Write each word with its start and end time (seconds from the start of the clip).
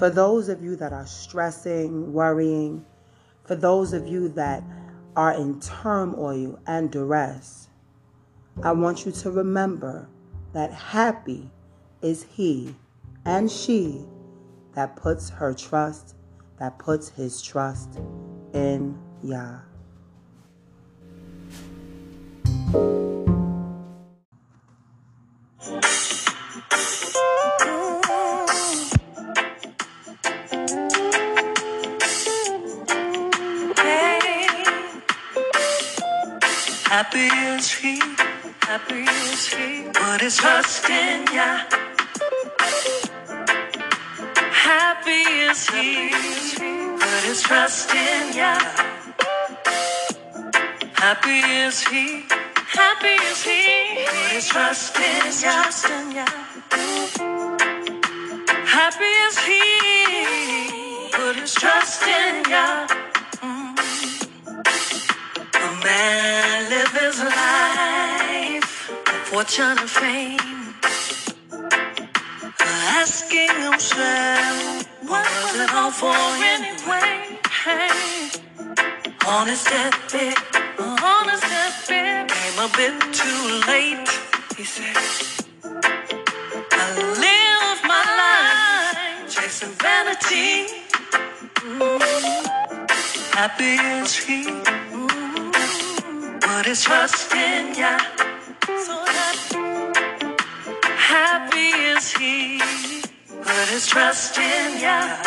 For 0.00 0.08
those 0.08 0.48
of 0.48 0.64
you 0.64 0.76
that 0.76 0.94
are 0.94 1.04
stressing, 1.04 2.14
worrying, 2.14 2.86
for 3.44 3.54
those 3.54 3.92
of 3.92 4.06
you 4.06 4.30
that 4.30 4.64
are 5.14 5.34
in 5.34 5.60
turmoil 5.60 6.58
and 6.66 6.90
duress, 6.90 7.68
I 8.62 8.72
want 8.72 9.04
you 9.04 9.12
to 9.12 9.30
remember 9.30 10.08
that 10.54 10.72
happy 10.72 11.50
is 12.00 12.22
he 12.22 12.74
and 13.26 13.50
she 13.50 14.06
that 14.72 14.96
puts 14.96 15.28
her 15.28 15.52
trust, 15.52 16.14
that 16.58 16.78
puts 16.78 17.10
his 17.10 17.42
trust 17.42 18.00
in 18.54 18.98
Yah. 19.22 19.58
Happy 37.00 37.32
is 37.56 37.72
he, 37.72 37.98
happy 38.60 39.04
is 39.32 39.48
he, 39.48 39.88
his 40.20 40.36
trust 40.36 40.90
in 40.90 41.24
Yah. 41.32 41.64
Happy 44.52 45.22
is 45.48 45.66
he, 45.70 46.12
his 47.24 47.40
trust 47.40 47.94
in 47.94 48.36
Yah. 48.36 48.60
Happy 50.92 51.40
is 51.64 51.80
he, 51.88 52.26
happy 52.68 53.16
is 53.30 53.44
he, 53.44 54.04
put 54.04 54.32
his 54.34 54.48
trust 54.50 54.98
in 55.00 56.12
Yah. 56.12 56.26
Happy 58.76 59.12
is 59.24 59.38
he, 59.48 59.62
his 61.40 61.54
trust 61.54 62.02
in 62.02 62.44
Yah. 62.44 62.86
Mm. 63.40 63.78
A 65.54 65.84
man 65.84 66.59
fortune 69.40 69.78
and 69.78 69.88
fame, 69.88 70.74
asking 73.00 73.48
himself, 73.64 74.86
what 75.08 75.24
was 75.24 75.60
it 75.60 75.72
all 75.72 75.90
for 75.90 76.12
anyway? 76.54 77.38
Hey, 77.48 78.28
on 79.26 79.46
his 79.46 79.64
deathbed, 79.64 80.36
on 80.78 81.28
his 81.30 81.40
deathbed, 81.40 82.28
came 82.28 82.58
a 82.58 82.68
bit 82.76 83.00
too 83.14 83.42
late. 83.66 84.10
He 84.58 84.64
said, 84.64 84.98
I 86.72 86.86
live 87.24 87.78
my 87.92 88.04
life 88.20 89.30
chasing 89.34 89.74
vanity. 89.80 90.66
Mm. 91.64 92.00
Happy 93.32 93.76
is 93.96 94.16
he, 94.16 94.42
mm. 94.92 96.40
put 96.42 96.66
his 96.66 96.82
trust 96.82 97.32
in 97.32 97.74
Yah. 97.74 98.19
He, 102.16 102.58
put 103.28 103.68
his 103.68 103.86
trust 103.86 104.38
in 104.38 104.80
Yah. 104.80 105.22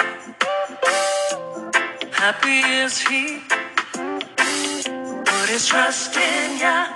Happy 2.11 2.59
is 2.83 2.99
he, 3.07 3.39
put 5.29 5.49
his 5.49 5.67
trust 5.67 6.15
in 6.17 6.59
Yah. 6.59 6.87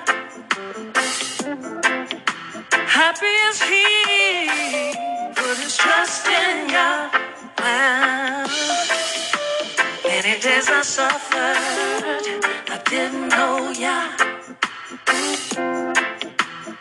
Happy 3.00 3.33
is 3.50 3.61
he, 3.61 3.86
put 5.36 5.58
his 5.58 5.78
trust 5.78 6.28
in. 6.28 6.38
Well, 7.59 8.48
many 10.05 10.39
days 10.39 10.70
I 10.70 10.82
suffered, 10.83 11.58
I 12.70 12.82
didn't 12.89 13.30
know 13.30 13.71
Yah. 13.71 14.16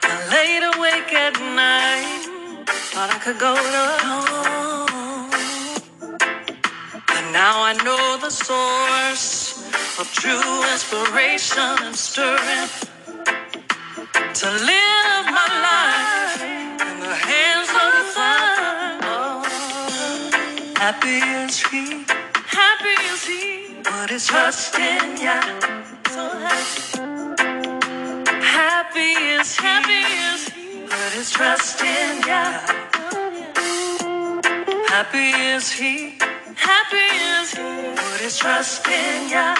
I 0.03 0.15
laid 0.35 0.63
awake 0.75 1.13
at 1.15 1.35
night, 1.55 2.26
thought 2.97 3.13
I 3.13 3.19
could 3.19 3.39
go 3.39 3.53
alone. 3.53 5.29
But 7.13 7.25
now 7.31 7.61
I 7.71 7.75
know 7.85 8.17
the 8.27 8.31
source 8.31 9.69
of 10.01 10.11
true 10.17 10.63
inspiration 10.73 11.77
and 11.85 11.95
stirring 11.95 12.69
to 14.41 14.49
live 14.73 15.25
my 15.39 15.49
life 15.69 16.41
in 16.89 16.97
the 17.05 17.17
hands 17.29 17.71
of 17.85 17.89
the 17.99 18.07
Father. 18.17 19.21
Happy 20.81 21.21
is 21.45 21.55
he, 21.69 21.85
happy 22.49 22.97
is 23.13 23.23
he, 23.27 23.77
put 23.85 24.09
his 24.09 24.27
trust 24.27 24.75
in 24.79 25.21
Yah. 25.21 25.43
So 26.15 26.25
happy, 26.49 27.05
happy 28.41 29.13
is 29.37 29.55
he, 29.55 29.63
happy 29.67 30.01
is 30.17 30.26
he, 31.29 31.35
put 31.35 31.51
his 31.51 31.59
trust 31.59 31.83
in 31.83 32.23
Yah. 32.27 32.61
Happy 34.89 35.29
is 35.29 35.71
he, 35.71 36.19
happy 36.55 36.97
is 36.97 37.51
he, 37.53 37.63
put 37.97 38.21
his 38.21 38.39
trust 38.39 38.87
in 38.87 39.31
Yah. 39.31 39.57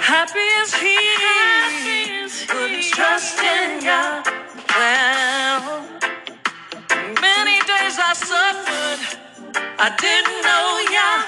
Happy 0.00 0.46
is 0.60 0.74
he, 0.74 0.96
happy 1.18 2.12
is 2.24 2.40
he, 2.40 2.46
put 2.46 2.70
his 2.70 2.90
trust 2.90 3.38
in 3.40 3.84
Yah. 3.84 4.22
Well, 4.76 5.86
many 7.20 7.60
days 7.60 7.98
I 7.98 8.14
suffered, 8.14 9.00
I 9.78 9.90
didn't 10.00 10.42
know 10.46 10.80
Yah. 10.96 11.22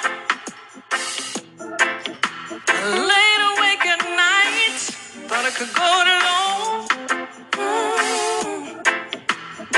Laid 3.13 3.41
awake 3.53 3.87
at 3.87 4.03
night, 4.17 4.81
thought 5.29 5.45
I 5.45 5.51
could 5.51 5.73
go 5.75 6.03
it 6.03 6.09
alone. 6.09 6.94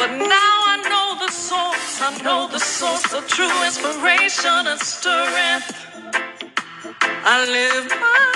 But 0.07 0.19
now 0.19 0.57
I 0.73 0.77
know 0.89 1.27
the 1.27 1.33
source, 1.33 2.01
I 2.01 2.17
know 2.23 2.47
the 2.47 2.61
source 2.61 3.13
of 3.13 3.27
true 3.27 3.57
inspiration 3.65 4.63
and 4.71 4.79
strength. 4.79 5.75
I 7.11 7.37
live 7.59 7.91
my 7.91 8.29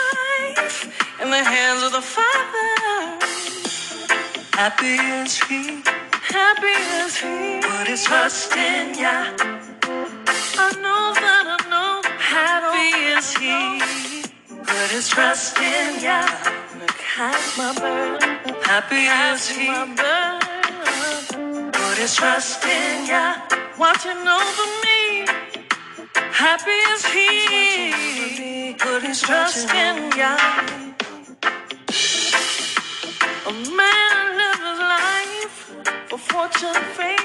life 0.00 1.20
in 1.20 1.28
the 1.28 1.44
hands 1.44 1.82
of 1.82 1.92
the 1.92 2.00
Father. 2.00 2.72
Happy 4.54 4.96
is 5.20 5.38
he, 5.44 5.82
happy 6.22 6.76
is 7.04 7.18
he, 7.18 7.60
put 7.60 7.88
his 7.88 8.02
trust 8.04 8.56
in 8.56 8.98
Yah. 8.98 9.36
I 10.64 10.68
know 10.80 11.04
that 11.24 11.44
I 11.56 11.58
know 11.72 12.00
happy 12.36 12.88
is 13.18 13.36
he, 13.36 14.24
put 14.64 14.90
his 14.96 15.08
trust 15.08 15.58
in 15.58 16.02
Yah. 16.02 16.24
Look, 16.80 17.00
my 17.58 17.74
burden, 17.82 18.54
happy 18.64 19.04
is 19.04 19.46
he, 19.50 19.68
put 21.96 22.02
his 22.02 22.14
trust 22.14 22.62
in 22.64 23.06
Yah. 23.06 23.40
Watching 23.78 24.28
over 24.28 24.66
me, 24.84 25.26
happy 26.30 26.78
is 26.92 27.06
he, 27.06 28.74
put 28.78 29.02
his 29.02 29.22
trust 29.22 29.70
in 29.70 30.12
Yah. 30.12 30.36
A 33.46 33.52
man 33.80 34.36
lives 34.36 34.62
his 34.68 34.80
life 34.94 35.56
for 36.10 36.18
fortune 36.18 36.82
fame. 36.96 37.15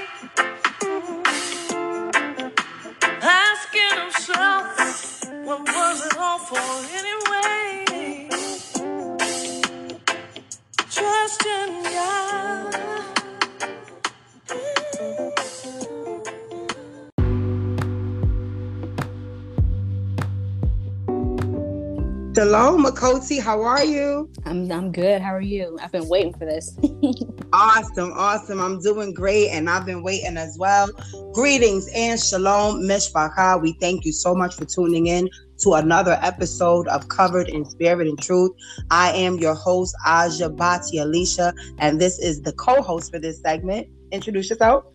Shalom, 22.42 22.84
Makoti. 22.84 23.40
How 23.40 23.62
are 23.62 23.84
you? 23.84 24.28
I'm 24.46 24.72
I'm 24.72 24.92
good. 24.92 25.22
How 25.22 25.32
are 25.36 25.42
you? 25.42 25.78
I've 25.80 25.92
been 25.92 26.10
waiting 26.10 26.34
for 26.34 26.46
this. 26.46 26.76
Awesome, 27.54 28.14
awesome. 28.14 28.60
I'm 28.62 28.80
doing 28.80 29.14
great, 29.14 29.50
and 29.50 29.70
I've 29.70 29.86
been 29.86 30.02
waiting 30.02 30.38
as 30.38 30.58
well. 30.58 30.90
Greetings 31.34 31.88
and 31.94 32.20
shalom, 32.20 32.82
Mishpacha. 32.84 33.62
We 33.62 33.74
thank 33.74 34.06
you 34.06 34.14
so 34.14 34.34
much 34.34 34.56
for 34.56 34.66
tuning 34.66 35.08
in 35.08 35.30
to 35.60 35.74
another 35.74 36.18
episode 36.22 36.88
of 36.88 37.10
Covered 37.10 37.50
in 37.50 37.66
Spirit 37.66 38.08
and 38.08 38.20
Truth. 38.20 38.54
I 38.90 39.12
am 39.12 39.36
your 39.36 39.54
host, 39.54 39.96
Aja 40.08 40.50
Bati 40.50 40.98
Alicia, 41.00 41.54
and 41.78 42.00
this 42.00 42.18
is 42.18 42.42
the 42.42 42.54
co-host 42.54 43.12
for 43.12 43.20
this 43.20 43.42
segment. 43.42 43.88
Introduce 44.12 44.50
yourself. 44.50 44.86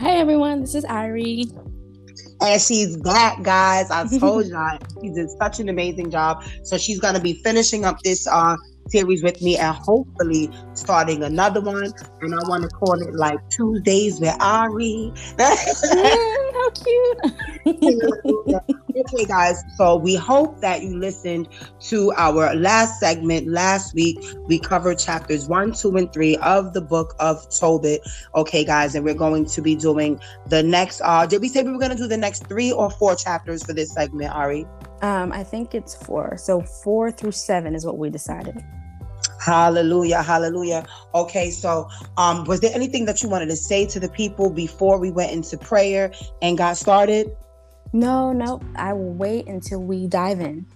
Hi 0.00 0.12
everyone, 0.12 0.60
this 0.60 0.76
is 0.76 0.84
Irie. 0.84 1.52
And 2.44 2.60
she's 2.60 2.96
back, 2.98 3.42
guys. 3.42 3.90
I 3.90 4.06
told 4.18 4.46
y'all 4.46 4.78
she 5.02 5.08
did 5.10 5.30
such 5.30 5.60
an 5.60 5.70
amazing 5.70 6.10
job. 6.10 6.44
So 6.62 6.76
she's 6.76 7.00
gonna 7.00 7.20
be 7.20 7.34
finishing 7.42 7.86
up 7.86 8.00
this 8.02 8.26
uh 8.26 8.56
series 8.88 9.22
with 9.22 9.40
me 9.40 9.56
and 9.56 9.74
hopefully 9.74 10.50
starting 10.74 11.22
another 11.22 11.62
one. 11.62 11.90
And 12.20 12.34
I 12.34 12.48
want 12.48 12.64
to 12.64 12.68
call 12.68 13.00
it 13.00 13.14
like 13.14 13.38
Tuesdays 13.48 14.20
with 14.20 14.36
Ari. 14.40 15.12
How 16.64 16.70
cute. 16.70 17.18
okay, 18.96 19.24
guys. 19.26 19.62
So 19.76 19.96
we 19.96 20.16
hope 20.16 20.60
that 20.60 20.82
you 20.82 20.96
listened 20.96 21.48
to 21.80 22.12
our 22.16 22.54
last 22.54 23.00
segment. 23.00 23.48
Last 23.48 23.94
week, 23.94 24.18
we 24.46 24.58
covered 24.58 24.98
chapters 24.98 25.46
one, 25.46 25.72
two, 25.72 25.94
and 25.96 26.10
three 26.10 26.36
of 26.38 26.72
the 26.72 26.80
book 26.80 27.14
of 27.18 27.46
Tobit. 27.50 28.00
Okay, 28.34 28.64
guys. 28.64 28.94
And 28.94 29.04
we're 29.04 29.14
going 29.14 29.44
to 29.44 29.60
be 29.60 29.76
doing 29.76 30.18
the 30.46 30.62
next, 30.62 31.02
uh, 31.04 31.26
did 31.26 31.42
we 31.42 31.48
say 31.48 31.62
we 31.62 31.70
were 31.70 31.78
going 31.78 31.90
to 31.90 31.96
do 31.96 32.06
the 32.06 32.16
next 32.16 32.46
three 32.46 32.72
or 32.72 32.90
four 32.90 33.14
chapters 33.14 33.62
for 33.62 33.74
this 33.74 33.92
segment, 33.92 34.32
Ari? 34.34 34.66
Um, 35.02 35.32
I 35.32 35.44
think 35.44 35.74
it's 35.74 35.94
four. 35.94 36.38
So 36.38 36.62
four 36.62 37.12
through 37.12 37.32
seven 37.32 37.74
is 37.74 37.84
what 37.84 37.98
we 37.98 38.08
decided. 38.08 38.64
Hallelujah, 39.40 40.22
hallelujah. 40.22 40.86
Okay, 41.14 41.50
so 41.50 41.88
um, 42.16 42.44
was 42.44 42.60
there 42.60 42.72
anything 42.74 43.04
that 43.06 43.22
you 43.22 43.28
wanted 43.28 43.46
to 43.46 43.56
say 43.56 43.86
to 43.86 44.00
the 44.00 44.08
people 44.08 44.50
before 44.50 44.98
we 44.98 45.10
went 45.10 45.32
into 45.32 45.58
prayer 45.58 46.12
and 46.42 46.56
got 46.56 46.76
started? 46.76 47.36
No, 47.92 48.32
no. 48.32 48.60
I 48.76 48.92
will 48.92 49.12
wait 49.12 49.46
until 49.46 49.80
we 49.80 50.08
dive 50.08 50.40
in. 50.40 50.66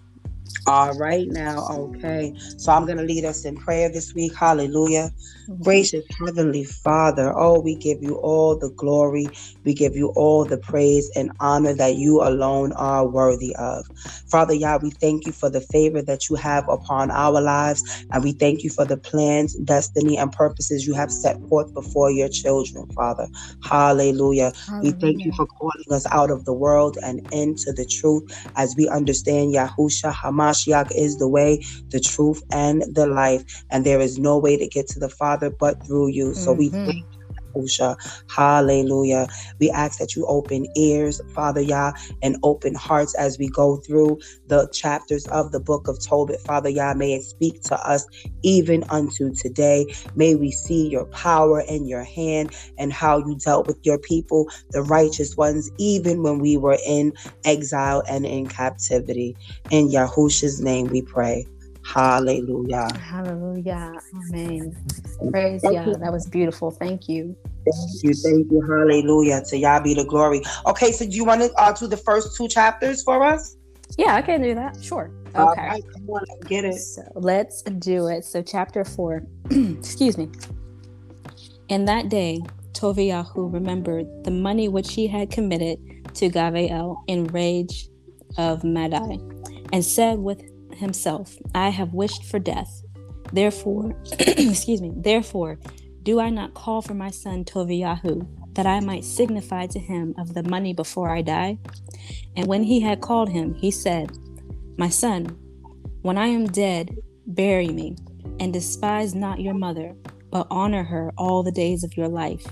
All 0.66 0.92
right, 0.98 1.26
now, 1.28 1.66
okay. 1.68 2.34
So 2.58 2.72
I'm 2.72 2.84
going 2.84 2.98
to 2.98 3.04
lead 3.04 3.24
us 3.24 3.44
in 3.44 3.56
prayer 3.56 3.90
this 3.90 4.14
week. 4.14 4.34
Hallelujah. 4.34 5.10
Gracious 5.64 6.04
Heavenly 6.26 6.64
Father, 6.64 7.32
oh, 7.36 7.60
we 7.60 7.76
give 7.76 7.98
you 8.02 8.16
all 8.16 8.58
the 8.58 8.70
glory. 8.76 9.32
We 9.64 9.74
give 9.74 9.94
you 9.96 10.12
all 10.16 10.46
the 10.46 10.58
praise 10.58 11.10
and 11.16 11.30
honor 11.40 11.74
that 11.74 11.96
you 11.96 12.22
alone 12.22 12.72
are 12.72 13.06
worthy 13.08 13.54
of. 13.56 13.84
Father, 14.30 14.54
Yah, 14.54 14.78
we 14.82 14.92
thank 15.00 15.26
you 15.26 15.32
for 15.32 15.50
the 15.50 15.60
favor 15.60 16.02
that 16.02 16.28
you 16.30 16.36
have 16.36 16.64
upon 16.68 17.10
our 17.10 17.40
lives. 17.40 17.82
And 18.12 18.24
we 18.24 18.32
thank 18.32 18.62
you 18.64 18.70
for 18.70 18.86
the 18.86 18.98
plans, 18.98 19.54
destiny, 19.64 20.16
and 20.18 20.32
purposes 20.32 20.86
you 20.86 20.94
have 20.94 21.10
set 21.12 21.36
forth 21.48 21.68
before 21.74 22.10
your 22.10 22.28
children, 22.30 22.86
Father. 22.96 23.28
Hallelujah. 23.62 24.18
Hallelujah. 24.22 24.52
We 24.82 24.92
thank 25.00 25.24
you 25.24 25.32
for 25.36 25.46
calling 25.46 25.84
us 25.90 26.06
out 26.12 26.30
of 26.30 26.44
the 26.44 26.52
world 26.54 26.96
and 27.04 27.20
into 27.30 27.72
the 27.76 27.86
truth 27.90 28.24
as 28.56 28.74
we 28.76 28.88
understand 28.88 29.54
Yahusha 29.54 30.12
Hamashiach 30.14 30.88
is 30.96 31.18
the 31.18 31.28
way, 31.28 31.60
the 31.92 32.00
truth, 32.00 32.42
and 32.52 32.82
the 32.94 33.06
life. 33.06 33.42
And 33.70 33.84
there 33.84 34.00
is 34.00 34.18
no 34.18 34.38
way 34.38 34.56
to 34.56 34.66
get 34.68 34.86
to 34.88 34.98
the 35.00 35.08
Father 35.08 35.37
but 35.58 35.84
through 35.86 36.08
you. 36.08 36.34
So 36.34 36.50
mm-hmm. 36.50 36.58
we 36.58 36.68
thank 36.70 37.04
Hallelujah. 38.34 39.26
We 39.58 39.70
ask 39.70 39.98
that 39.98 40.14
you 40.14 40.26
open 40.26 40.66
ears, 40.76 41.20
Father 41.34 41.60
Yah, 41.60 41.92
and 42.22 42.36
open 42.42 42.74
hearts 42.74 43.14
as 43.14 43.38
we 43.38 43.48
go 43.48 43.78
through 43.78 44.18
the 44.46 44.68
chapters 44.72 45.26
of 45.28 45.52
the 45.52 45.60
book 45.60 45.88
of 45.88 45.98
Tobit. 46.00 46.40
Father 46.40 46.68
Yah, 46.68 46.94
may 46.94 47.14
it 47.14 47.24
speak 47.24 47.62
to 47.64 47.76
us 47.88 48.06
even 48.42 48.84
unto 48.90 49.34
today. 49.34 49.86
May 50.14 50.34
we 50.34 50.50
see 50.50 50.88
your 50.88 51.06
power 51.06 51.64
and 51.68 51.88
your 51.88 52.04
hand 52.04 52.54
and 52.78 52.92
how 52.92 53.18
you 53.18 53.36
dealt 53.36 53.66
with 53.66 53.78
your 53.82 53.98
people, 53.98 54.46
the 54.70 54.82
righteous 54.82 55.36
ones, 55.36 55.70
even 55.78 56.22
when 56.22 56.38
we 56.38 56.56
were 56.56 56.78
in 56.86 57.12
exile 57.44 58.02
and 58.08 58.24
in 58.26 58.46
captivity. 58.46 59.36
In 59.70 59.88
Yahusha's 59.88 60.60
name 60.60 60.86
we 60.88 61.02
pray. 61.02 61.46
Hallelujah. 61.94 62.88
Hallelujah. 63.00 63.94
Amen. 64.14 64.76
Praise 65.30 65.64
Yah. 65.64 65.94
That 65.94 66.12
was 66.12 66.26
beautiful. 66.26 66.70
Thank 66.70 67.08
you. 67.08 67.34
Thank 67.64 68.04
you. 68.04 68.14
Thank 68.14 68.52
you. 68.52 68.60
Hallelujah. 68.60 69.42
To 69.48 69.56
Yah 69.56 69.80
be 69.80 69.94
the 69.94 70.04
glory. 70.04 70.42
Okay, 70.66 70.92
so 70.92 71.06
do 71.06 71.16
you 71.16 71.24
want 71.24 71.40
to 71.40 71.52
uh, 71.56 71.72
do 71.72 71.86
the 71.86 71.96
first 71.96 72.36
two 72.36 72.46
chapters 72.46 73.02
for 73.02 73.24
us? 73.24 73.56
Yeah, 73.96 74.14
I 74.14 74.22
can 74.22 74.42
do 74.42 74.54
that. 74.54 74.82
Sure. 74.82 75.10
Okay. 75.34 75.66
Right, 75.66 75.82
come 75.92 76.10
on, 76.10 76.24
get 76.46 76.64
it. 76.64 76.74
So 76.74 77.02
let's 77.14 77.62
do 77.62 78.06
it. 78.08 78.24
So 78.24 78.42
chapter 78.42 78.84
four. 78.84 79.22
Excuse 79.50 80.18
me. 80.18 80.30
In 81.68 81.86
that 81.86 82.08
day, 82.10 82.40
Toviyahu 82.72 83.52
remembered 83.52 84.06
the 84.24 84.30
money 84.30 84.68
which 84.68 84.92
he 84.92 85.06
had 85.06 85.30
committed 85.30 85.78
to 86.14 86.28
Gavael 86.28 86.96
in 87.06 87.26
Rages 87.28 87.88
of 88.36 88.62
Madai, 88.62 89.18
and 89.72 89.84
said 89.84 90.18
with 90.18 90.42
himself, 90.78 91.36
I 91.54 91.68
have 91.68 91.94
wished 91.94 92.24
for 92.24 92.38
death. 92.38 92.82
Therefore, 93.32 93.94
excuse 94.18 94.80
me, 94.80 94.92
therefore, 94.96 95.58
do 96.02 96.20
I 96.20 96.30
not 96.30 96.54
call 96.54 96.80
for 96.80 96.94
my 96.94 97.10
son 97.10 97.44
Toviyahu, 97.44 98.54
that 98.54 98.66
I 98.66 98.80
might 98.80 99.04
signify 99.04 99.66
to 99.66 99.78
him 99.78 100.14
of 100.18 100.34
the 100.34 100.42
money 100.42 100.72
before 100.72 101.10
I 101.10 101.22
die? 101.22 101.58
And 102.36 102.46
when 102.46 102.62
he 102.62 102.80
had 102.80 103.00
called 103.00 103.28
him, 103.28 103.54
he 103.54 103.70
said, 103.70 104.16
My 104.78 104.88
son, 104.88 105.26
when 106.02 106.16
I 106.16 106.28
am 106.28 106.46
dead, 106.46 106.96
bury 107.26 107.68
me, 107.68 107.96
and 108.40 108.52
despise 108.52 109.14
not 109.14 109.40
your 109.40 109.54
mother, 109.54 109.94
but 110.30 110.46
honor 110.50 110.84
her 110.84 111.12
all 111.18 111.42
the 111.42 111.52
days 111.52 111.84
of 111.84 111.96
your 111.96 112.08
life, 112.08 112.46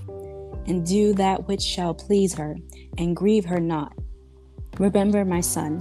and 0.67 0.85
do 0.85 1.15
that 1.15 1.47
which 1.49 1.63
shall 1.63 1.95
please 1.95 2.35
her, 2.35 2.57
and 2.99 3.17
grieve 3.17 3.45
her 3.47 3.61
not. 3.61 3.93
Remember, 4.79 5.25
my 5.25 5.41
son, 5.41 5.81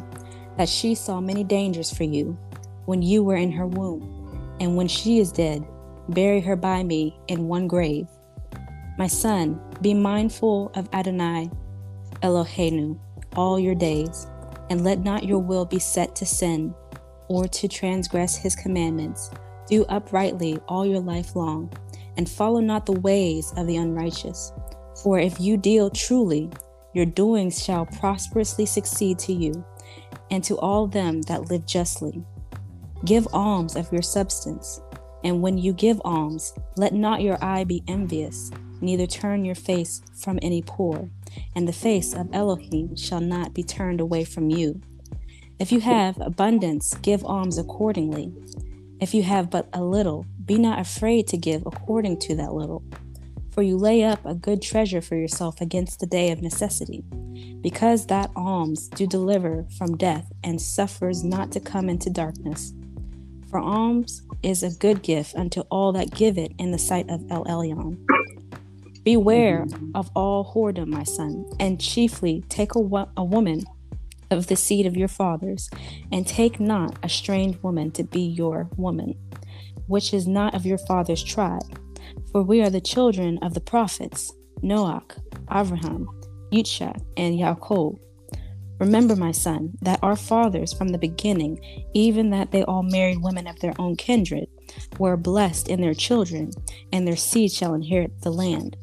that 0.58 0.70
she 0.70 0.96
saw 0.96 1.20
many 1.20 1.44
dangers 1.44 1.94
for 1.94 2.04
you 2.04 2.38
when 2.86 3.02
you 3.02 3.24
were 3.24 3.36
in 3.36 3.52
her 3.52 3.68
womb, 3.68 4.56
and 4.60 4.76
when 4.76 4.88
she 4.88 5.20
is 5.20 5.32
dead, 5.32 5.66
bury 6.10 6.40
her 6.40 6.56
by 6.56 6.84
me 6.84 7.18
in 7.28 7.48
one 7.48 7.68
grave. 7.68 8.08
My 8.98 9.08
son, 9.08 9.60
be 9.82 9.94
mindful 9.94 10.72
of 10.76 10.88
Adonai 10.94 11.50
Eloheinu 12.22 12.98
all 13.36 13.60
your 13.60 13.76
days, 13.76 14.28
and 14.70 14.84
let 14.84 15.00
not 15.00 15.26
your 15.26 15.40
will 15.40 15.66
be 15.66 15.80
set 15.80 16.16
to 16.16 16.26
sin 16.26 16.74
or 17.28 17.48
to 17.48 17.68
transgress 17.68 18.36
his 18.36 18.56
commandments. 18.56 19.32
Do 19.68 19.84
uprightly 19.90 20.60
all 20.68 20.86
your 20.86 21.00
life 21.00 21.36
long, 21.36 21.72
and 22.18 22.30
follow 22.30 22.60
not 22.60 22.86
the 22.86 23.00
ways 23.00 23.52
of 23.58 23.68
the 23.68 23.78
unrighteous. 23.78 24.54
For 25.04 25.20
if 25.20 25.40
you 25.40 25.58
deal 25.58 25.90
truly, 25.90 26.50
your 26.94 27.06
doings 27.06 27.62
shall 27.62 27.86
prosperously 27.86 28.66
succeed 28.66 29.20
to 29.20 29.34
you 29.34 29.66
and 30.32 30.44
to 30.44 30.58
all 30.58 30.88
them 30.88 31.22
that 31.24 31.50
live 31.50 31.66
justly. 31.66 32.24
Give 33.04 33.28
alms 33.34 33.76
of 33.76 33.92
your 33.92 34.02
substance, 34.02 34.82
and 35.24 35.42
when 35.42 35.58
you 35.58 35.74
give 35.74 36.02
alms, 36.06 36.54
let 36.78 36.94
not 36.94 37.22
your 37.22 37.44
eye 37.44 37.64
be 37.64 37.84
envious, 37.88 38.52
neither 38.82 39.08
turn 39.08 39.46
your 39.46 39.56
face 39.56 40.02
from 40.16 40.40
any 40.42 40.62
poor, 40.62 41.10
and 41.56 41.68
the 41.68 41.74
face 41.74 42.14
of 42.14 42.30
Elohim 42.34 42.96
shall 42.96 43.22
not 43.22 43.54
be 43.54 43.64
turned 43.64 44.00
away 44.00 44.24
from 44.24 44.50
you. 44.50 44.82
If 45.60 45.72
you 45.72 45.80
have 45.82 46.20
abundance, 46.20 46.94
give 47.02 47.24
alms 47.24 47.58
accordingly. 47.58 48.34
If 49.00 49.14
you 49.14 49.24
have 49.24 49.50
but 49.50 49.70
a 49.74 49.84
little, 49.84 50.26
be 50.46 50.58
not 50.58 50.80
afraid 50.80 51.28
to 51.28 51.38
give 51.38 51.64
according 51.66 52.20
to 52.20 52.36
that 52.36 52.54
little. 52.54 52.84
For 53.56 53.64
you 53.64 53.78
lay 53.78 54.04
up 54.04 54.20
a 54.26 54.36
good 54.36 54.62
treasure 54.62 55.00
for 55.00 55.16
yourself 55.16 55.62
against 55.62 56.02
the 56.02 56.06
day 56.06 56.32
of 56.32 56.42
necessity 56.42 57.06
because 57.62 58.06
that 58.08 58.30
alms 58.36 58.90
do 58.90 59.08
deliver 59.08 59.66
from 59.78 59.96
death 59.96 60.30
and 60.44 60.62
suffers 60.62 61.24
not 61.24 61.54
to 61.54 61.62
come 61.62 61.88
into 61.88 62.10
darkness. 62.10 62.74
For 63.50 63.60
alms 63.60 64.24
is 64.44 64.62
a 64.62 64.72
good 64.72 65.02
gift 65.04 65.36
unto 65.36 65.62
all 65.72 65.94
that 65.94 66.14
give 66.14 66.38
it 66.38 66.52
in 66.60 66.72
the 66.72 66.78
sight 66.78 67.10
of 67.10 67.24
El 67.32 67.46
Elyon. 67.46 67.98
Beware 69.06 69.66
of 69.94 70.12
all 70.18 70.52
whoredom, 70.54 70.88
my 70.88 71.04
son, 71.04 71.46
and 71.58 71.80
chiefly 71.80 72.44
take 72.50 72.76
a, 72.76 72.80
wo- 72.82 73.10
a 73.16 73.24
woman 73.24 73.64
of 74.32 74.48
the 74.48 74.58
seed 74.58 74.86
of 74.86 74.98
your 74.98 75.08
fathers, 75.08 75.70
and 76.12 76.28
take 76.28 76.60
not 76.60 76.98
a 77.04 77.08
strange 77.08 77.56
woman 77.64 77.92
to 77.92 78.04
be 78.04 78.20
your 78.20 78.68
woman, 78.76 79.16
which 79.88 80.14
is 80.14 80.28
not 80.28 80.54
of 80.54 80.66
your 80.66 80.80
father's 80.80 81.24
tribe. 81.24 81.80
For 82.36 82.44
we 82.44 82.62
are 82.62 82.70
the 82.70 82.82
children 82.82 83.40
of 83.42 83.54
the 83.54 83.62
prophets, 83.62 84.34
Noach, 84.62 85.18
Abraham, 85.50 86.06
Yitzhak, 86.52 87.02
and 87.16 87.40
Yaakov. 87.40 87.98
Remember, 88.78 89.16
my 89.16 89.32
son, 89.32 89.72
that 89.82 90.00
our 90.04 90.18
fathers 90.18 90.74
from 90.74 90.90
the 90.90 90.98
beginning, 90.98 91.62
even 91.94 92.32
that 92.32 92.52
they 92.52 92.62
all 92.64 92.84
married 92.84 93.22
women 93.22 93.48
of 93.48 93.58
their 93.62 93.74
own 93.80 93.96
kindred, 93.96 94.50
were 95.00 95.16
blessed 95.16 95.70
in 95.70 95.80
their 95.80 95.94
children, 95.94 96.52
and 96.92 97.08
their 97.08 97.16
seed 97.16 97.54
shall 97.54 97.74
inherit 97.74 98.20
the 98.20 98.34
land. 98.34 98.76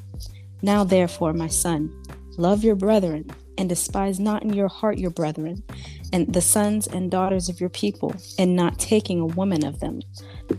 Now, 0.62 0.82
therefore, 0.82 1.34
my 1.34 1.48
son, 1.48 1.94
love 2.38 2.64
your 2.64 2.74
brethren, 2.74 3.30
and 3.58 3.68
despise 3.68 4.18
not 4.18 4.42
in 4.42 4.54
your 4.54 4.68
heart 4.68 4.96
your 4.96 5.10
brethren, 5.10 5.62
and 6.10 6.32
the 6.32 6.40
sons 6.40 6.86
and 6.86 7.10
daughters 7.10 7.50
of 7.50 7.60
your 7.60 7.68
people, 7.68 8.14
and 8.38 8.56
not 8.56 8.78
taking 8.78 9.20
a 9.20 9.26
woman 9.26 9.62
of 9.62 9.80
them. 9.80 10.00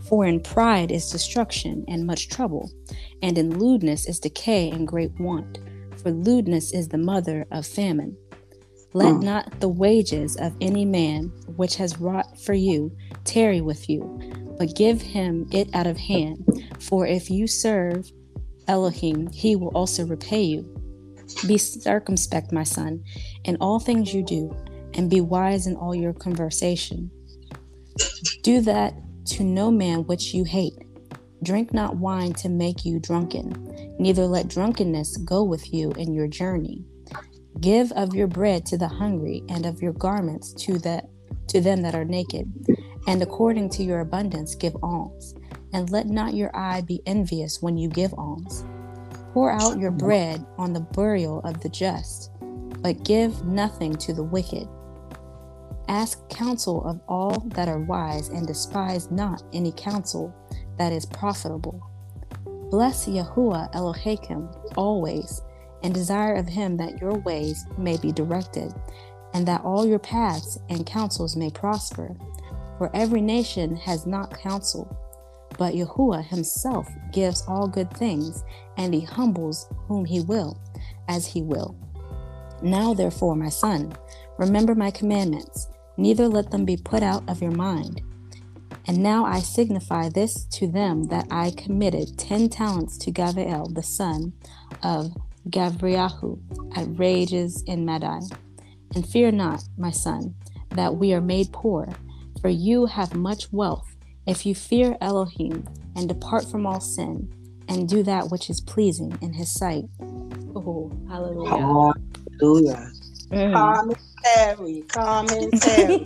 For 0.08 0.26
in 0.26 0.40
pride 0.40 0.90
is 0.90 1.10
destruction 1.10 1.84
and 1.88 2.06
much 2.06 2.28
trouble, 2.28 2.70
and 3.22 3.36
in 3.38 3.58
lewdness 3.58 4.06
is 4.06 4.20
decay 4.20 4.70
and 4.70 4.86
great 4.86 5.12
want 5.18 5.58
for 6.04 6.12
lewdness 6.12 6.72
is 6.72 6.88
the 6.88 6.98
mother 6.98 7.46
of 7.50 7.66
famine. 7.66 8.14
Let 8.92 9.14
hmm. 9.14 9.20
not 9.20 9.60
the 9.60 9.70
wages 9.70 10.36
of 10.36 10.54
any 10.60 10.84
man 10.84 11.32
which 11.56 11.76
has 11.76 11.98
wrought 11.98 12.38
for 12.38 12.52
you 12.52 12.94
tarry 13.24 13.62
with 13.62 13.88
you, 13.88 14.20
but 14.58 14.76
give 14.76 15.00
him 15.00 15.48
it 15.50 15.74
out 15.74 15.86
of 15.86 15.96
hand. 15.96 16.44
For 16.78 17.06
if 17.06 17.30
you 17.30 17.46
serve 17.46 18.12
Elohim, 18.68 19.32
he 19.32 19.56
will 19.56 19.68
also 19.68 20.06
repay 20.06 20.42
you. 20.42 20.62
Be 21.46 21.56
circumspect, 21.56 22.52
my 22.52 22.64
son, 22.64 23.02
in 23.44 23.56
all 23.62 23.80
things 23.80 24.12
you 24.12 24.22
do, 24.22 24.54
and 24.92 25.08
be 25.08 25.22
wise 25.22 25.66
in 25.66 25.74
all 25.74 25.94
your 25.94 26.12
conversation. 26.12 27.10
Do 28.42 28.60
that 28.60 28.92
to 29.26 29.44
no 29.44 29.70
man 29.70 30.04
which 30.06 30.34
you 30.34 30.44
hate. 30.44 30.78
Drink 31.42 31.74
not 31.74 31.96
wine 31.96 32.32
to 32.34 32.48
make 32.48 32.84
you 32.84 32.98
drunken, 32.98 33.96
neither 33.98 34.26
let 34.26 34.48
drunkenness 34.48 35.18
go 35.18 35.42
with 35.42 35.72
you 35.72 35.90
in 35.92 36.14
your 36.14 36.26
journey. 36.26 36.84
Give 37.60 37.92
of 37.92 38.14
your 38.14 38.26
bread 38.26 38.66
to 38.66 38.78
the 38.78 38.88
hungry, 38.88 39.42
and 39.48 39.66
of 39.66 39.82
your 39.82 39.92
garments 39.92 40.52
to 40.64 40.78
the 40.78 41.02
to 41.48 41.60
them 41.60 41.82
that 41.82 41.94
are 41.94 42.04
naked, 42.04 42.50
and 43.06 43.22
according 43.22 43.68
to 43.70 43.84
your 43.84 44.00
abundance 44.00 44.54
give 44.54 44.76
alms. 44.82 45.34
And 45.72 45.90
let 45.90 46.06
not 46.06 46.34
your 46.34 46.54
eye 46.56 46.80
be 46.80 47.02
envious 47.04 47.60
when 47.60 47.76
you 47.76 47.88
give 47.88 48.14
alms. 48.14 48.64
Pour 49.32 49.50
out 49.50 49.78
your 49.78 49.90
bread 49.90 50.44
on 50.56 50.72
the 50.72 50.80
burial 50.80 51.40
of 51.40 51.60
the 51.60 51.68
just, 51.68 52.30
but 52.80 53.02
give 53.04 53.44
nothing 53.44 53.94
to 53.96 54.14
the 54.14 54.22
wicked. 54.22 54.68
Ask 55.88 56.28
counsel 56.28 56.84
of 56.84 57.00
all 57.08 57.40
that 57.54 57.68
are 57.68 57.80
wise, 57.80 58.28
and 58.28 58.46
despise 58.46 59.10
not 59.10 59.42
any 59.52 59.72
counsel 59.72 60.34
that 60.78 60.92
is 60.92 61.06
profitable. 61.06 61.80
Bless 62.70 63.06
Yahuwah 63.06 63.74
Elohim 63.74 64.48
always, 64.76 65.42
and 65.82 65.92
desire 65.94 66.34
of 66.34 66.48
him 66.48 66.76
that 66.78 67.00
your 67.00 67.18
ways 67.18 67.66
may 67.76 67.96
be 67.98 68.10
directed, 68.12 68.72
and 69.34 69.46
that 69.46 69.62
all 69.62 69.86
your 69.86 69.98
paths 69.98 70.58
and 70.70 70.86
counsels 70.86 71.36
may 71.36 71.50
prosper. 71.50 72.16
For 72.78 72.90
every 72.94 73.20
nation 73.20 73.76
has 73.76 74.06
not 74.06 74.36
counsel, 74.38 74.88
but 75.58 75.74
Yahuwah 75.74 76.24
himself 76.24 76.88
gives 77.12 77.44
all 77.46 77.68
good 77.68 77.92
things, 77.92 78.42
and 78.76 78.94
he 78.94 79.02
humbles 79.02 79.68
whom 79.86 80.04
he 80.04 80.20
will, 80.20 80.58
as 81.08 81.26
he 81.26 81.42
will. 81.42 81.76
Now, 82.62 82.94
therefore, 82.94 83.36
my 83.36 83.50
son, 83.50 83.92
remember 84.38 84.74
my 84.74 84.90
commandments, 84.90 85.68
neither 85.96 86.28
let 86.28 86.50
them 86.50 86.64
be 86.64 86.76
put 86.76 87.02
out 87.02 87.22
of 87.28 87.42
your 87.42 87.50
mind. 87.52 88.02
And 88.86 89.02
now 89.02 89.24
I 89.24 89.40
signify 89.40 90.10
this 90.10 90.44
to 90.52 90.66
them 90.66 91.04
that 91.04 91.26
I 91.30 91.52
committed 91.52 92.18
ten 92.18 92.48
talents 92.48 92.98
to 92.98 93.10
Gavael, 93.10 93.74
the 93.74 93.82
son 93.82 94.34
of 94.82 95.12
Gavriahu, 95.48 96.38
at 96.76 96.98
Rages 96.98 97.62
in 97.66 97.84
Madai. 97.84 98.20
And 98.94 99.08
fear 99.08 99.32
not, 99.32 99.64
my 99.78 99.90
son, 99.90 100.34
that 100.70 100.96
we 100.96 101.14
are 101.14 101.20
made 101.20 101.52
poor, 101.52 101.88
for 102.40 102.48
you 102.48 102.86
have 102.86 103.14
much 103.14 103.52
wealth 103.52 103.96
if 104.26 104.44
you 104.44 104.54
fear 104.54 104.96
Elohim 105.00 105.66
and 105.96 106.08
depart 106.08 106.44
from 106.50 106.66
all 106.66 106.80
sin 106.80 107.32
and 107.68 107.88
do 107.88 108.02
that 108.02 108.30
which 108.30 108.50
is 108.50 108.60
pleasing 108.60 109.16
in 109.22 109.32
his 109.32 109.52
sight. 109.52 109.84
Oh, 110.54 110.92
hallelujah. 111.08 111.92
Hallelujah. 112.40 112.90
Mm. 113.30 113.96
Commentary, 114.24 114.82
commentary. 114.88 116.04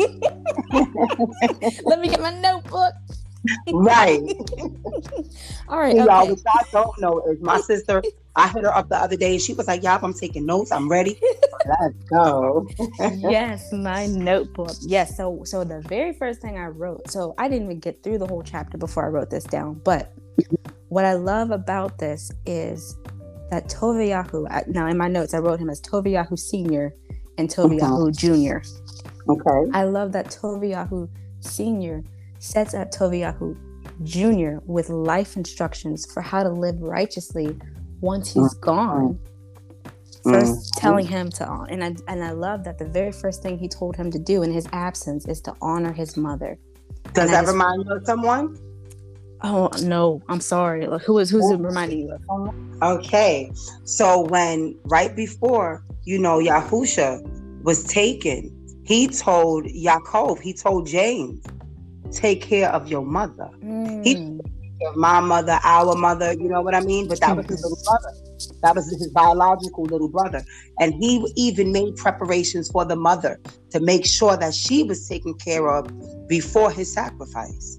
Let 1.84 2.00
me 2.00 2.08
get 2.08 2.20
my 2.20 2.32
notebook. 2.40 2.92
right. 3.72 4.20
All 5.68 5.78
right. 5.78 5.92
See, 5.92 6.00
okay. 6.00 6.06
Y'all, 6.06 6.28
what 6.28 6.38
y'all 6.44 6.66
don't 6.72 7.00
know 7.00 7.20
is 7.30 7.40
my 7.40 7.60
sister. 7.60 8.02
I 8.34 8.48
hit 8.48 8.62
her 8.64 8.76
up 8.76 8.88
the 8.88 8.96
other 8.96 9.16
day. 9.16 9.32
and 9.32 9.42
She 9.42 9.54
was 9.54 9.66
like, 9.68 9.82
"Y'all, 9.82 9.98
I'm 10.02 10.14
taking 10.14 10.46
notes. 10.46 10.72
I'm 10.72 10.88
ready. 10.88 11.18
Let's 11.66 11.94
go." 12.10 12.68
yes, 12.98 13.72
my 13.72 14.06
notebook. 14.06 14.74
Yes. 14.80 15.16
So, 15.16 15.42
so 15.44 15.64
the 15.64 15.80
very 15.82 16.12
first 16.12 16.40
thing 16.40 16.58
I 16.58 16.66
wrote. 16.66 17.10
So 17.10 17.34
I 17.38 17.48
didn't 17.48 17.64
even 17.64 17.80
get 17.80 18.02
through 18.02 18.18
the 18.18 18.26
whole 18.26 18.42
chapter 18.42 18.78
before 18.78 19.04
I 19.04 19.08
wrote 19.08 19.30
this 19.30 19.44
down. 19.44 19.80
But 19.84 20.12
what 20.88 21.04
I 21.04 21.14
love 21.14 21.50
about 21.50 21.98
this 21.98 22.32
is 22.46 22.96
that 23.50 23.68
Toviyahu. 23.68 24.68
Now, 24.68 24.86
in 24.86 24.96
my 24.96 25.08
notes, 25.08 25.34
I 25.34 25.38
wrote 25.38 25.60
him 25.60 25.70
as 25.70 25.80
Toviyahu 25.80 26.38
Senior 26.38 26.94
and 27.38 27.48
Toviyahu 27.48 28.16
Junior. 28.16 28.62
Okay. 29.28 29.70
I 29.72 29.84
love 29.84 30.12
that 30.12 30.26
Toviyahu 30.26 31.08
Senior 31.40 32.02
sets 32.38 32.74
up 32.74 32.90
Toviyahu 32.90 33.56
Jr. 34.04 34.58
with 34.66 34.90
life 34.90 35.36
instructions 35.36 36.10
for 36.12 36.20
how 36.20 36.42
to 36.42 36.50
live 36.50 36.80
righteously 36.80 37.56
once 38.00 38.32
he's 38.32 38.54
mm-hmm. 38.54 38.60
gone. 38.60 39.18
1st 40.24 40.42
mm-hmm. 40.42 40.80
telling 40.80 41.06
him 41.06 41.30
to 41.30 41.48
and 41.70 41.82
I 41.82 41.94
and 42.08 42.24
I 42.24 42.32
love 42.32 42.64
that 42.64 42.76
the 42.76 42.84
very 42.84 43.12
first 43.12 43.40
thing 43.40 43.56
he 43.56 43.68
told 43.68 43.94
him 43.96 44.10
to 44.10 44.18
do 44.18 44.42
in 44.42 44.52
his 44.52 44.66
absence 44.72 45.26
is 45.26 45.40
to 45.42 45.54
honor 45.62 45.92
his 45.92 46.16
mother. 46.16 46.58
Does 47.14 47.30
that 47.30 47.46
remind 47.46 47.84
you 47.84 47.92
of 47.94 48.04
someone? 48.04 48.58
Oh 49.42 49.70
no, 49.82 50.20
I'm 50.28 50.40
sorry. 50.40 50.86
Who 51.06 51.18
is 51.18 51.30
who's 51.30 51.48
it 51.50 51.60
reminding 51.60 52.00
you 52.00 52.18
of? 52.30 52.82
Okay, 52.82 53.52
so 53.84 54.22
when 54.22 54.76
right 54.84 55.14
before 55.14 55.84
you 56.08 56.18
know 56.18 56.38
Yahusha 56.38 57.20
was 57.62 57.84
taken, 57.84 58.50
he 58.86 59.08
told 59.08 59.64
Yaakov, 59.66 60.40
he 60.40 60.54
told 60.54 60.86
James, 60.86 61.44
take 62.12 62.40
care 62.40 62.70
of 62.70 62.88
your 62.88 63.04
mother. 63.04 63.50
Mm. 63.62 64.06
He 64.06 64.40
my 64.96 65.20
mother, 65.20 65.58
our 65.64 65.94
mother, 65.96 66.32
you 66.32 66.48
know 66.48 66.62
what 66.62 66.74
I 66.74 66.80
mean? 66.80 67.08
But 67.08 67.20
that 67.20 67.36
was 67.36 67.44
his 67.44 67.62
little 67.62 67.78
brother. 67.84 68.16
That 68.62 68.74
was 68.74 68.88
his 68.88 69.10
biological 69.10 69.84
little 69.84 70.08
brother. 70.08 70.42
And 70.80 70.94
he 70.94 71.22
even 71.36 71.72
made 71.72 71.96
preparations 71.96 72.70
for 72.70 72.86
the 72.86 72.96
mother 72.96 73.38
to 73.72 73.80
make 73.80 74.06
sure 74.06 74.34
that 74.36 74.54
she 74.54 74.84
was 74.84 75.06
taken 75.06 75.34
care 75.34 75.68
of 75.68 75.90
before 76.26 76.70
his 76.70 76.90
sacrifice. 76.90 77.78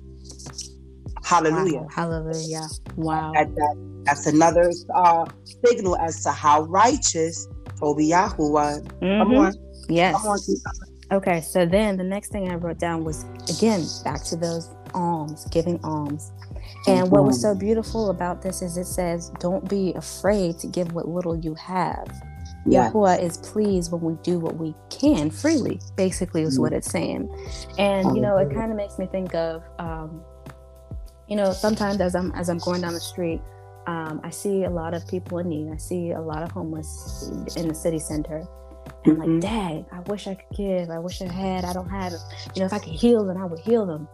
Hallelujah. 1.24 1.80
Wow. 1.80 1.88
Hallelujah. 1.90 2.68
Wow. 2.96 3.32
That, 3.34 3.56
that, 3.56 4.04
that's 4.06 4.28
another 4.28 4.72
uh, 4.94 5.26
signal 5.66 5.96
as 5.98 6.22
to 6.24 6.32
how 6.32 6.64
righteous 6.64 7.48
Tobiyahu 7.80 8.52
was. 8.52 8.82
Mm-hmm. 9.02 9.94
Yes. 9.94 10.16
Okay, 11.12 11.42
so 11.42 11.66
then 11.66 11.98
the 11.98 12.04
next 12.04 12.32
thing 12.32 12.52
I 12.52 12.56
wrote 12.56 12.78
down 12.78 13.04
was 13.04 13.26
again 13.50 13.84
back 14.04 14.24
to 14.26 14.36
those 14.36 14.70
alms, 14.94 15.46
giving 15.52 15.80
alms. 15.84 16.32
And 16.88 17.06
mm-hmm. 17.06 17.10
what 17.10 17.24
was 17.24 17.42
so 17.42 17.56
beautiful 17.56 18.10
about 18.10 18.42
this 18.42 18.62
is 18.62 18.78
it 18.78 18.86
says, 18.86 19.32
Don't 19.40 19.68
be 19.68 19.94
afraid 19.94 20.60
to 20.60 20.68
give 20.68 20.94
what 20.94 21.08
little 21.08 21.36
you 21.36 21.56
have. 21.56 22.08
Yeah. 22.66 22.92
Yahuwah 22.92 23.22
is 23.22 23.38
pleased 23.38 23.92
when 23.92 24.02
we 24.02 24.14
do 24.22 24.40
what 24.40 24.58
we 24.58 24.76
can 24.90 25.32
freely, 25.32 25.80
basically, 25.96 26.44
is 26.44 26.54
mm-hmm. 26.54 26.64
what 26.64 26.74
it's 26.74 26.92
saying. 26.92 27.28
And, 27.78 28.16
you 28.16 28.22
know, 28.22 28.38
it 28.38 28.54
kind 28.54 28.72
of 28.72 28.78
makes 28.78 29.00
me 29.00 29.08
think 29.08 29.34
of, 29.34 29.64
um, 29.80 30.22
you 31.28 31.36
know, 31.36 31.52
sometimes 31.54 32.02
as 32.02 32.16
I'm 32.16 32.32
as 32.34 32.50
I'm 32.50 32.58
going 32.60 32.82
down 32.82 32.94
the 32.94 33.00
street, 33.00 33.42
um, 33.90 34.22
I 34.24 34.30
see 34.30 34.64
a 34.64 34.70
lot 34.70 34.94
of 34.94 35.08
people 35.08 35.40
in 35.40 35.50
need. 35.50 35.72
I 35.72 35.78
see 35.78 36.12
a 36.12 36.22
lot 36.22 36.44
of 36.44 36.52
homeless 36.52 37.32
in 37.56 37.68
the 37.68 37.76
city 37.76 38.00
center 38.00 38.48
and 39.06 39.18
mm-hmm. 39.18 39.34
like, 39.34 39.42
Dad, 39.42 39.86
I 39.92 40.00
wish 40.02 40.28
I 40.28 40.36
could 40.36 40.58
give. 40.58 40.90
I 40.90 41.00
wish 41.00 41.22
I 41.22 41.32
had. 41.32 41.66
I 41.66 41.74
don't 41.74 41.90
have 41.90 42.14
it. 42.14 42.20
You 42.56 42.62
know, 42.62 42.66
if 42.66 42.74
I 42.74 42.80
could 42.80 42.94
heal 42.94 43.26
them, 43.26 43.38
I 43.38 43.46
would 43.46 43.60
heal 43.60 43.86
them. 43.86 44.08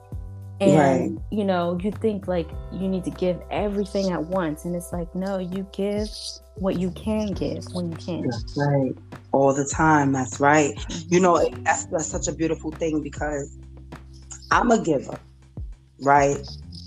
And 0.61 0.77
right. 0.77 1.23
you 1.31 1.43
know, 1.43 1.77
you 1.83 1.91
think 1.91 2.29
like 2.29 2.47
you 2.71 2.87
need 2.87 3.03
to 3.03 3.09
give 3.09 3.41
everything 3.51 4.11
at 4.13 4.23
once, 4.23 4.63
and 4.63 4.73
it's 4.73 4.93
like, 4.93 5.13
no, 5.13 5.37
you 5.37 5.67
give 5.73 6.07
what 6.55 6.79
you 6.79 6.91
can 6.91 7.33
give 7.33 7.65
when 7.73 7.91
you 7.91 7.97
can. 7.97 8.29
That's 8.29 8.55
right. 8.55 8.95
All 9.33 9.53
the 9.53 9.65
time. 9.65 10.13
That's 10.13 10.39
right. 10.39 10.73
Mm-hmm. 10.75 11.13
You 11.13 11.19
know, 11.19 11.49
that's 11.63 11.85
that's 11.87 12.07
such 12.07 12.29
a 12.29 12.31
beautiful 12.31 12.71
thing 12.71 13.01
because 13.01 13.57
I'm 14.49 14.71
a 14.71 14.81
giver, 14.81 15.19
right? 15.99 16.37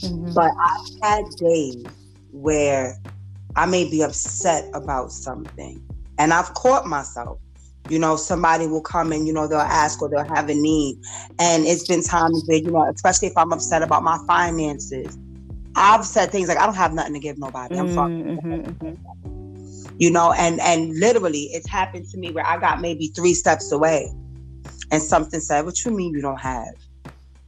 Mm-hmm. 0.02 0.32
But 0.32 0.50
I've 0.58 1.02
had 1.02 1.24
days 1.36 1.84
where 2.42 2.98
I 3.56 3.66
may 3.66 3.88
be 3.88 4.02
upset 4.02 4.64
about 4.74 5.12
something, 5.12 5.82
and 6.18 6.32
I've 6.32 6.54
caught 6.54 6.86
myself. 6.86 7.38
You 7.88 7.98
know 7.98 8.16
somebody 8.16 8.66
will 8.66 8.82
come 8.82 9.12
and 9.12 9.26
you 9.26 9.32
know 9.32 9.48
they'll 9.48 9.60
ask 9.60 10.02
or 10.02 10.10
they'll 10.10 10.28
have 10.28 10.50
a 10.50 10.54
need. 10.54 10.98
And 11.38 11.66
it's 11.66 11.86
been 11.88 12.02
times 12.02 12.44
where 12.46 12.58
you 12.58 12.70
know 12.70 12.84
especially 12.84 13.28
if 13.28 13.36
i'm 13.36 13.50
upset 13.52 13.82
about 13.82 14.02
my 14.02 14.18
finances. 14.26 15.16
I've 15.74 16.04
said 16.04 16.30
things 16.30 16.48
like 16.48 16.58
i 16.58 16.66
don't 16.66 16.74
have 16.74 16.92
nothing 16.92 17.14
to 17.14 17.18
give 17.18 17.38
nobody. 17.38 17.78
I'm 17.78 17.92
sorry. 17.94 18.12
Mm-hmm, 18.12 18.52
mm-hmm. 18.52 19.96
you 19.98 20.10
know 20.10 20.32
and 20.32 20.60
and 20.60 20.98
literally 20.98 21.44
it's 21.52 21.68
happened 21.68 22.10
to 22.10 22.18
me 22.18 22.30
where 22.30 22.46
i 22.46 22.58
got 22.58 22.82
maybe 22.82 23.08
three 23.08 23.34
steps 23.34 23.72
away. 23.72 24.12
And 24.90 25.02
something 25.02 25.40
said 25.40 25.64
what 25.64 25.82
you 25.84 25.90
mean 25.90 26.12
you 26.12 26.20
don't 26.20 26.40
have? 26.40 26.74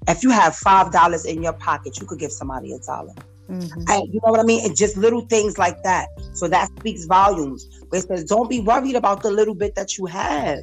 If 0.08 0.22
you 0.22 0.30
have 0.30 0.56
five 0.56 0.90
dollars 0.90 1.26
in 1.26 1.42
your 1.42 1.52
pocket 1.52 2.00
you 2.00 2.06
could 2.06 2.18
give 2.18 2.32
somebody 2.32 2.72
a 2.72 2.78
dollar 2.78 3.14
Mm-hmm. 3.50 3.82
And 3.88 4.14
you 4.14 4.20
know 4.24 4.30
what 4.30 4.40
I 4.40 4.44
mean? 4.44 4.64
And 4.64 4.76
just 4.76 4.96
little 4.96 5.22
things 5.22 5.58
like 5.58 5.82
that. 5.82 6.08
So 6.34 6.46
that 6.48 6.68
speaks 6.78 7.04
volumes. 7.04 7.68
It 7.92 8.02
says, 8.02 8.24
don't 8.24 8.48
be 8.48 8.60
worried 8.60 8.94
about 8.94 9.22
the 9.22 9.30
little 9.30 9.54
bit 9.54 9.74
that 9.74 9.98
you 9.98 10.06
have. 10.06 10.60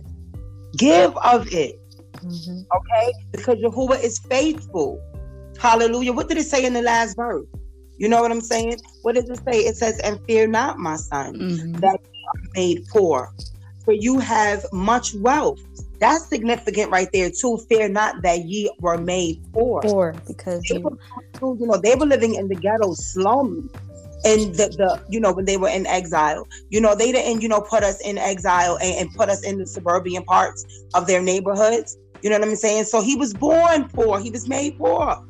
Give 0.77 1.15
of 1.17 1.51
it. 1.51 1.79
Mm-hmm. 2.15 2.61
Okay? 2.75 3.13
Because 3.31 3.59
Jehovah 3.59 3.99
is 3.99 4.19
faithful. 4.19 5.01
Hallelujah. 5.59 6.13
What 6.13 6.29
did 6.29 6.37
it 6.37 6.45
say 6.45 6.65
in 6.65 6.73
the 6.73 6.81
last 6.81 7.15
verse? 7.17 7.45
You 7.97 8.07
know 8.07 8.21
what 8.21 8.31
I'm 8.31 8.41
saying? 8.41 8.77
What 9.01 9.15
does 9.15 9.29
it 9.29 9.39
say? 9.43 9.59
It 9.65 9.75
says, 9.75 9.99
and 9.99 10.19
fear 10.25 10.47
not, 10.47 10.77
my 10.77 10.95
son, 10.95 11.35
mm-hmm. 11.35 11.73
that 11.79 11.99
you 12.13 12.25
are 12.27 12.41
made 12.53 12.85
poor. 12.89 13.33
For 13.83 13.91
you 13.91 14.19
have 14.19 14.65
much 14.71 15.13
wealth. 15.15 15.59
That's 15.99 16.27
significant 16.29 16.91
right 16.91 17.09
there 17.11 17.31
too. 17.31 17.57
Fear 17.69 17.89
not 17.89 18.21
that 18.21 18.45
ye 18.45 18.71
were 18.79 18.97
made 18.97 19.43
poor. 19.53 19.81
Poor 19.81 20.15
because 20.27 20.61
they 20.69 20.77
you... 20.77 20.81
Were, 20.81 21.55
you 21.59 21.67
know 21.67 21.77
they 21.77 21.95
were 21.95 22.05
living 22.05 22.35
in 22.35 22.47
the 22.47 22.55
ghetto 22.55 22.93
slum 22.93 23.69
and 24.25 24.55
the, 24.55 24.67
the 24.77 25.03
you 25.09 25.19
know 25.19 25.31
when 25.31 25.45
they 25.45 25.57
were 25.57 25.69
in 25.69 25.85
exile 25.85 26.47
you 26.71 26.81
know 26.81 26.95
they 26.95 27.11
didn't 27.11 27.41
you 27.41 27.47
know 27.47 27.61
put 27.61 27.83
us 27.83 28.01
in 28.01 28.17
exile 28.17 28.75
and, 28.81 28.95
and, 28.95 29.13
put 29.13 29.29
us 29.29 29.43
in 29.43 29.59
the 29.59 29.67
suburban 29.67 30.23
parts 30.23 30.65
of 30.95 31.05
their 31.05 31.21
neighborhoods 31.21 31.95
you 32.23 32.29
know 32.31 32.39
what 32.39 32.47
i'm 32.47 32.55
saying 32.55 32.83
so 32.83 32.99
he 32.99 33.15
was 33.15 33.31
born 33.35 33.87
poor 33.89 34.19
he 34.19 34.31
was 34.31 34.47
made 34.49 34.75
poor 34.79 35.23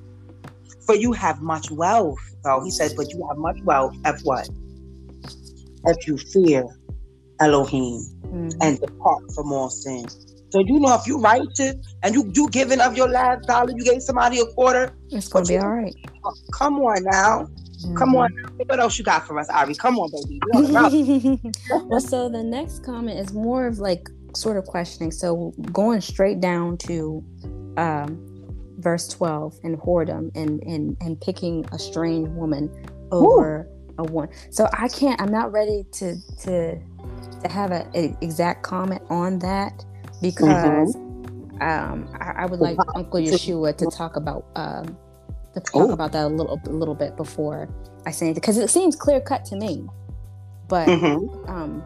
For 0.88 0.95
you 0.95 1.12
have 1.12 1.41
much 1.41 1.69
wealth. 1.69 2.17
So 2.45 2.62
he 2.63 2.71
says, 2.71 2.93
but 2.93 3.12
you 3.12 3.27
have 3.27 3.38
much 3.38 3.59
wealth 3.63 3.93
of 4.05 4.21
what? 4.24 4.47
If 5.86 6.07
you 6.07 6.17
fear 6.17 6.63
Elohim 7.41 8.00
Mhm. 8.24 8.53
and 8.62 8.79
depart 8.79 9.24
from 9.36 9.51
all 9.51 9.69
sin. 9.69 10.07
So 10.50 10.60
you 10.60 10.80
know 10.80 10.96
if 10.96 11.06
you 11.06 11.20
righteous 11.20 11.75
and 12.04 12.16
you 12.16 12.32
you 12.34 12.50
giving 12.50 12.80
of 12.80 12.96
your 12.96 13.10
last 13.10 13.48
dollar, 13.48 13.72
you 13.75 13.84
gave 13.84 14.01
somebody 14.01 14.39
a 14.39 14.46
quarter. 14.46 14.94
It's 15.10 15.27
gonna 15.27 15.46
be 15.46 15.58
all 15.58 15.70
right. 15.70 15.94
Come 16.54 16.80
on 16.80 17.04
now. 17.04 17.48
Come 17.96 18.16
on. 18.16 18.32
What 18.66 18.80
else 18.80 18.98
you 18.98 19.04
got 19.04 19.27
for 19.27 19.38
us, 19.39 19.50
Ari? 19.50 19.75
Come 19.75 20.00
on, 20.00 20.10
baby. 20.12 20.39
We 20.54 20.58
on 20.58 20.63
the 20.63 20.74
route. 20.74 20.92
Mm-hmm. 21.48 21.89
well, 21.89 22.00
so 22.00 22.30
the 22.30 22.44
next 22.44 22.84
comment 22.84 23.20
is 23.20 23.34
more 23.34 23.68
of 23.68 23.80
like 23.80 24.10
sort 24.36 24.58
of 24.58 24.66
questioning. 24.66 25.12
So 25.12 25.54
going 25.72 26.01
straight 26.01 26.39
down 26.39 26.77
to 26.77 27.24
um, 27.77 28.24
verse 28.77 29.08
12 29.08 29.60
and 29.63 29.77
whoredom 29.77 30.32
and, 30.36 30.62
and, 30.63 30.98
and 31.01 31.20
picking 31.20 31.66
a 31.72 31.80
strange 31.80 32.30
woman 32.30 32.72
over 33.12 33.68
a 33.98 34.04
one. 34.04 34.30
So 34.51 34.68
I 34.74 34.88
can't, 34.88 35.20
I'm 35.22 35.32
not 35.32 35.51
ready 35.51 35.86
to, 35.94 36.16
to, 36.42 36.80
to 37.42 37.48
have 37.50 37.72
an 37.72 38.18
exact 38.22 38.63
comment 38.63 39.01
on 39.10 39.39
that 39.39 39.84
because 40.21 40.95
um, 41.62 42.07
I, 42.19 42.33
I 42.39 42.45
would 42.45 42.59
like 42.59 42.77
Uncle 42.95 43.19
Yeshua 43.19 43.75
to 43.77 43.86
talk 43.88 44.15
about 44.15 44.45
um, 44.55 44.97
to 45.53 45.59
talk 45.62 45.89
Oh. 45.89 45.91
about 45.93 46.12
that 46.12 46.25
a 46.25 46.27
little 46.27 46.59
a 46.65 46.69
little 46.69 46.95
bit 46.95 47.15
before 47.17 47.67
I 48.05 48.12
say 48.12 48.27
anything 48.27 48.41
because 48.41 48.57
it 48.57 48.69
seems 48.69 48.95
clear 48.95 49.19
cut 49.19 49.45
to 49.45 49.55
me, 49.55 49.86
but 50.67 50.88
Mhm. 50.88 51.50
um, 51.50 51.83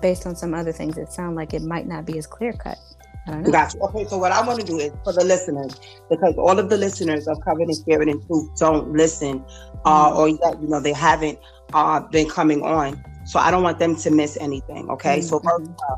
based 0.00 0.26
on 0.26 0.36
some 0.36 0.54
other 0.54 0.72
things, 0.72 0.98
it 0.98 1.12
sounds 1.12 1.36
like 1.36 1.54
it 1.54 1.62
might 1.62 1.86
not 1.86 2.04
be 2.04 2.18
as 2.18 2.26
clear 2.26 2.52
cut. 2.52 2.78
I 3.26 3.30
don't 3.30 3.42
know. 3.44 3.52
Got 3.52 3.72
you. 3.74 3.80
Okay, 3.82 4.04
so 4.08 4.18
what 4.18 4.32
I 4.32 4.44
want 4.44 4.58
to 4.60 4.66
do 4.66 4.78
is 4.78 4.90
for 5.04 5.12
the 5.12 5.24
listeners, 5.24 5.78
because 6.10 6.34
all 6.36 6.58
of 6.58 6.68
the 6.68 6.76
listeners 6.76 7.28
of 7.28 7.40
Covenant 7.44 7.76
Spirit 7.76 8.08
and 8.08 8.20
Truth 8.26 8.50
don't 8.58 8.92
listen, 8.92 9.44
uh, 9.84 10.12
or 10.16 10.28
yet 10.28 10.60
you 10.60 10.68
know 10.68 10.80
they 10.80 10.92
haven't 10.92 11.38
uh, 11.72 12.00
been 12.00 12.28
coming 12.28 12.62
on. 12.62 13.00
So 13.24 13.38
I 13.38 13.52
don't 13.52 13.62
want 13.62 13.78
them 13.78 13.94
to 13.96 14.10
miss 14.10 14.36
anything. 14.40 14.90
Okay, 14.90 15.20
so 15.20 15.38
Mhm, 15.38 15.44
first, 15.44 15.70
uh, 15.88 15.94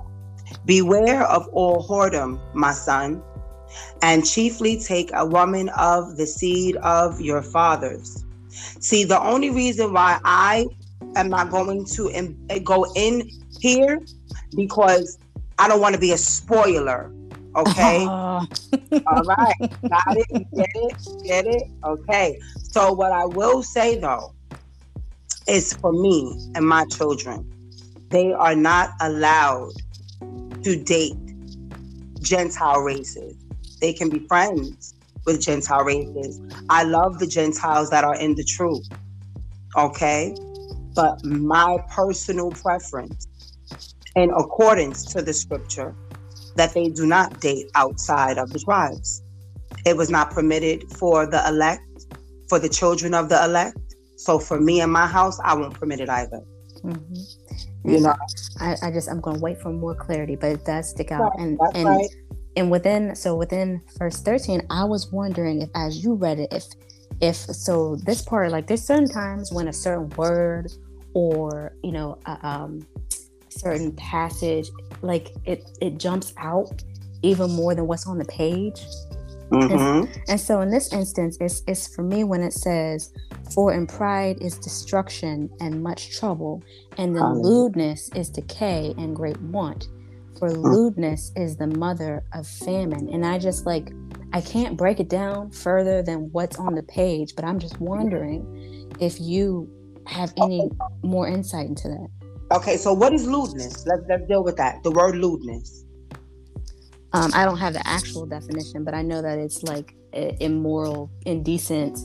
beware 0.64 1.23
of 1.25 1.47
all 1.52 1.87
whoredom, 1.87 2.40
my 2.54 2.73
son, 2.73 3.23
and 4.02 4.25
chiefly 4.25 4.80
take 4.83 5.11
a 5.14 5.26
woman 5.26 5.68
of 5.71 6.16
the 6.16 6.26
seed 6.26 6.76
of 6.76 7.21
your 7.21 7.42
fathers. 7.42 8.25
See, 8.80 9.04
the 9.04 9.21
only 9.21 9.50
reason 9.50 9.92
why 9.92 10.21
I 10.25 10.66
am 11.16 11.28
not 11.28 11.50
going 11.50 11.85
to 11.97 12.35
go 12.64 12.87
in 12.94 13.28
here 13.61 13.99
because 14.56 15.18
I 15.59 15.68
don't 15.68 15.80
want 15.80 15.94
to 15.94 16.00
be 16.00 16.12
a 16.12 16.18
spoiler. 16.18 17.11
Okay. 17.56 18.06
Oh, 19.06 19.16
All 19.16 19.23
right. 19.23 19.54
Got 19.88 20.16
it. 20.16 20.47
Get 20.56 20.71
it? 20.75 20.97
Get 21.25 21.47
it? 21.47 21.62
Okay. 21.85 22.38
So, 22.62 22.92
what 22.92 23.12
I 23.12 23.25
will 23.26 23.62
say 23.62 23.99
though 23.99 24.33
is 25.47 25.73
for 25.75 25.92
me 25.92 26.37
and 26.54 26.66
my 26.66 26.85
children, 26.87 27.47
they 28.11 28.33
are 28.33 28.56
not 28.56 28.90
allowed 29.00 29.73
to 30.64 30.76
date 30.83 31.16
Gentile 32.23 32.80
races. 32.80 33.37
They 33.80 33.92
can 33.92 34.11
be 34.11 34.26
friends 34.28 34.94
with 35.26 35.42
Gentile 35.42 35.85
races. 35.85 36.40
I 36.71 36.85
love 36.85 37.18
the 37.18 37.26
Gentiles 37.26 37.90
that 37.90 38.04
are 38.04 38.16
in 38.16 38.35
the 38.35 38.44
truth. 38.44 38.87
Okay. 39.76 40.35
But 40.94 41.25
my 41.25 41.78
personal 41.94 42.52
preference, 42.52 43.26
in 44.16 44.30
accordance 44.30 45.04
to 45.12 45.23
the 45.23 45.35
scripture, 45.35 45.97
that 46.56 46.75
they 46.75 46.88
do 46.90 47.06
not 47.06 47.40
date 47.40 47.66
outside 47.75 48.38
of 48.38 48.52
the 48.52 48.61
tribes. 48.61 49.23
It 49.87 49.97
was 49.97 50.11
not 50.11 50.30
permitted 50.30 50.85
for 50.99 51.26
the 51.26 51.47
elect, 51.49 51.83
for 52.49 52.59
the 52.59 52.68
children 52.68 53.14
of 53.14 53.28
the 53.28 53.42
elect. 53.44 53.78
So 54.16 54.38
for 54.38 54.61
me 54.61 54.80
and 54.80 54.92
my 54.92 55.06
house, 55.06 55.38
I 55.44 55.54
won't 55.54 55.78
permit 55.78 56.00
it 56.00 56.09
either. 56.11 56.40
mhm. 56.85 57.26
You 57.84 58.00
know, 58.00 58.14
I, 58.60 58.76
I 58.82 58.90
just 58.90 59.11
I'm 59.11 59.20
going 59.20 59.37
to 59.37 59.42
wait 59.42 59.61
for 59.61 59.70
more 59.70 59.94
clarity, 59.94 60.37
but 60.37 60.52
it 60.52 60.64
does 60.64 60.88
stick 60.88 61.12
out. 61.12 61.32
Right, 61.32 61.40
and 61.40 61.61
and 61.74 61.88
right. 61.88 62.09
and 62.56 62.70
within 62.70 63.14
so 63.14 63.35
within 63.37 63.82
verse 63.98 64.20
13 64.20 64.62
i 64.70 64.85
was 64.85 65.11
wondering 65.11 65.62
if 65.62 65.68
as 65.74 66.04
you 66.04 66.14
read 66.14 66.38
it 66.38 66.52
if 66.52 66.64
if 67.20 67.37
so 67.37 67.96
this 67.96 68.22
part 68.22 68.50
like 68.50 68.66
there's 68.66 68.82
certain 68.82 69.09
times 69.09 69.52
when 69.52 69.68
a 69.68 69.72
certain 69.72 70.09
word 70.11 70.72
or 71.14 71.74
you 71.82 71.92
know 71.92 72.18
a 72.26 72.46
um, 72.46 72.87
certain 73.48 73.92
passage 73.92 74.70
like 75.02 75.30
it 75.44 75.70
it 75.80 75.98
jumps 75.98 76.32
out 76.38 76.82
even 77.22 77.50
more 77.50 77.74
than 77.74 77.87
what's 77.87 78.06
on 78.06 78.18
the 78.18 78.24
page 78.26 78.85
Mhm. 79.50 80.09
and 80.28 80.40
so 80.40 80.61
in 80.61 80.70
this 80.70 80.92
instance 80.92 81.37
it's, 81.40 81.62
it's 81.66 81.87
for 81.94 82.02
me 82.02 82.24
when 82.24 82.42
it 82.42 82.52
says 82.52 83.12
for 83.54 83.72
in 83.72 83.87
pride 83.87 84.38
is 84.40 84.59
destruction 84.59 85.50
and 85.61 85.83
much 85.83 86.16
trouble 86.18 86.62
and 86.98 87.14
then 87.14 87.22
Hallelujah. 87.22 87.46
lewdness 87.46 88.11
is 88.14 88.30
decay 88.30 88.94
and 88.98 89.14
great 89.14 89.40
want 89.42 89.88
for 90.38 90.50
lewdness 90.50 91.30
is 91.37 91.57
the 91.57 91.66
mother 91.66 92.24
of 92.33 92.46
famine 92.46 93.09
and 93.12 93.24
i 93.24 93.38
just 93.38 93.66
like 93.66 93.92
i 94.33 94.40
can't 94.40 94.76
break 94.76 94.98
it 94.98 95.09
down 95.09 95.50
further 95.50 96.02
than 96.02 96.30
what's 96.33 96.59
on 96.59 96.74
the 96.74 96.83
page 96.83 97.35
but 97.37 97.44
i'm 97.44 97.59
just 97.59 97.78
wondering 97.80 98.90
if 99.00 99.20
you 99.20 99.68
have 100.07 100.33
any 100.42 100.68
more 101.02 101.28
insight 101.28 101.66
into 101.66 101.88
that 101.88 102.09
Okay, 102.52 102.76
so 102.76 102.92
what 102.92 103.12
is 103.12 103.26
lewdness? 103.26 103.87
Let's 103.87 104.02
let's 104.09 104.26
deal 104.28 104.44
with 104.44 104.57
that. 104.57 104.83
The 104.83 104.90
word 104.90 105.16
lewdness. 105.16 105.84
Um, 107.14 107.31
i 107.35 107.44
don't 107.44 107.59
have 107.59 107.72
the 107.72 107.87
actual 107.87 108.27
definition 108.27 108.85
but 108.85 108.94
i 108.94 109.03
know 109.03 109.22
that 109.22 109.38
it's 109.38 109.62
like 109.62 109.94
immoral 110.40 111.11
indecent 111.27 111.98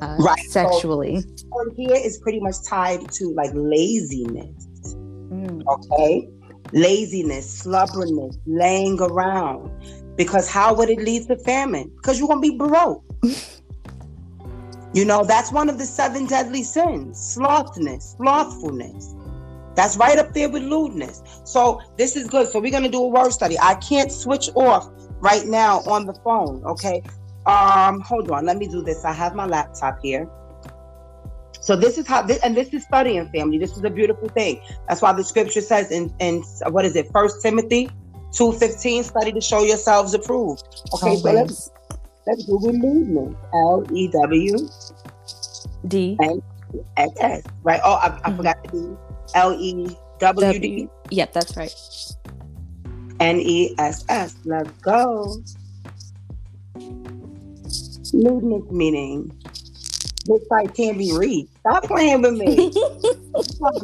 uh, 0.00 0.16
Right, 0.18 0.38
so- 0.48 0.68
sexually 0.70 1.24
Word 1.50 1.72
here 1.76 1.96
is 1.96 2.18
pretty 2.18 2.40
much 2.40 2.56
tied 2.66 3.10
to 3.12 3.32
like 3.34 3.50
laziness. 3.54 4.54
Mm. 4.84 5.62
Okay, 5.66 6.28
laziness, 6.72 7.64
slubberness, 7.64 8.36
laying 8.46 9.00
around. 9.00 9.70
Because 10.16 10.48
how 10.48 10.74
would 10.74 10.90
it 10.90 10.98
lead 10.98 11.26
to 11.28 11.36
famine? 11.38 11.90
Because 11.96 12.18
you're 12.18 12.28
gonna 12.28 12.40
be 12.40 12.56
broke. 12.56 13.02
you 14.92 15.04
know, 15.04 15.24
that's 15.24 15.52
one 15.52 15.68
of 15.68 15.78
the 15.78 15.86
seven 15.86 16.26
deadly 16.26 16.62
sins: 16.62 17.16
slothness, 17.18 18.16
slothfulness. 18.16 19.14
That's 19.78 19.96
right 19.96 20.18
up 20.18 20.34
there 20.34 20.48
with 20.48 20.64
lewdness. 20.64 21.22
So 21.44 21.80
this 21.96 22.16
is 22.16 22.26
good. 22.26 22.48
So 22.48 22.58
we're 22.58 22.72
gonna 22.72 22.88
do 22.88 23.00
a 23.04 23.06
word 23.06 23.30
study. 23.30 23.56
I 23.60 23.74
can't 23.76 24.10
switch 24.10 24.50
off 24.56 24.90
right 25.20 25.46
now 25.46 25.82
on 25.86 26.04
the 26.04 26.14
phone. 26.24 26.64
Okay. 26.64 27.00
Um, 27.46 28.00
hold 28.00 28.28
on. 28.32 28.44
Let 28.44 28.56
me 28.56 28.66
do 28.66 28.82
this. 28.82 29.04
I 29.04 29.12
have 29.12 29.36
my 29.36 29.46
laptop 29.46 30.00
here. 30.02 30.28
So 31.60 31.76
this 31.76 31.96
is 31.96 32.08
how 32.08 32.22
this, 32.22 32.38
and 32.42 32.56
this 32.56 32.74
is 32.74 32.82
studying 32.82 33.28
family. 33.28 33.56
This 33.58 33.76
is 33.76 33.84
a 33.84 33.90
beautiful 33.90 34.28
thing. 34.30 34.60
That's 34.88 35.00
why 35.00 35.12
the 35.12 35.22
scripture 35.22 35.60
says 35.60 35.92
in 35.92 36.12
in 36.18 36.42
what 36.70 36.84
is 36.84 36.96
it? 36.96 37.06
First 37.12 37.40
Timothy 37.40 37.88
two 38.34 38.50
fifteen. 38.54 39.04
Study 39.04 39.30
to 39.30 39.40
show 39.40 39.62
yourselves 39.62 40.12
approved. 40.12 40.60
Okay, 40.94 41.14
so 41.16 41.30
let's 41.30 41.70
let's 42.26 42.44
Google 42.46 42.72
lewdness. 42.72 43.36
L 43.54 43.86
E 43.94 44.08
W 44.08 44.56
D 45.86 46.18
X 46.96 47.12
S. 47.20 47.42
Right. 47.62 47.80
Oh, 47.84 47.94
I, 47.94 48.18
I 48.24 48.30
Mhm. 48.30 48.36
forgot 48.38 48.56
the 48.64 48.70
D. 48.72 48.96
L 49.34 49.52
E 49.58 49.88
W 50.18 50.58
D. 50.58 50.88
Yep, 51.10 51.32
that's 51.32 51.56
right. 51.56 51.74
N 53.20 53.40
E 53.40 53.74
S 53.78 54.04
S. 54.08 54.36
Let's 54.44 54.70
go. 54.82 55.42
Lewdness 58.12 58.70
meaning 58.70 59.32
this 60.28 60.46
site 60.48 60.74
can't 60.74 60.98
be 60.98 61.10
reached. 61.12 61.50
Stop 61.60 61.84
playing 61.84 62.20
with 62.20 62.34
me. 62.34 62.54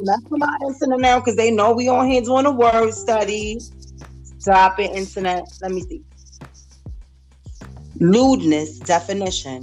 That's 0.04 0.28
for 0.28 0.36
my 0.36 0.58
internet 0.66 1.00
now 1.00 1.18
because 1.20 1.36
they 1.36 1.50
know 1.50 1.72
we 1.72 1.88
on 1.88 2.06
here 2.06 2.20
doing 2.20 2.44
a 2.44 2.52
word 2.52 2.92
study. 2.92 3.58
Stop 4.38 4.78
it, 4.78 4.90
internet. 4.90 5.44
Let 5.62 5.70
me 5.70 5.80
see. 5.82 6.02
Lewdness 7.98 8.78
definition. 8.80 9.62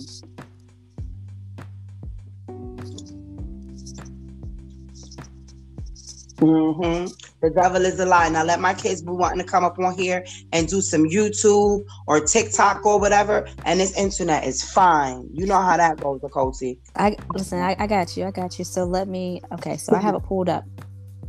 Hmm 6.41 7.05
The 7.41 7.51
devil 7.51 7.85
is 7.85 7.99
a 7.99 8.05
lie. 8.05 8.29
Now 8.29 8.43
let 8.43 8.59
my 8.59 8.73
kids 8.73 9.03
be 9.03 9.11
wanting 9.11 9.39
to 9.39 9.45
come 9.45 9.63
up 9.63 9.77
on 9.77 9.95
here 9.95 10.25
and 10.51 10.67
do 10.67 10.81
some 10.81 11.03
YouTube 11.03 11.85
or 12.07 12.19
TikTok 12.19 12.83
or 12.85 12.99
whatever, 12.99 13.47
and 13.65 13.79
this 13.79 13.95
internet 13.95 14.45
is 14.45 14.63
fine. 14.63 15.29
You 15.31 15.45
know 15.45 15.61
how 15.61 15.77
that 15.77 15.99
goes, 15.99 16.19
Dakoti. 16.21 16.79
I 16.95 17.15
listen. 17.33 17.59
I, 17.59 17.75
I 17.77 17.85
got 17.85 18.17
you. 18.17 18.25
I 18.25 18.31
got 18.31 18.57
you. 18.57 18.65
So 18.65 18.85
let 18.85 19.07
me. 19.07 19.41
Okay. 19.53 19.77
So 19.77 19.95
I 19.95 19.99
have 19.99 20.15
it 20.15 20.23
pulled 20.23 20.49
up. 20.49 20.65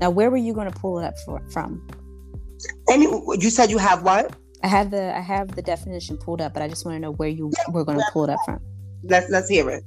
Now, 0.01 0.11
where 0.11 0.31
were 0.31 0.39
you 0.39 0.55
going 0.55 0.71
to 0.71 0.77
pull 0.77 0.99
it 0.99 1.05
up 1.05 1.15
for, 1.27 1.41
from? 1.53 1.87
Any? 2.91 3.05
you, 3.05 3.37
you 3.39 3.51
said 3.51 3.71
you 3.71 3.79
have 3.79 4.03
what? 4.03 4.35
I 4.65 4.69
have 4.69 4.91
the 4.91 5.15
I 5.17 5.21
have 5.21 5.55
the 5.55 5.63
definition 5.63 6.17
pulled 6.17 6.41
up, 6.41 6.55
but 6.55 6.63
I 6.63 6.69
just 6.69 6.87
want 6.87 6.97
to 6.97 7.01
know 7.01 7.13
where 7.13 7.29
you 7.29 7.53
were 7.69 7.85
going 7.85 7.99
to 7.99 8.05
pull 8.13 8.25
it 8.25 8.31
up 8.31 8.41
from. 8.45 8.61
Let's 9.05 9.29
let's 9.29 9.49
hear 9.49 9.69
it. 9.69 9.85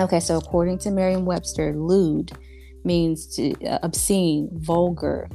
Okay. 0.00 0.18
So 0.18 0.36
according 0.36 0.78
to 0.78 0.90
Merriam-Webster, 0.90 1.74
lewd 1.76 2.32
means 2.84 3.26
to, 3.36 3.52
uh, 3.64 3.78
obscene, 3.82 4.48
vulgar, 4.54 5.28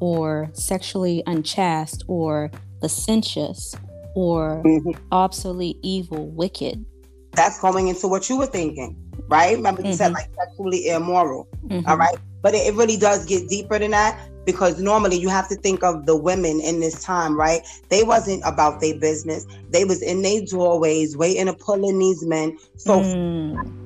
or 0.00 0.50
sexually 0.52 1.22
unchaste, 1.26 2.04
or 2.08 2.50
licentious, 2.82 3.74
or 4.14 4.62
Mhm. 4.64 4.96
obsolete, 5.12 5.78
evil, 5.82 6.26
wicked. 6.28 6.84
that's 7.32 7.60
going 7.60 7.88
into 7.88 8.08
what 8.08 8.30
you 8.30 8.36
were 8.38 8.46
thinking, 8.46 8.96
right? 9.28 9.54
Remember 9.58 9.82
you 9.82 9.92
said 9.92 10.10
Mhm. 10.12 10.14
like 10.14 10.30
sexually 10.38 10.88
immoral. 10.88 11.46
Mhm. 11.66 11.86
All 11.86 11.98
right. 11.98 12.16
But 12.40 12.54
it, 12.54 12.66
it 12.68 12.74
really 12.76 12.96
does 12.96 13.26
get 13.26 13.46
deeper 13.50 13.78
than 13.78 13.90
that 13.90 14.18
because 14.46 14.80
normally 14.80 15.16
you 15.16 15.28
have 15.28 15.48
to 15.48 15.56
think 15.56 15.82
of 15.82 16.06
the 16.06 16.16
women 16.16 16.60
in 16.60 16.80
this 16.80 17.04
time, 17.04 17.36
right? 17.36 17.60
They 17.90 18.04
wasn't 18.04 18.42
about 18.46 18.80
their 18.80 18.98
business. 18.98 19.44
They 19.70 19.84
was 19.84 20.00
in 20.00 20.22
their 20.22 20.40
doorways 20.48 21.16
waiting 21.16 21.46
to 21.46 21.54
pull 21.54 21.86
in 21.88 21.98
these 21.98 22.24
men. 22.24 22.56
So 22.76 23.00
Mm. 23.00 23.26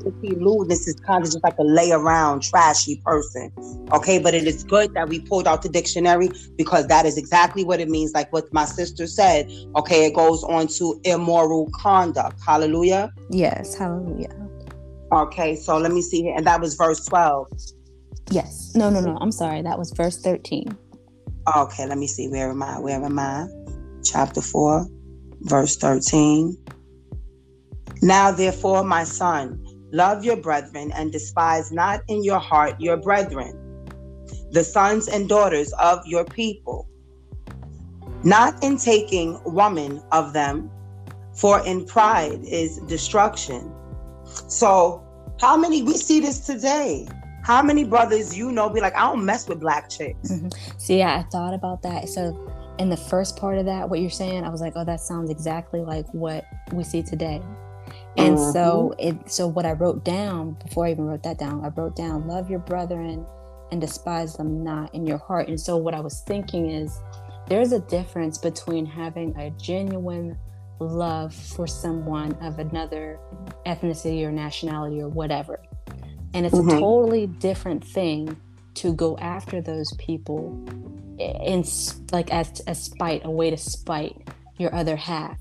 filthy 0.02 0.36
lewdness 0.36 0.86
is 0.86 0.96
kind 1.06 1.24
of 1.24 1.30
just 1.30 1.42
like 1.44 1.54
a 1.58 1.64
lay 1.64 1.92
around 1.92 2.42
trashy 2.42 3.00
person. 3.04 3.52
Okay, 3.92 4.18
but 4.18 4.34
it 4.34 4.46
is 4.46 4.64
good 4.64 4.90
that 4.94 5.08
we 5.08 5.20
pulled 5.20 5.46
out 5.46 5.62
the 5.62 5.68
dictionary 5.68 6.30
because 6.56 6.86
that 6.86 7.06
is 7.06 7.16
exactly 7.16 7.64
what 7.64 7.80
it 7.80 7.88
means. 7.88 8.12
Like 8.12 8.32
what 8.32 8.44
my 8.52 8.64
sister 8.64 9.06
said. 9.06 9.46
Okay, 9.76 10.06
it 10.06 10.14
goes 10.14 10.42
on 10.44 10.68
to 10.78 11.00
immoral 11.04 11.68
conduct. 11.74 12.38
Hallelujah. 12.46 13.10
Yes, 13.30 13.76
hallelujah. 13.76 14.28
Okay, 15.12 15.56
so 15.56 15.76
let 15.78 15.92
me 15.92 16.02
see 16.02 16.22
here. 16.22 16.34
And 16.36 16.46
that 16.46 16.60
was 16.60 16.74
verse 16.74 17.04
12. 17.08 17.46
Yes. 18.30 18.72
No, 18.74 18.90
no, 18.90 19.00
no. 19.00 19.18
I'm 19.20 19.32
sorry. 19.32 19.62
That 19.62 19.78
was 19.78 19.90
verse 19.92 20.20
13. 20.20 20.76
Okay, 21.56 21.86
let 21.86 21.98
me 21.98 22.06
see. 22.06 22.28
Where 22.28 22.50
am 22.50 22.62
I? 22.62 22.78
Where 22.78 23.02
am 23.02 23.18
I? 23.18 23.46
Chapter 24.04 24.40
4, 24.40 24.86
verse 25.42 25.76
13. 25.76 26.56
Now, 28.02 28.30
therefore, 28.30 28.84
my 28.84 29.04
son, 29.04 29.62
love 29.92 30.24
your 30.24 30.36
brethren 30.36 30.92
and 30.92 31.12
despise 31.12 31.72
not 31.72 32.00
in 32.08 32.22
your 32.22 32.38
heart 32.38 32.80
your 32.80 32.96
brethren, 32.96 33.52
the 34.52 34.64
sons 34.64 35.08
and 35.08 35.28
daughters 35.28 35.72
of 35.74 36.06
your 36.06 36.24
people, 36.24 36.88
not 38.22 38.62
in 38.62 38.76
taking 38.76 39.40
woman 39.44 40.02
of 40.12 40.32
them, 40.32 40.70
for 41.34 41.64
in 41.66 41.84
pride 41.84 42.40
is 42.44 42.78
destruction. 42.86 43.72
So, 44.48 45.04
how 45.40 45.56
many 45.56 45.82
we 45.82 45.96
see 45.96 46.20
this 46.20 46.46
today? 46.46 47.08
How 47.42 47.62
many 47.62 47.84
brothers 47.84 48.36
you 48.36 48.52
know 48.52 48.68
be 48.68 48.80
like, 48.80 48.94
I 48.94 49.00
don't 49.00 49.24
mess 49.24 49.48
with 49.48 49.60
black 49.60 49.88
chicks? 49.88 50.30
Mm-hmm. 50.30 50.48
See, 50.78 50.98
yeah, 50.98 51.18
I 51.18 51.22
thought 51.30 51.54
about 51.54 51.82
that. 51.82 52.08
So, 52.08 52.48
in 52.78 52.88
the 52.88 52.96
first 52.96 53.36
part 53.36 53.58
of 53.58 53.66
that, 53.66 53.88
what 53.88 54.00
you're 54.00 54.10
saying, 54.10 54.44
I 54.44 54.48
was 54.48 54.60
like, 54.60 54.72
oh, 54.76 54.84
that 54.84 55.00
sounds 55.00 55.30
exactly 55.30 55.80
like 55.80 56.06
what 56.12 56.44
we 56.72 56.84
see 56.84 57.02
today. 57.02 57.42
And 58.16 58.36
mm-hmm. 58.36 58.52
so, 58.52 58.94
it 58.98 59.30
so 59.30 59.46
what 59.46 59.66
I 59.66 59.72
wrote 59.72 60.04
down 60.04 60.56
before 60.64 60.86
I 60.86 60.92
even 60.92 61.04
wrote 61.04 61.22
that 61.22 61.38
down, 61.38 61.64
I 61.64 61.68
wrote 61.68 61.96
down, 61.96 62.26
love 62.26 62.50
your 62.50 62.60
brethren 62.60 63.26
and 63.72 63.80
despise 63.80 64.34
them 64.34 64.64
not 64.64 64.94
in 64.94 65.06
your 65.06 65.18
heart. 65.18 65.48
And 65.48 65.60
so, 65.60 65.76
what 65.76 65.94
I 65.94 66.00
was 66.00 66.20
thinking 66.20 66.70
is, 66.70 67.00
there's 67.48 67.72
a 67.72 67.80
difference 67.80 68.38
between 68.38 68.86
having 68.86 69.36
a 69.36 69.50
genuine 69.50 70.38
love 70.78 71.34
for 71.34 71.66
someone 71.66 72.32
of 72.40 72.58
another 72.58 73.18
ethnicity 73.66 74.24
or 74.24 74.32
nationality 74.32 75.00
or 75.00 75.08
whatever. 75.08 75.60
And 76.34 76.46
it's 76.46 76.54
Mhm. 76.54 76.76
a 76.76 76.80
totally 76.80 77.26
different 77.26 77.84
thing 77.84 78.36
to 78.74 78.92
go 78.92 79.16
after 79.18 79.60
those 79.60 79.92
people 79.98 80.56
in 81.18 81.64
like 82.12 82.32
as 82.32 82.62
a 82.66 82.74
spite, 82.74 83.22
a 83.24 83.30
way 83.30 83.50
to 83.50 83.56
spite 83.56 84.16
your 84.58 84.74
other 84.74 84.96
half, 84.96 85.38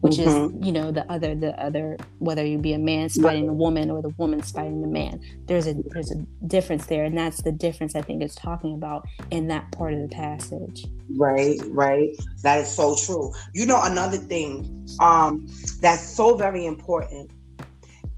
which 0.00 0.18
is 0.18 0.34
you 0.60 0.72
know 0.72 0.90
the 0.90 1.10
other 1.10 1.34
the 1.34 1.58
other 1.62 1.96
whether 2.18 2.44
you 2.44 2.58
be 2.58 2.72
a 2.72 2.78
man 2.78 3.08
spiting 3.08 3.48
a 3.48 3.52
woman 3.52 3.90
or 3.90 4.02
the 4.02 4.12
woman 4.18 4.42
spiting 4.42 4.82
the 4.82 4.88
man. 4.88 5.20
There's 5.46 5.66
a 5.66 5.74
there's 5.74 6.10
a 6.10 6.16
difference 6.46 6.86
there, 6.86 7.04
and 7.04 7.16
that's 7.16 7.42
the 7.42 7.52
difference 7.52 7.94
I 7.94 8.02
think 8.02 8.22
it's 8.22 8.34
talking 8.34 8.74
about 8.74 9.06
in 9.30 9.48
that 9.48 9.70
part 9.72 9.94
of 9.94 10.00
the 10.00 10.08
passage. 10.08 10.84
Right, 11.16 11.60
right. 11.68 12.10
That 12.42 12.60
is 12.60 12.68
so 12.68 12.96
true. 12.96 13.32
You 13.54 13.64
know, 13.66 13.80
another 13.82 14.18
thing 14.18 14.86
um, 15.00 15.46
that's 15.80 16.02
so 16.02 16.36
very 16.36 16.66
important 16.66 17.30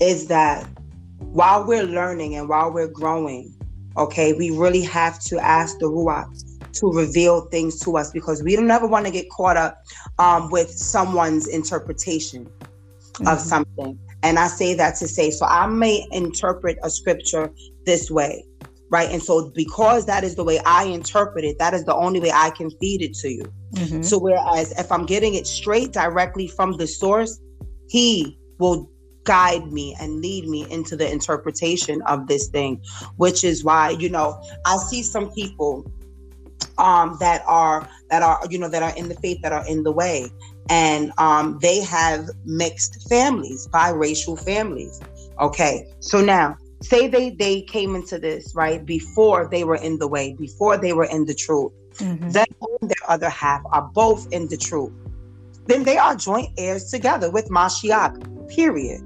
is 0.00 0.26
that 0.28 0.66
while 1.32 1.66
we're 1.66 1.84
learning 1.84 2.37
and 2.37 2.48
while 2.48 2.72
we're 2.72 2.88
growing, 2.88 3.54
okay, 3.96 4.32
we 4.32 4.50
really 4.50 4.82
have 4.82 5.20
to 5.24 5.38
ask 5.38 5.78
the 5.78 5.87
Ruach 5.87 6.26
to 6.74 6.87
reveal 6.88 7.42
things 7.50 7.80
to 7.80 7.96
us 7.96 8.10
because 8.10 8.42
we 8.42 8.56
don't 8.56 8.70
ever 8.70 8.87
want 8.87 9.06
to 9.06 9.12
get 9.12 9.28
caught 9.30 9.56
up 9.56 9.78
um, 10.18 10.50
with 10.50 10.70
someone's 10.70 11.46
interpretation 11.46 12.46
of 13.26 13.38
Mhm. 13.38 13.40
something. 13.40 13.98
And 14.22 14.38
I 14.38 14.48
say 14.48 14.74
that 14.74 14.96
to 14.96 15.06
say, 15.06 15.30
so 15.30 15.46
I 15.46 15.66
may 15.66 16.06
interpret 16.10 16.78
a 16.82 16.90
scripture 16.90 17.50
this 17.87 18.10
way, 18.10 18.44
right? 18.90 19.08
And 19.10 19.22
so 19.22 19.50
because 19.54 20.06
that 20.06 20.24
is 20.24 20.34
the 20.34 20.44
way 20.44 20.60
I 20.66 20.84
interpret 20.84 21.44
it, 21.44 21.58
that 21.58 21.74
is 21.74 21.84
the 21.84 21.94
only 21.94 22.20
way 22.20 22.32
I 22.32 22.50
can 22.50 22.70
feed 22.80 23.02
it 23.02 23.14
to 23.18 23.28
you. 23.28 23.52
Mhm. 23.74 24.04
So 24.04 24.18
whereas 24.18 24.72
if 24.78 24.90
I'm 24.90 25.06
getting 25.06 25.34
it 25.34 25.46
straight 25.46 25.92
directly 25.92 26.48
from 26.48 26.76
the 26.76 26.87
source, 26.87 27.38
he 27.88 28.38
will 28.58 28.88
guide 29.24 29.72
me 29.72 29.96
and 30.00 30.20
lead 30.20 30.46
me 30.48 30.66
into 30.70 30.96
the 30.96 31.10
interpretation 31.10 32.02
of 32.02 32.26
this 32.28 32.48
thing, 32.48 32.80
which 33.16 33.44
is 33.44 33.64
why, 33.64 33.90
you 33.90 34.08
know, 34.08 34.40
I 34.66 34.76
see 34.76 35.02
some 35.02 35.30
people 35.32 35.87
um 36.78 37.16
that 37.20 37.42
are 37.46 37.88
that 38.10 38.22
are 38.22 38.40
you 38.50 38.58
know 38.58 38.68
that 38.68 38.82
are 38.82 38.96
in 38.96 39.08
the 39.08 39.14
faith 39.16 39.38
that 39.42 39.52
are 39.52 39.64
in 39.68 39.84
the 39.84 39.92
way 39.92 40.28
and 40.68 41.12
um 41.18 41.58
they 41.62 41.80
have 41.80 42.28
mixed 42.46 43.06
families 43.08 43.68
biracial 43.72 44.37
families 44.44 45.00
okay 45.40 45.87
so 46.00 46.20
now 46.20 46.56
say 46.80 47.06
they 47.06 47.30
they 47.30 47.62
came 47.62 47.94
into 47.94 48.18
this 48.18 48.52
right 48.56 48.84
before 48.87 49.48
they 49.52 49.62
were 49.62 49.76
in 49.76 49.98
the 49.98 50.08
way 50.08 50.34
before 50.40 50.76
they 50.76 50.92
were 50.92 51.04
in 51.04 51.24
the 51.26 51.34
truth 51.34 51.70
Mhm. 52.00 52.32
them 52.32 52.46
and 52.80 52.90
their 52.90 53.10
other 53.10 53.28
half 53.28 53.62
are 53.72 53.88
both 53.94 54.26
in 54.32 54.48
the 54.48 54.56
truth, 54.56 54.92
then 55.66 55.84
they 55.84 55.96
are 55.96 56.14
joint 56.14 56.48
heirs 56.58 56.90
together 56.90 57.30
with 57.30 57.48
Mashiach, 57.48 58.14
period. 58.54 59.00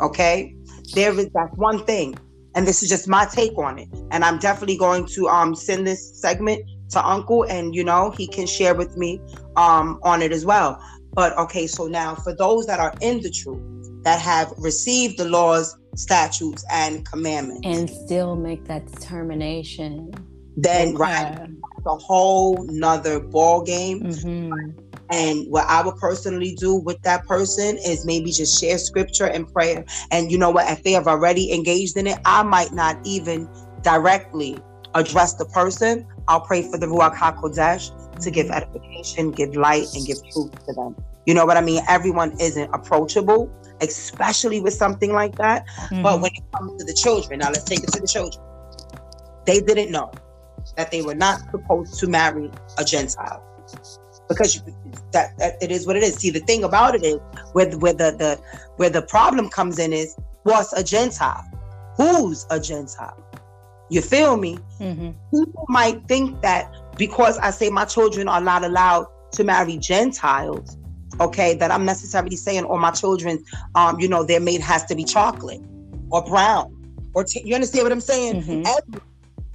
Okay? 0.00 0.54
There 0.94 1.12
is 1.18 1.30
that 1.30 1.50
one 1.56 1.84
thing. 1.84 2.16
And 2.54 2.66
this 2.66 2.82
is 2.82 2.88
just 2.88 3.06
my 3.06 3.26
take 3.26 3.56
on 3.58 3.78
it. 3.78 3.88
And 4.10 4.24
I'm 4.24 4.38
definitely 4.38 4.78
going 4.78 5.06
to 5.08 5.28
um 5.28 5.54
send 5.54 5.86
this 5.86 6.18
segment 6.20 6.62
to 6.90 7.06
Uncle 7.06 7.44
and 7.44 7.74
you 7.74 7.82
know 7.84 8.10
he 8.10 8.26
can 8.28 8.46
share 8.46 8.74
with 8.74 8.96
me 8.96 9.20
um 9.56 9.98
on 10.02 10.22
it 10.22 10.32
as 10.32 10.44
well. 10.46 10.80
But 11.12 11.36
okay, 11.38 11.66
so 11.66 11.86
now 11.86 12.14
for 12.14 12.34
those 12.34 12.66
that 12.66 12.78
are 12.80 12.94
in 13.00 13.20
the 13.20 13.30
truth, 13.30 13.60
that 14.04 14.20
have 14.20 14.52
received 14.58 15.18
the 15.18 15.24
laws, 15.24 15.76
statutes, 15.96 16.64
and 16.70 17.04
commandments, 17.10 17.66
and 17.66 17.90
still 17.90 18.36
make 18.36 18.64
that 18.66 18.86
determination. 18.86 20.12
then 20.56 20.94
right 20.94 21.48
a 21.86 21.96
whole 21.96 22.64
nother 22.68 23.20
ball 23.20 23.62
game. 23.62 24.12
hmm 24.12 24.70
And 25.10 25.46
what 25.48 25.64
I 25.68 25.82
would 25.82 25.96
personally 25.96 26.54
do 26.54 26.74
with 26.74 27.00
that 27.02 27.26
person 27.26 27.78
is 27.78 28.04
maybe 28.04 28.32
just 28.32 28.60
share 28.60 28.78
scripture 28.78 29.26
and 29.26 29.50
prayer. 29.52 29.84
And 30.10 30.30
you 30.30 30.38
know 30.38 30.50
what? 30.50 30.70
If 30.70 30.82
they 30.82 30.92
have 30.92 31.06
already 31.06 31.52
engaged 31.52 31.96
in 31.96 32.06
it, 32.06 32.18
I 32.24 32.42
might 32.42 32.72
not 32.72 32.98
even 33.04 33.48
directly 33.82 34.58
address 34.94 35.34
the 35.34 35.44
person. 35.46 36.06
I'll 36.28 36.40
pray 36.40 36.62
for 36.62 36.78
the 36.78 36.86
Ruach 36.86 37.14
HaKodesh 37.14 38.20
to 38.20 38.30
give 38.30 38.50
edification, 38.50 39.30
give 39.30 39.54
light, 39.54 39.86
and 39.94 40.06
give 40.06 40.18
truth 40.32 40.66
to 40.66 40.72
them. 40.72 40.96
You 41.26 41.34
know 41.34 41.44
what 41.44 41.56
I 41.56 41.60
mean? 41.60 41.82
Everyone 41.88 42.38
isn't 42.40 42.72
approachable, 42.72 43.52
especially 43.80 44.60
with 44.60 44.74
something 44.74 45.12
like 45.12 45.36
that. 45.36 45.66
Mm-hmm. 45.66 46.02
But 46.02 46.20
when 46.20 46.32
it 46.34 46.42
comes 46.54 46.80
to 46.80 46.84
the 46.84 46.94
children, 46.94 47.40
now 47.40 47.48
let's 47.48 47.64
take 47.64 47.80
it 47.80 47.92
to 47.92 48.00
the 48.00 48.06
children. 48.06 48.42
They 49.44 49.60
didn't 49.60 49.92
know 49.92 50.12
that 50.76 50.90
they 50.90 51.02
were 51.02 51.14
not 51.14 51.40
supposed 51.50 51.98
to 52.00 52.06
marry 52.08 52.50
a 52.78 52.84
Gentile 52.84 53.42
because 54.28 54.56
you, 54.56 54.62
that, 55.12 55.36
that 55.38 55.62
it 55.62 55.70
is 55.70 55.86
what 55.86 55.96
it 55.96 56.02
is. 56.02 56.16
See, 56.16 56.30
the 56.30 56.40
thing 56.40 56.64
about 56.64 56.94
it 56.94 57.04
is 57.04 57.18
where 57.52 57.66
the- 57.66 57.78
where 57.78 57.92
the, 57.92 58.10
the 58.18 58.40
where 58.76 58.90
the 58.90 59.02
problem 59.02 59.48
comes 59.48 59.78
in 59.78 59.92
is 59.92 60.14
what's 60.42 60.72
a 60.72 60.82
Gentile? 60.84 61.44
Who's 61.96 62.46
a 62.50 62.60
Gentile? 62.60 63.16
You 63.88 64.02
feel 64.02 64.36
me? 64.36 64.58
hmm 64.78 65.10
People 65.32 65.64
might 65.68 66.06
think 66.08 66.40
that 66.42 66.70
because 66.96 67.38
I 67.38 67.50
say 67.50 67.68
my 67.70 67.84
children 67.84 68.28
are 68.28 68.40
not 68.40 68.64
allowed 68.64 69.06
to 69.32 69.44
marry 69.44 69.76
Gentiles, 69.78 70.76
okay, 71.20 71.54
that 71.56 71.70
I'm 71.70 71.84
necessarily 71.84 72.36
saying, 72.36 72.64
or 72.64 72.78
my 72.78 72.90
children, 72.90 73.42
um, 73.74 73.98
you 74.00 74.08
know, 74.08 74.24
their 74.24 74.40
mate 74.40 74.60
has 74.60 74.84
to 74.86 74.94
be 74.94 75.04
chocolate 75.04 75.60
or 76.10 76.22
brown 76.24 76.72
or 77.14 77.24
t- 77.24 77.42
you 77.44 77.54
understand 77.54 77.82
what 77.84 77.92
I'm 77.92 78.00
saying? 78.00 78.42
Mhm. 78.42 78.66
Every, 78.66 79.00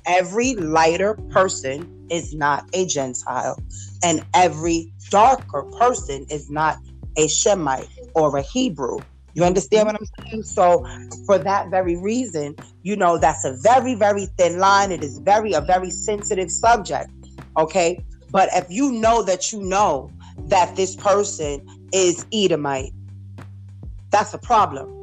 every 0.05 0.55
lighter 0.55 1.15
person 1.29 2.07
is 2.09 2.33
not 2.33 2.67
a 2.73 2.85
Gentile, 2.85 3.57
and 4.03 4.25
every 4.33 4.91
darker 5.09 5.63
person 5.79 6.25
is 6.29 6.49
not 6.49 6.77
a 7.17 7.27
Shemite 7.27 7.87
or 8.15 8.35
a 8.37 8.41
Hebrew. 8.41 8.99
You 9.33 9.43
understand 9.43 9.87
what 9.87 9.95
I'm 9.95 10.07
saying? 10.29 10.43
So, 10.43 10.85
for 11.25 11.37
that 11.37 11.69
very 11.69 11.95
reason, 11.95 12.55
you 12.83 12.97
know, 12.97 13.17
that's 13.17 13.45
a 13.45 13.55
very, 13.61 13.95
very 13.95 14.25
thin 14.37 14.59
line. 14.59 14.91
It 14.91 15.03
is 15.03 15.19
very, 15.19 15.53
a 15.53 15.61
very 15.61 15.89
sensitive 15.89 16.51
subject. 16.51 17.09
Okay. 17.57 18.03
But 18.29 18.49
if 18.53 18.65
you 18.69 18.91
know 18.93 19.23
that 19.23 19.51
you 19.51 19.61
know 19.61 20.11
that 20.47 20.75
this 20.75 20.95
person 20.95 21.65
is 21.93 22.25
Edomite, 22.33 22.93
that's 24.09 24.33
a 24.33 24.37
problem. 24.37 25.00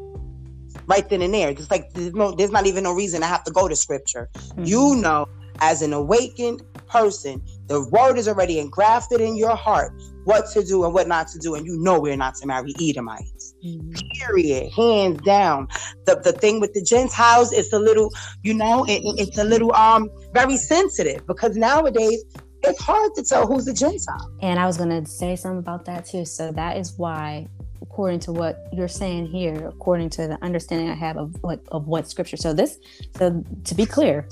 Right 0.89 1.09
then 1.09 1.23
and 1.23 1.35
there. 1.35 1.55
Just 1.55 1.71
like 1.71 1.93
there's 1.93 2.15
no 2.15 2.33
there's 2.33 2.51
not 2.51 2.67
even 2.67 2.85
no 2.85 2.93
reason 2.93 3.21
to 3.21 3.27
have 3.27 3.45
to 3.45 3.53
go 3.53 3.69
to 3.69 3.77
scripture. 3.77 4.29
Mm-hmm. 4.35 4.65
You 4.65 4.97
know 4.97 5.27
as 5.61 5.83
an 5.83 5.93
awakened 5.93 6.63
person, 6.87 7.43
the 7.67 7.87
word 7.91 8.17
is 8.17 8.29
already 8.29 8.59
engrafted 8.59 9.21
in 9.21 9.37
your 9.37 9.57
heart 9.57 9.93
what 10.25 10.51
to 10.53 10.63
do 10.63 10.85
and 10.85 10.93
what 10.93 11.09
not 11.09 11.29
to 11.29 11.39
do, 11.39 11.55
and 11.55 11.67
you 11.67 11.79
know 11.79 11.99
we're 11.99 12.17
not 12.17 12.35
to 12.37 12.47
marry 12.47 12.75
Edomites. 12.81 13.55
Mm-hmm. 13.65 13.93
Period. 14.21 14.73
Hands 14.73 15.21
down. 15.23 15.69
The 16.07 16.17
the 16.17 16.33
thing 16.33 16.61
with 16.61 16.75
the 16.75 16.83
Gentiles, 16.83 17.53
it's 17.53 17.73
a 17.73 17.79
little, 17.79 18.13
you 18.43 18.55
know, 18.55 18.85
it, 18.85 19.01
it's 19.19 19.39
a 19.39 19.45
little 19.45 19.75
um 19.75 20.11
very 20.35 20.57
sensitive 20.57 21.27
because 21.27 21.57
nowadays 21.57 22.25
it's 22.63 22.81
hard 22.81 23.15
to 23.15 23.23
tell 23.23 23.47
who's 23.47 23.67
a 23.69 23.75
Gentile. 23.75 24.31
And 24.43 24.59
I 24.59 24.67
was 24.67 24.77
gonna 24.77 25.07
say 25.07 25.37
something 25.37 25.59
about 25.59 25.85
that 25.87 26.07
too. 26.07 26.25
So 26.25 26.53
that 26.53 26.77
is 26.77 26.95
why 26.99 27.49
according 27.83 28.21
to 28.21 28.33
what 28.33 28.67
you're 28.73 28.89
saying 28.89 29.27
here, 29.27 29.69
according 29.69 30.11
to 30.11 30.29
the 30.29 30.39
understanding 30.43 30.89
I 30.91 30.95
have 30.95 31.17
of 31.17 31.37
what 31.43 31.61
of 31.69 31.87
what 31.87 32.09
scripture. 32.09 32.37
So 32.37 32.53
this, 32.53 32.79
so 33.17 33.45
to 33.65 33.75
be 33.75 33.87
clear, 33.87 34.29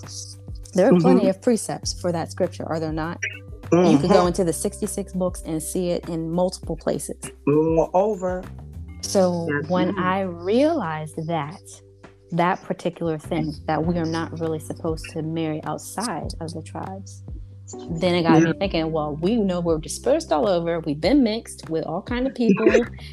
there 0.74 0.87
are 0.87 0.92
mm-hmm. 0.92 1.00
plenty 1.00 1.28
of 1.28 1.40
precepts 1.40 1.98
for 2.00 2.12
that 2.12 2.30
scripture, 2.30 2.66
are 2.66 2.78
there 2.78 2.92
not? 2.92 3.20
Mm-hmm. 3.70 3.92
You 3.92 3.98
could 3.98 4.11
go 4.11 4.26
into 4.26 4.44
the 4.44 4.52
66 4.52 5.12
books 5.14 5.42
and 5.44 5.61
see 5.62 5.90
it 5.90 6.09
in 6.09 6.30
multiple 6.30 6.76
places. 6.76 7.16
Moreover. 7.46 8.44
So 9.00 9.48
when 9.68 9.98
I 9.98 10.20
realized 10.20 11.26
that, 11.26 11.61
that 12.32 12.62
particular 12.62 13.18
thing, 13.18 13.54
that 13.66 13.85
we 13.85 13.98
are 13.98 14.04
not 14.04 14.38
really 14.38 14.59
supposed 14.59 15.06
to 15.11 15.22
marry 15.22 15.62
outside 15.64 16.32
of 16.40 16.52
the 16.52 16.62
tribes, 16.62 17.24
then 17.72 18.14
it 18.14 18.22
got 18.22 18.40
yeah. 18.40 18.48
me 18.48 18.52
thinking 18.59 18.92
well 18.92 19.16
we 19.16 19.37
know 19.37 19.61
we're 19.61 19.79
dispersed 19.79 20.33
all 20.33 20.48
over 20.48 20.81
we've 20.81 21.00
been 21.00 21.22
mixed 21.22 21.68
with 21.68 21.85
all 21.85 22.02
kind 22.02 22.26
of 22.26 22.35
people 22.35 22.66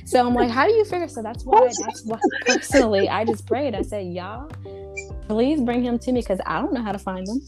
so 0.06 0.26
i'm 0.26 0.34
like 0.34 0.50
how 0.50 0.66
do 0.66 0.74
you 0.74 0.86
figure 0.86 1.08
so 1.08 1.22
that's 1.22 1.44
why 1.44 1.68
that's 1.86 2.04
why 2.06 2.20
personally 2.46 3.10
i 3.10 3.26
just 3.26 3.48
prayed 3.48 3.74
i 3.74 3.82
said 3.82 4.06
y'all 4.06 4.50
please 5.28 5.62
bring 5.62 5.82
him 5.82 5.98
to 5.98 6.12
me 6.12 6.22
because 6.22 6.40
i 6.46 6.62
don't 6.62 6.74
know 6.74 6.84
how 6.84 6.92
to 6.92 7.00
find 7.00 7.26
them 7.26 7.42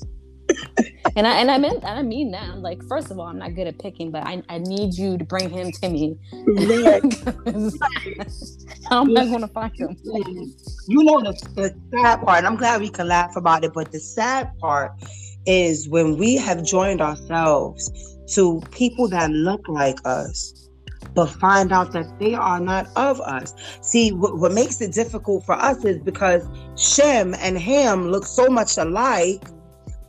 and 1.16 1.26
I 1.26 1.40
and 1.40 1.50
I 1.50 1.58
meant 1.58 1.84
I 1.86 2.02
mean 2.02 2.32
that. 2.32 2.44
I'm 2.44 2.62
like, 2.62 2.84
first 2.84 3.10
of 3.10 3.20
all, 3.20 3.28
I'm 3.28 3.40
not 3.40 3.56
good 3.56 3.68
at 3.68 3.80
picking, 3.80 4.12
but 4.12 4.26
I, 4.26 4.44
I 4.50 4.58
need 4.60 4.94
you 4.96 5.18
to 5.18 5.24
bring 5.24 5.50
him 5.50 5.72
to 5.72 5.90
me. 5.90 6.18
I'm 8.92 9.14
not 9.14 9.32
gonna 9.32 9.48
find 9.48 9.76
him. 9.76 9.98
You 10.88 11.04
know 11.04 11.22
the, 11.22 11.34
the 11.56 11.76
sad 11.92 12.22
part. 12.22 12.44
I'm 12.44 12.56
glad 12.58 12.82
we 12.82 12.90
can 12.90 13.08
laugh 13.08 13.36
about 13.36 13.64
it, 13.64 13.74
but 13.74 13.92
the 13.92 14.00
sad 14.00 14.58
part 14.60 14.92
is 15.46 15.88
when 15.90 16.18
we 16.18 16.36
have 16.36 16.64
joined 16.64 17.02
ourselves 17.02 18.18
to 18.34 18.62
people 18.72 19.08
that 19.10 19.30
look 19.32 19.68
like 19.68 19.98
us 20.06 20.66
but 21.14 21.28
find 21.28 21.72
out 21.72 21.94
that 21.94 22.20
they 22.20 22.34
are 22.34 22.60
not 22.60 22.88
of 22.96 23.22
us. 23.22 23.54
See, 23.82 24.12
what, 24.12 24.38
what 24.38 24.52
makes 24.52 24.82
it 24.82 24.94
difficult 24.94 25.46
for 25.46 25.54
us 25.54 25.84
is 25.86 25.98
because 26.00 26.48
Shem 26.76 27.34
and 27.36 27.58
Ham 27.58 28.10
look 28.10 28.26
so 28.26 28.48
much 28.48 28.78
alike. 28.78 29.42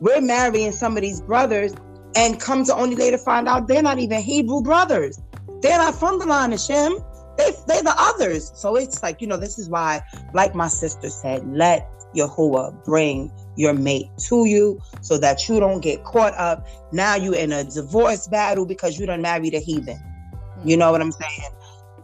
We're 0.01 0.20
marrying 0.20 0.72
some 0.72 0.96
of 0.96 1.03
these 1.03 1.20
brothers 1.20 1.75
and 2.16 2.40
come 2.40 2.64
to 2.64 2.75
only 2.75 2.96
later 2.96 3.18
find 3.18 3.49
out 3.49 3.68
they're 3.68 3.83
not 3.83 3.99
even 3.99 4.20
Hebrew 4.20 4.62
brothers. 4.62 5.20
They're 5.61 5.79
not 5.79 5.94
from 5.94 6.18
the 6.18 6.27
line 6.27 6.53
of 6.53 6.61
Shem. 6.61 6.99
They, 7.38 7.53
they're 7.66 7.83
the 7.83 7.94
others. 7.96 8.53
So 8.55 8.77
it's 8.77 9.03
like, 9.03 9.20
you 9.20 9.27
know, 9.27 9.37
this 9.37 9.59
is 9.59 9.68
why, 9.68 10.03
like 10.35 10.55
my 10.55 10.68
sister 10.68 11.09
said, 11.09 11.46
let 11.46 11.88
Yahuwah 12.14 12.85
bring 12.85 13.31
your 13.57 13.73
mate 13.73 14.07
to 14.19 14.47
you 14.47 14.81
so 15.01 15.19
that 15.19 15.49
you 15.49 15.59
don't 15.61 15.81
get 15.81 16.05
caught 16.05 16.35
up. 16.35 16.66
Now 16.92 17.16
you're 17.16 17.35
in 17.35 17.53
a 17.53 17.64
divorce 17.64 18.29
battle 18.29 18.66
because 18.66 18.99
you 18.99 19.07
don't 19.07 19.23
marry 19.23 19.51
the 19.51 19.59
heathen. 19.59 20.01
You 20.64 20.77
know 20.77 20.92
what 20.92 21.01
I'm 21.01 21.12
saying? 21.12 21.51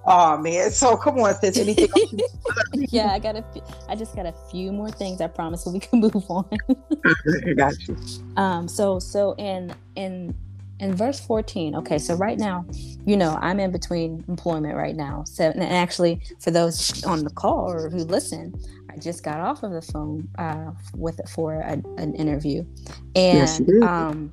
Oh 0.04 0.36
man, 0.36 0.70
so 0.72 0.96
come 0.96 1.18
on, 1.20 1.34
sis. 1.36 1.58
Anything? 1.58 1.88
yeah, 2.74 3.12
I 3.12 3.18
got 3.20 3.36
a. 3.36 3.44
I 3.88 3.94
just 3.94 4.16
got 4.16 4.26
a 4.26 4.34
few 4.50 4.72
more 4.72 4.90
things. 4.90 5.20
I 5.20 5.28
promise, 5.28 5.62
so 5.62 5.70
we 5.70 5.78
can 5.78 6.00
move 6.00 6.16
on. 6.28 6.48
got 7.56 7.74
you. 7.86 7.96
Um. 8.36 8.66
So 8.66 8.98
so 8.98 9.34
in 9.36 9.72
in 9.94 10.34
in 10.82 10.94
verse 10.94 11.20
14 11.20 11.76
okay 11.76 11.96
so 11.96 12.14
right 12.14 12.38
now 12.38 12.64
you 13.06 13.16
know 13.16 13.38
i'm 13.40 13.58
in 13.60 13.70
between 13.70 14.24
employment 14.28 14.76
right 14.76 14.96
now 14.96 15.24
so 15.24 15.44
and 15.44 15.62
actually 15.62 16.20
for 16.40 16.50
those 16.50 17.02
on 17.04 17.24
the 17.24 17.30
call 17.30 17.70
or 17.70 17.88
who 17.88 17.98
listen 17.98 18.52
I 18.92 18.98
just 18.98 19.22
got 19.22 19.40
off 19.40 19.62
of 19.62 19.72
the 19.72 19.82
phone 19.82 20.28
uh, 20.38 20.72
with 20.94 21.20
for 21.28 21.54
a, 21.54 21.82
an 21.96 22.14
interview, 22.14 22.64
and 23.16 23.38
yes, 23.38 23.60
you, 23.66 23.82
um, 23.82 24.32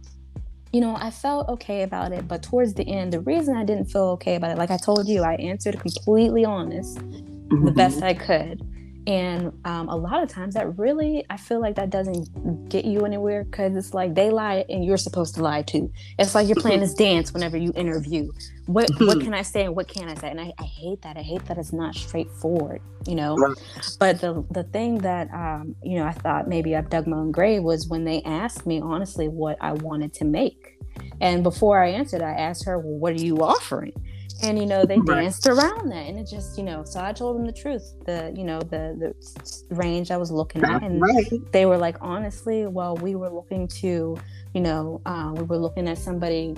you 0.73 0.81
know 0.81 0.95
I 0.99 1.11
felt 1.11 1.47
okay 1.49 1.83
about 1.83 2.11
it. 2.11 2.27
But 2.27 2.43
towards 2.43 2.73
the 2.73 2.87
end, 2.87 3.13
the 3.13 3.21
reason 3.21 3.55
I 3.55 3.63
didn't 3.63 3.85
feel 3.85 4.09
okay 4.17 4.35
about 4.35 4.51
it, 4.51 4.57
like 4.57 4.71
I 4.71 4.77
told 4.77 5.07
you, 5.07 5.23
I 5.23 5.35
answered 5.35 5.79
completely 5.79 6.43
honest, 6.43 6.97
mm-hmm. 6.97 7.65
the 7.65 7.71
best 7.71 8.03
I 8.03 8.13
could, 8.13 8.61
and 9.09 9.51
um, 9.65 9.89
a 9.89 9.95
lot 9.95 10.21
of 10.21 10.29
times 10.29 10.53
that 10.53 10.77
really 10.77 11.25
i 11.31 11.35
feel 11.35 11.59
like 11.59 11.75
that 11.75 11.89
doesn't 11.89 12.69
get 12.69 12.85
you 12.85 13.05
anywhere 13.05 13.43
because 13.43 13.75
it's 13.75 13.93
like 13.93 14.13
they 14.13 14.29
lie 14.29 14.63
and 14.69 14.85
you're 14.85 14.97
supposed 14.97 15.35
to 15.35 15.41
lie 15.41 15.63
too. 15.63 15.91
It's 16.17 16.35
like 16.35 16.47
you're 16.47 16.55
playing 16.55 16.79
this 16.81 16.93
dance 17.07 17.33
whenever 17.33 17.57
you 17.57 17.73
interview. 17.75 18.31
What 18.67 18.89
what 18.99 19.19
can 19.19 19.33
i 19.33 19.41
say 19.41 19.65
and 19.65 19.75
what 19.75 19.87
can't 19.87 20.09
i 20.09 20.13
say? 20.13 20.29
And 20.29 20.39
I, 20.39 20.53
I 20.59 20.63
hate 20.63 21.01
that. 21.01 21.17
I 21.17 21.21
hate 21.21 21.43
that 21.45 21.57
it's 21.57 21.73
not 21.73 21.95
straightforward 21.95 22.81
you 23.07 23.15
know? 23.15 23.55
But 23.97 24.19
the 24.21 24.45
the 24.51 24.63
thing 24.63 24.99
that 24.99 25.33
um, 25.33 25.75
you 25.81 25.97
know 25.97 26.05
i 26.05 26.11
thought 26.11 26.47
maybe 26.47 26.75
i've 26.75 26.89
dug 26.89 27.07
my 27.07 27.17
own 27.17 27.31
grave 27.31 27.63
was 27.63 27.87
when 27.87 28.03
they 28.03 28.21
asked 28.23 28.65
me 28.65 28.81
honestly 28.81 29.27
what 29.27 29.57
i 29.61 29.71
wanted 29.71 30.13
to 30.15 30.25
make. 30.25 30.77
And 31.21 31.43
before 31.43 31.81
i 31.81 31.89
answered 31.89 32.21
i 32.21 32.31
asked 32.31 32.65
her 32.65 32.77
well 32.77 32.97
what 32.97 33.13
are 33.13 33.23
you 33.23 33.37
offering 33.37 33.93
and 34.41 34.57
you 34.57 34.65
know 34.65 34.85
they 34.85 34.97
right. 34.99 35.21
danced 35.21 35.47
around 35.47 35.89
that 35.89 36.07
and 36.07 36.17
it 36.17 36.27
just 36.27 36.57
you 36.57 36.63
know 36.63 36.83
so 36.83 37.01
i 37.03 37.11
told 37.11 37.37
them 37.37 37.45
the 37.45 37.51
truth 37.51 37.93
the 38.05 38.33
you 38.35 38.43
know 38.43 38.59
the 38.59 38.95
the 38.99 39.75
range 39.75 40.11
i 40.11 40.17
was 40.17 40.31
looking 40.31 40.63
at 40.63 40.81
and 40.83 41.01
right. 41.01 41.31
they 41.51 41.65
were 41.65 41.77
like 41.77 41.95
honestly 42.01 42.65
well 42.67 42.95
we 42.97 43.15
were 43.15 43.29
looking 43.29 43.67
to 43.67 44.17
you 44.53 44.61
know 44.61 45.01
uh, 45.05 45.31
we 45.35 45.43
were 45.43 45.57
looking 45.57 45.87
at 45.87 45.97
somebody 45.97 46.55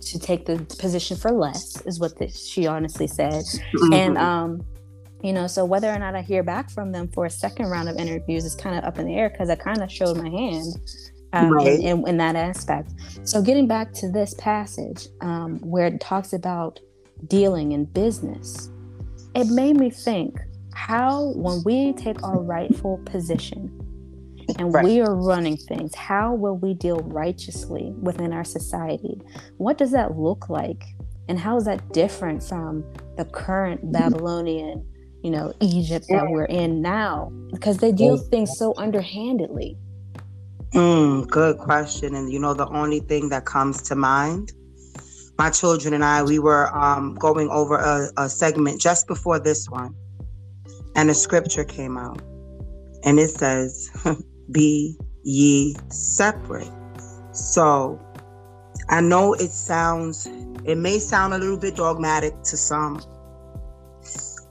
to 0.00 0.18
take 0.18 0.46
the 0.46 0.58
position 0.78 1.16
for 1.16 1.30
less 1.30 1.80
is 1.82 1.98
what 1.98 2.16
the, 2.18 2.28
she 2.28 2.66
honestly 2.66 3.06
said 3.06 3.42
mm-hmm. 3.42 3.92
and 3.92 4.18
um 4.18 4.64
you 5.22 5.32
know 5.32 5.46
so 5.46 5.64
whether 5.64 5.90
or 5.92 5.98
not 5.98 6.14
i 6.14 6.22
hear 6.22 6.42
back 6.42 6.70
from 6.70 6.92
them 6.92 7.08
for 7.08 7.26
a 7.26 7.30
second 7.30 7.66
round 7.66 7.88
of 7.88 7.96
interviews 7.96 8.44
is 8.44 8.54
kind 8.54 8.78
of 8.78 8.84
up 8.84 8.98
in 8.98 9.06
the 9.06 9.14
air 9.14 9.28
because 9.28 9.50
i 9.50 9.56
kind 9.56 9.82
of 9.82 9.90
showed 9.90 10.16
my 10.16 10.28
hand 10.28 10.76
um, 11.32 11.50
right. 11.50 11.66
in, 11.66 11.82
in, 11.82 12.08
in, 12.08 12.16
that 12.16 12.36
aspect. 12.36 12.90
So, 13.24 13.42
getting 13.42 13.66
back 13.66 13.92
to 13.94 14.10
this 14.10 14.32
passage 14.38 15.08
um, 15.20 15.58
where 15.58 15.86
it 15.86 16.00
talks 16.00 16.32
about 16.32 16.80
dealing 17.26 17.72
in 17.72 17.84
business, 17.86 18.70
it 19.34 19.46
made 19.48 19.76
me 19.76 19.90
think 19.90 20.38
how, 20.74 21.32
when 21.34 21.62
we 21.64 21.92
take 21.92 22.22
our 22.22 22.40
rightful 22.40 22.98
position 23.04 23.74
and 24.58 24.72
right. 24.72 24.84
we 24.84 25.00
are 25.00 25.14
running 25.14 25.56
things, 25.56 25.94
how 25.94 26.34
will 26.34 26.56
we 26.56 26.74
deal 26.74 27.00
righteously 27.00 27.92
within 28.00 28.32
our 28.32 28.44
society? 28.44 29.20
What 29.56 29.76
does 29.76 29.90
that 29.92 30.16
look 30.16 30.48
like? 30.48 30.84
And 31.28 31.38
how 31.38 31.56
is 31.56 31.64
that 31.64 31.92
different 31.92 32.42
from 32.42 32.84
the 33.16 33.24
current 33.26 33.92
Babylonian, 33.92 34.86
you 35.22 35.30
know, 35.30 35.52
Egypt 35.60 36.06
that 36.08 36.30
we're 36.30 36.46
in 36.46 36.80
now? 36.80 37.30
Because 37.52 37.78
they 37.78 37.92
deal 37.92 38.16
things 38.16 38.56
so 38.56 38.72
underhandedly. 38.78 39.76
Mm, 40.74 41.26
good 41.28 41.58
question. 41.58 42.14
And 42.14 42.32
you 42.32 42.38
know, 42.38 42.54
the 42.54 42.68
only 42.68 43.00
thing 43.00 43.28
that 43.30 43.44
comes 43.44 43.82
to 43.82 43.94
mind 43.94 44.52
my 45.38 45.50
children 45.50 45.94
and 45.94 46.04
I, 46.04 46.22
we 46.24 46.40
were 46.40 46.76
um, 46.76 47.14
going 47.14 47.48
over 47.50 47.76
a, 47.76 48.10
a 48.16 48.28
segment 48.28 48.80
just 48.80 49.06
before 49.06 49.38
this 49.38 49.70
one, 49.70 49.94
and 50.96 51.08
a 51.08 51.14
scripture 51.14 51.64
came 51.64 51.96
out, 51.96 52.20
and 53.04 53.20
it 53.20 53.28
says, 53.28 53.90
"Be 54.50 54.98
ye 55.22 55.76
separate." 55.90 56.70
So, 57.32 58.00
I 58.88 59.00
know 59.00 59.34
it 59.34 59.52
sounds, 59.52 60.26
it 60.64 60.76
may 60.76 60.98
sound 60.98 61.34
a 61.34 61.38
little 61.38 61.58
bit 61.58 61.76
dogmatic 61.76 62.42
to 62.44 62.56
some, 62.56 63.00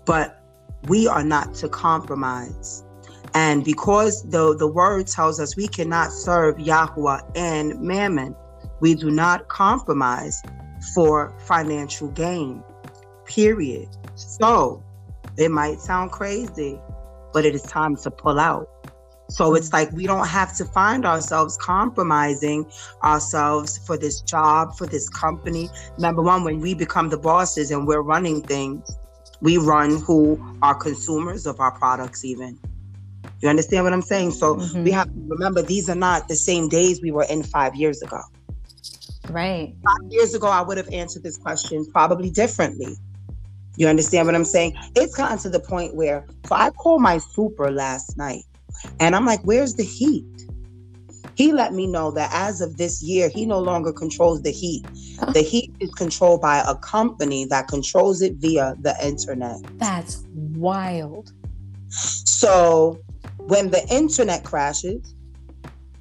but 0.06 0.42
we 0.88 1.06
are 1.06 1.24
not 1.24 1.54
to 1.56 1.68
compromise. 1.68 2.86
And 3.34 3.66
because 3.66 4.28
the, 4.30 4.56
the 4.56 4.68
word 4.68 5.08
tells 5.08 5.40
us 5.40 5.58
we 5.58 5.68
cannot 5.68 6.12
serve 6.12 6.60
Yahweh 6.60 7.20
and 7.36 7.80
Mammon, 7.82 8.36
we 8.80 8.96
do 8.96 9.12
not 9.12 9.50
compromise 9.50 10.42
for 10.94 11.34
financial 11.40 12.10
gain, 12.10 12.64
period. 13.26 13.88
So 14.16 14.84
it 15.38 15.52
might 15.52 15.80
sound 15.80 16.12
crazy, 16.12 16.80
but 17.34 17.46
it 17.46 17.56
is 17.56 17.62
time 17.64 17.96
to 17.98 18.12
pull 18.12 18.40
out. 18.40 18.68
So 19.30 19.56
it's 19.56 19.74
like 19.74 19.92
we 19.92 20.08
don't 20.08 20.28
have 20.28 20.56
to 20.58 20.66
find 20.66 21.06
ourselves 21.06 21.58
compromising 21.58 22.66
ourselves 23.04 23.78
for 23.78 23.98
this 23.98 24.22
job, 24.22 24.78
for 24.78 24.86
this 24.88 25.10
company. 25.10 25.70
Number 25.98 26.22
one, 26.22 26.44
when 26.44 26.62
we 26.62 26.74
become 26.74 27.10
the 27.10 27.18
bosses 27.18 27.72
and 27.72 27.86
we're 27.86 28.02
running 28.02 28.42
things, 28.42 28.98
we 29.42 29.58
run 29.58 29.98
who 29.98 30.42
are 30.62 30.74
consumers 30.74 31.46
of 31.46 31.60
our 31.60 31.72
products, 31.72 32.24
even. 32.24 32.58
You 33.42 33.50
understand 33.50 33.84
what 33.84 33.94
I'm 33.94 34.02
saying? 34.02 34.32
So 34.32 34.56
mm-hmm. 34.56 34.84
we 34.84 34.92
have 34.92 35.08
to 35.08 35.26
remember 35.28 35.62
these 35.62 35.90
are 35.90 35.96
not 35.96 36.28
the 36.28 36.36
same 36.36 36.70
days 36.70 37.02
we 37.02 37.12
were 37.12 37.26
in 37.30 37.44
five 37.44 37.76
years 37.76 38.02
ago. 38.02 38.22
Right. 39.30 39.76
Five 39.84 40.12
years 40.12 40.34
ago, 40.34 40.48
I 40.48 40.62
would 40.62 40.78
have 40.78 40.90
answered 40.92 41.24
this 41.24 41.38
question 41.38 41.86
probably 41.92 42.30
differently. 42.30 42.96
You 43.76 43.88
understand 43.88 44.26
what 44.26 44.36
I'm 44.36 44.46
saying? 44.46 44.76
It's 44.96 45.16
gotten 45.16 45.38
to 45.40 45.50
the 45.50 45.60
point 45.60 45.96
where, 45.96 46.26
so 46.48 46.56
I 46.56 46.72
called 46.72 47.02
my 47.02 47.20
super 47.20 47.72
last 47.72 48.18
night 48.18 48.44
and 49.00 49.16
I'm 49.16 49.26
like, 49.26 49.42
where's 49.42 49.76
the 49.76 49.84
heat? 49.84 50.26
He 51.36 51.52
let 51.54 51.74
me 51.74 51.86
know 51.86 52.10
that 52.12 52.32
as 52.34 52.62
of 52.62 52.78
this 52.78 53.04
year, 53.04 53.30
he 53.30 53.46
no 53.46 53.60
longer 53.60 53.94
controls 53.94 54.42
the 54.42 54.50
heat. 54.52 54.84
Oh. 55.22 55.32
The 55.32 55.42
heat 55.42 55.72
is 55.80 55.92
controlled 55.94 56.42
by 56.42 56.64
a 56.68 56.74
company 56.76 57.46
that 57.46 57.68
controls 57.68 58.24
it 58.24 58.36
via 58.38 58.76
the 58.82 58.96
internet. 59.06 59.58
That's 59.78 60.24
wild. 60.34 61.32
So 61.90 63.00
when 63.38 63.70
the 63.70 63.86
internet 63.90 64.44
crashes, 64.44 65.14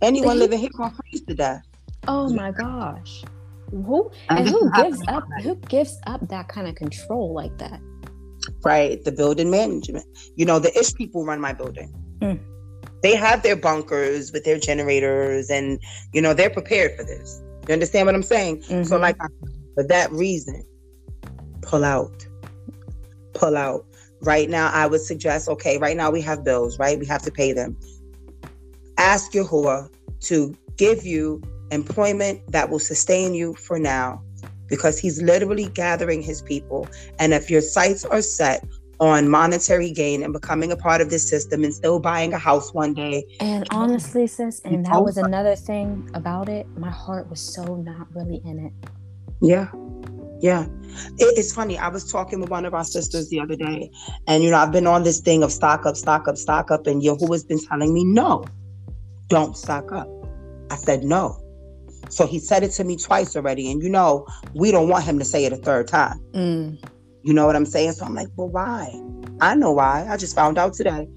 anyone 0.00 0.28
The 0.38 0.44
heat- 0.44 0.50
living 0.50 0.58
here 0.60 0.70
gonna 0.74 0.94
freeze 0.94 1.22
to 1.22 1.34
death. 1.34 1.62
Oh 2.08 2.30
my 2.30 2.52
gosh. 2.52 3.24
Who 3.70 4.10
And 4.28 4.46
this 4.46 4.52
who 4.52 4.70
gives 4.70 5.02
up 5.08 5.24
who 5.42 5.56
gives 5.68 5.98
up 6.06 6.28
that 6.28 6.48
kind 6.48 6.68
of 6.68 6.74
control 6.74 7.34
like 7.34 7.56
that? 7.58 7.80
right? 8.64 9.02
The 9.04 9.12
building 9.12 9.50
management. 9.50 10.06
You 10.36 10.44
know, 10.44 10.58
the 10.58 10.76
ish 10.78 10.94
people 10.94 11.24
run 11.24 11.40
my 11.40 11.52
building. 11.52 11.92
Mm. 12.20 12.40
They 13.02 13.14
have 13.14 13.42
their 13.42 13.56
bunkers 13.56 14.32
with 14.32 14.44
their 14.44 14.58
generators, 14.58 15.50
and 15.50 15.80
you 16.12 16.20
know 16.20 16.34
they're 16.34 16.50
prepared 16.50 16.96
for 16.96 17.04
this. 17.04 17.42
You 17.68 17.72
understand 17.74 18.06
what 18.06 18.14
I'm 18.14 18.22
saying? 18.22 18.62
So, 18.62 18.96
Mhm. 18.96 19.00
like, 19.00 19.16
for 19.74 19.84
that 19.84 20.10
reason, 20.12 20.62
pull 21.62 21.84
out, 21.84 22.26
pull 23.34 23.56
out. 23.56 23.84
Right 24.22 24.48
now, 24.48 24.70
I 24.72 24.86
would 24.86 25.02
suggest, 25.02 25.48
okay, 25.48 25.76
right 25.78 25.96
now 25.96 26.10
we 26.10 26.20
have 26.22 26.42
bills, 26.42 26.78
right? 26.78 26.98
We 26.98 27.06
have 27.06 27.22
to 27.22 27.30
pay 27.30 27.52
them. 27.52 27.76
Ask 28.98 29.34
your 29.34 29.44
Yahuwah 29.44 29.90
to 30.22 30.56
give 30.76 31.04
you 31.04 31.42
employment 31.70 32.40
that 32.52 32.70
will 32.70 32.78
sustain 32.78 33.34
you 33.34 33.54
for 33.54 33.78
now 33.78 34.22
because 34.68 34.98
he's 34.98 35.22
literally 35.22 35.68
gathering 35.68 36.22
his 36.22 36.42
people. 36.42 36.88
And 37.18 37.32
if 37.32 37.50
your 37.50 37.60
sights 37.60 38.04
are 38.04 38.22
set 38.22 38.64
on 38.98 39.28
monetary 39.28 39.90
gain 39.92 40.22
and 40.22 40.32
becoming 40.32 40.72
a 40.72 40.76
part 40.76 41.00
of 41.00 41.10
this 41.10 41.28
system 41.28 41.62
and 41.64 41.74
still 41.74 42.00
buying 42.00 42.32
a 42.32 42.38
house 42.38 42.72
one 42.72 42.94
day, 42.94 43.24
And 43.40 43.66
honestly, 43.70 44.26
sis, 44.26 44.60
and 44.64 44.84
that 44.86 45.02
was 45.02 45.18
another 45.18 45.54
thing 45.54 46.10
about 46.14 46.48
it. 46.48 46.66
My 46.78 46.90
heart 46.90 47.28
was 47.28 47.40
so 47.40 47.76
not 47.76 48.06
really 48.14 48.40
in 48.44 48.58
it. 48.58 48.72
yeah. 49.40 49.68
Yeah. 50.40 50.66
It- 51.18 51.38
it's 51.38 51.52
funny. 51.54 51.78
I 51.78 51.88
was 51.88 52.10
talking 52.12 52.40
with 52.40 52.50
one 52.50 52.66
of 52.66 52.74
our 52.74 52.84
sisters 52.84 53.28
the 53.30 53.40
other 53.40 53.56
day, 53.56 53.90
and 54.26 54.42
you 54.44 54.50
know, 54.50 54.58
I've 54.58 54.70
been 54.72 54.86
on 54.86 55.02
this 55.02 55.20
thing 55.20 55.42
of 55.42 55.50
stock 55.50 55.86
up, 55.86 55.96
stock 55.96 56.28
up, 56.28 56.36
stock 56.36 56.70
up, 56.70 56.86
and 56.86 57.02
Yahuwah's 57.02 57.42
been 57.44 57.58
telling 57.58 57.94
me, 57.94 58.04
no, 58.04 58.44
don't 59.28 59.56
stock 59.56 59.92
up. 59.92 60.08
I 60.70 60.76
said, 60.76 61.04
no. 61.04 61.38
So 62.08 62.26
he 62.26 62.38
said 62.38 62.62
it 62.62 62.72
to 62.72 62.84
me 62.84 62.96
twice 62.96 63.34
already, 63.36 63.70
and 63.70 63.82
you 63.82 63.88
know, 63.88 64.26
we 64.54 64.70
don't 64.70 64.88
want 64.88 65.04
him 65.04 65.18
to 65.18 65.24
say 65.24 65.44
it 65.44 65.52
a 65.52 65.56
third 65.56 65.88
time. 65.88 66.18
Mm. 66.34 66.78
You 67.22 67.34
know 67.34 67.46
what 67.46 67.56
I'm 67.56 67.66
saying? 67.66 67.92
So 67.92 68.04
I'm 68.06 68.14
like, 68.14 68.28
well, 68.36 68.48
why? 68.48 68.92
I 69.40 69.54
know 69.54 69.72
why. 69.72 70.06
I 70.08 70.16
just 70.16 70.34
found 70.34 70.58
out 70.58 70.74
today. 70.74 71.08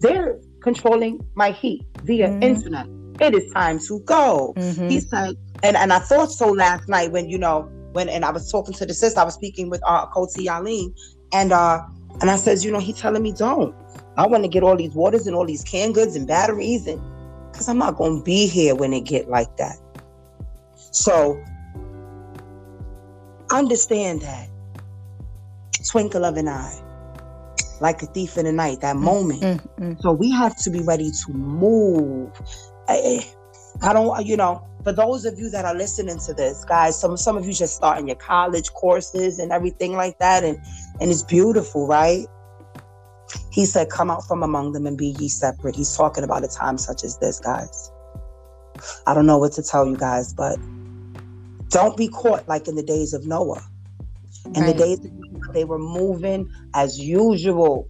They're 0.00 0.38
controlling 0.62 1.20
my 1.34 1.50
heat 1.50 1.84
via 2.04 2.28
Mhm. 2.28 2.42
internet. 2.42 2.86
It 3.20 3.34
is 3.34 3.52
time 3.52 3.80
to 3.80 4.00
go. 4.06 4.54
Mhm. 4.56 4.90
He 4.90 5.00
said, 5.00 5.34
and, 5.62 5.76
and 5.76 5.92
I 5.92 5.98
thought 5.98 6.30
so 6.30 6.50
last 6.50 6.88
night 6.88 7.10
when, 7.10 7.28
you 7.28 7.36
know, 7.38 7.68
when 7.92 8.08
and 8.08 8.24
I 8.24 8.30
was 8.30 8.50
talking 8.50 8.74
to 8.74 8.86
the 8.86 8.94
sister, 8.94 9.18
I 9.18 9.24
was 9.24 9.34
speaking 9.34 9.70
with 9.70 9.80
uh 9.86 10.06
Koti 10.06 10.46
Yaleen, 10.46 10.92
and 11.32 11.52
uh 11.52 11.80
and 12.20 12.30
I 12.30 12.36
says, 12.36 12.64
you 12.64 12.70
know, 12.70 12.78
he 12.78 12.92
telling 12.92 13.22
me 13.22 13.32
don't. 13.32 13.74
I 14.16 14.26
want 14.26 14.44
to 14.44 14.48
get 14.48 14.62
all 14.62 14.76
these 14.76 14.94
waters 14.94 15.26
and 15.26 15.34
all 15.34 15.46
these 15.46 15.62
canned 15.64 15.94
goods 15.94 16.14
and 16.16 16.26
batteries 16.26 16.86
and 16.86 17.00
because 17.52 17.68
I'm 17.68 17.78
not 17.78 17.96
gonna 17.96 18.22
be 18.22 18.46
here 18.46 18.74
when 18.76 18.92
it 18.92 19.00
get 19.04 19.28
like 19.28 19.56
that. 19.56 19.76
So 20.98 21.40
understand 23.52 24.22
that 24.22 24.48
twinkle 25.88 26.24
of 26.24 26.36
an 26.36 26.48
eye, 26.48 26.82
like 27.80 28.02
a 28.02 28.06
thief 28.06 28.36
in 28.36 28.46
the 28.46 28.52
night, 28.52 28.80
that 28.80 28.96
moment. 28.96 29.42
Mm, 29.42 29.68
mm. 29.78 30.02
So 30.02 30.10
we 30.10 30.32
have 30.32 30.56
to 30.56 30.70
be 30.70 30.82
ready 30.82 31.12
to 31.12 31.32
move. 31.32 32.32
I, 32.88 33.24
I 33.80 33.92
don't, 33.92 34.26
you 34.26 34.36
know, 34.36 34.66
for 34.82 34.90
those 34.90 35.24
of 35.24 35.38
you 35.38 35.48
that 35.50 35.64
are 35.64 35.74
listening 35.74 36.18
to 36.26 36.34
this, 36.34 36.64
guys, 36.64 36.98
some 37.00 37.16
some 37.16 37.36
of 37.36 37.46
you 37.46 37.52
just 37.52 37.76
starting 37.76 38.08
your 38.08 38.16
college 38.16 38.72
courses 38.72 39.38
and 39.38 39.52
everything 39.52 39.92
like 39.92 40.18
that, 40.18 40.42
and 40.42 40.58
and 41.00 41.12
it's 41.12 41.22
beautiful, 41.22 41.86
right? 41.86 42.26
He 43.52 43.66
said, 43.66 43.88
"Come 43.88 44.10
out 44.10 44.24
from 44.26 44.42
among 44.42 44.72
them 44.72 44.84
and 44.84 44.98
be 44.98 45.14
ye 45.20 45.28
separate." 45.28 45.76
He's 45.76 45.96
talking 45.96 46.24
about 46.24 46.42
a 46.42 46.48
time 46.48 46.76
such 46.76 47.04
as 47.04 47.18
this, 47.18 47.38
guys. 47.38 47.92
I 49.06 49.14
don't 49.14 49.26
know 49.26 49.38
what 49.38 49.52
to 49.52 49.62
tell 49.62 49.86
you 49.86 49.96
guys, 49.96 50.32
but 50.32 50.58
don't 51.70 51.96
be 51.96 52.08
caught 52.08 52.48
like 52.48 52.68
in 52.68 52.74
the 52.74 52.82
days 52.82 53.12
of 53.12 53.26
Noah. 53.26 53.62
In 54.54 54.64
the 54.64 54.74
days 54.74 54.98
of 55.04 55.12
Noah, 55.12 55.52
they 55.52 55.64
were 55.64 55.78
moving 55.78 56.48
as 56.74 56.98
usual. 56.98 57.88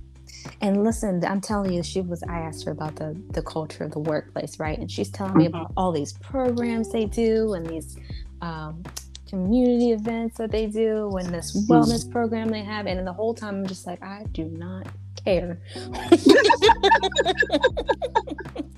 And 0.60 0.84
listen, 0.84 1.24
I'm 1.24 1.40
telling 1.40 1.72
you, 1.72 1.82
she 1.82 2.00
was. 2.00 2.22
I 2.24 2.40
asked 2.40 2.64
her 2.64 2.72
about 2.72 2.96
the 2.96 3.16
the 3.32 3.42
culture 3.42 3.84
of 3.84 3.92
the 3.92 4.00
workplace, 4.00 4.58
right? 4.58 4.78
And 4.78 4.90
she's 4.90 5.10
telling 5.10 5.36
me 5.36 5.44
Mhm. 5.44 5.48
about 5.48 5.72
all 5.76 5.92
these 5.92 6.12
programs 6.14 6.90
they 6.90 7.06
do 7.06 7.54
and 7.54 7.66
these 7.68 7.96
um, 8.40 8.82
community 9.28 9.92
events 9.92 10.38
that 10.38 10.50
they 10.50 10.66
do 10.66 11.10
and 11.16 11.28
this 11.32 11.52
wellness 11.68 12.08
program 12.10 12.48
they 12.48 12.62
have. 12.62 12.86
And 12.86 13.06
the 13.06 13.12
whole 13.12 13.34
time, 13.34 13.56
I'm 13.56 13.66
just 13.66 13.86
like, 13.86 14.02
I 14.02 14.24
do 14.32 14.44
not 14.44 14.86
care. 15.24 15.60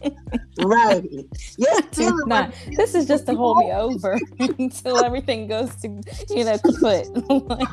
Right. 0.58 1.08
Yeah, 1.56 1.80
do 1.92 2.22
not. 2.26 2.54
This 2.76 2.94
is 2.94 3.06
just 3.06 3.26
to 3.26 3.34
hold 3.34 3.58
me 3.58 3.72
over 3.72 4.18
until 4.38 4.98
everything 5.04 5.46
goes 5.46 5.74
to 5.76 5.88
you 6.30 6.44
know 6.44 6.58
kaput. 6.58 7.08
like, 7.48 7.68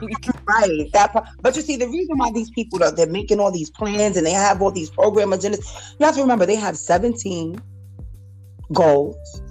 Right. 0.47 0.91
That 0.93 1.11
part. 1.13 1.27
But 1.41 1.55
you 1.55 1.61
see, 1.61 1.75
the 1.75 1.87
reason 1.87 2.17
why 2.17 2.31
these 2.31 2.49
people 2.51 2.83
are 2.83 2.91
they're 2.91 3.07
making 3.07 3.39
all 3.39 3.51
these 3.51 3.69
plans 3.69 4.17
and 4.17 4.25
they 4.25 4.31
have 4.31 4.61
all 4.61 4.71
these 4.71 4.89
program 4.89 5.31
agendas, 5.31 5.93
you 5.99 6.05
have 6.05 6.15
to 6.15 6.21
remember 6.21 6.45
they 6.45 6.55
have 6.55 6.77
17 6.77 7.59
goals 8.73 9.41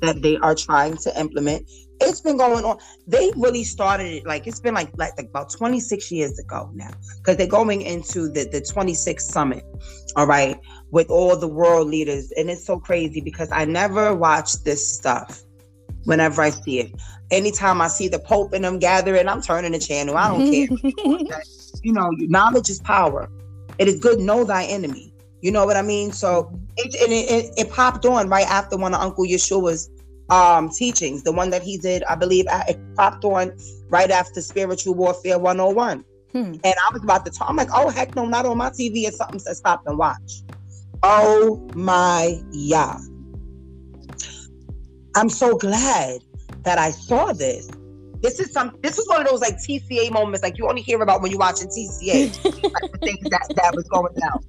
that 0.00 0.20
they 0.20 0.36
are 0.38 0.54
trying 0.54 0.96
to 0.98 1.20
implement. 1.20 1.68
It's 2.02 2.20
been 2.20 2.36
going 2.36 2.64
on. 2.64 2.78
They 3.06 3.30
really 3.36 3.64
started 3.64 4.06
it 4.06 4.26
like 4.26 4.46
it's 4.46 4.60
been 4.60 4.74
like 4.74 4.90
like, 4.96 5.16
like 5.16 5.28
about 5.28 5.50
26 5.50 6.10
years 6.10 6.38
ago 6.38 6.70
now. 6.74 6.90
Because 7.18 7.36
they're 7.36 7.46
going 7.46 7.82
into 7.82 8.28
the, 8.28 8.44
the 8.44 8.60
26th 8.60 9.20
summit, 9.20 9.64
all 10.16 10.26
right, 10.26 10.58
with 10.90 11.10
all 11.10 11.36
the 11.36 11.48
world 11.48 11.88
leaders. 11.88 12.32
And 12.32 12.50
it's 12.50 12.64
so 12.64 12.78
crazy 12.78 13.20
because 13.20 13.50
I 13.52 13.64
never 13.64 14.14
watch 14.14 14.62
this 14.64 14.96
stuff 14.96 15.42
whenever 16.04 16.42
I 16.42 16.50
see 16.50 16.80
it. 16.80 16.92
Anytime 17.30 17.80
I 17.80 17.88
see 17.88 18.08
the 18.08 18.18
Pope 18.18 18.52
and 18.52 18.64
them 18.64 18.78
gathering, 18.78 19.28
I'm 19.28 19.40
turning 19.40 19.72
the 19.72 19.78
channel. 19.78 20.16
I 20.16 20.28
don't 20.28 20.50
care. 20.50 20.68
you 21.82 21.92
know, 21.92 22.10
knowledge 22.18 22.68
is 22.68 22.80
power. 22.80 23.30
It 23.78 23.88
is 23.88 23.98
good. 24.00 24.20
Know 24.20 24.44
thy 24.44 24.64
enemy. 24.64 25.12
You 25.40 25.50
know 25.50 25.64
what 25.64 25.76
I 25.76 25.82
mean? 25.82 26.12
So 26.12 26.56
it 26.76 26.94
and 27.02 27.12
it, 27.12 27.30
it, 27.30 27.66
it 27.66 27.70
popped 27.72 28.06
on 28.06 28.28
right 28.28 28.46
after 28.46 28.76
one 28.76 28.94
of 28.94 29.00
Uncle 29.00 29.24
Yeshua's 29.24 29.90
um 30.32 30.70
teachings, 30.70 31.22
the 31.22 31.32
one 31.32 31.50
that 31.50 31.62
he 31.62 31.76
did, 31.76 32.02
I 32.04 32.14
believe, 32.14 32.46
it 32.50 32.80
popped 32.96 33.24
on 33.24 33.52
right 33.88 34.10
after 34.10 34.40
Spiritual 34.40 34.94
Warfare 34.94 35.38
101. 35.38 36.04
Hmm. 36.32 36.38
And 36.38 36.64
I 36.64 36.90
was 36.92 37.02
about 37.02 37.26
to 37.26 37.30
talk. 37.30 37.50
I'm 37.50 37.56
like, 37.56 37.68
oh 37.74 37.90
heck 37.90 38.16
no, 38.16 38.24
not 38.24 38.46
on 38.46 38.56
my 38.56 38.70
TV. 38.70 39.04
It's 39.06 39.18
something 39.18 39.38
said 39.38 39.56
stop 39.56 39.82
and 39.86 39.98
watch. 39.98 40.42
Oh 41.02 41.68
my 41.74 42.40
yeah. 42.50 42.98
I'm 45.14 45.28
so 45.28 45.58
glad 45.58 46.22
that 46.62 46.78
I 46.78 46.90
saw 46.90 47.34
this. 47.34 47.70
This 48.22 48.40
is 48.40 48.52
some. 48.52 48.78
This 48.82 48.98
is 48.98 49.06
one 49.08 49.20
of 49.20 49.26
those 49.26 49.42
like 49.42 49.56
TCA 49.56 50.10
moments, 50.10 50.42
like 50.42 50.56
you 50.56 50.66
only 50.66 50.80
hear 50.80 51.02
about 51.02 51.20
when 51.20 51.30
you're 51.30 51.40
watching 51.40 51.68
TCA, 51.68 52.44
like 52.44 52.92
the 52.92 52.98
things 53.02 53.28
that 53.28 53.52
that 53.56 53.74
was 53.74 53.86
going 53.88 54.14
down. 54.14 54.40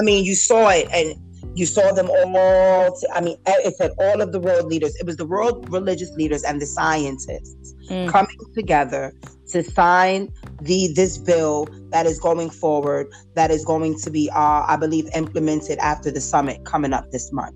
I 0.00 0.02
mean, 0.02 0.24
you 0.24 0.34
saw 0.34 0.70
it, 0.70 0.88
and 0.92 1.14
you 1.56 1.66
saw 1.66 1.92
them 1.92 2.08
all. 2.10 2.98
I 3.14 3.20
mean, 3.20 3.36
it 3.46 3.74
said 3.76 3.92
all 3.98 4.20
of 4.20 4.32
the 4.32 4.40
world 4.40 4.66
leaders. 4.66 4.94
It 4.96 5.06
was 5.06 5.16
the 5.16 5.26
world 5.26 5.68
religious 5.72 6.10
leaders 6.12 6.42
and 6.44 6.60
the 6.60 6.66
scientists 6.66 7.74
Mm. 7.90 8.08
coming 8.08 8.36
together 8.54 9.14
to 9.52 9.62
sign 9.62 10.28
the 10.60 10.88
this 10.94 11.18
bill 11.18 11.68
that 11.90 12.04
is 12.04 12.18
going 12.18 12.50
forward. 12.50 13.06
That 13.34 13.52
is 13.52 13.64
going 13.64 13.96
to 14.00 14.10
be, 14.10 14.28
uh, 14.30 14.64
I 14.66 14.76
believe, 14.76 15.08
implemented 15.14 15.78
after 15.78 16.10
the 16.10 16.20
summit 16.20 16.64
coming 16.64 16.92
up 16.92 17.10
this 17.12 17.32
month. 17.32 17.54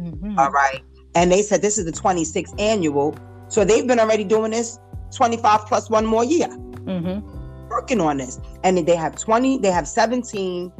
Mhm. 0.00 0.38
All 0.38 0.50
right. 0.50 0.82
And 1.14 1.30
they 1.30 1.42
said 1.42 1.60
this 1.60 1.76
is 1.76 1.84
the 1.84 1.92
26th 1.92 2.54
annual. 2.58 3.14
So 3.48 3.64
they've 3.64 3.86
been 3.86 4.00
already 4.00 4.24
doing 4.24 4.50
this 4.50 4.78
25 5.14 5.66
plus 5.66 5.90
one 5.90 6.06
more 6.06 6.24
year, 6.24 6.48
Mhm. 6.48 7.22
working 7.68 8.00
on 8.00 8.16
this. 8.16 8.40
And 8.64 8.78
they 8.78 8.96
have 8.96 9.16
20, 9.16 9.58
they 9.58 9.70
have 9.70 9.86
17 9.86 10.72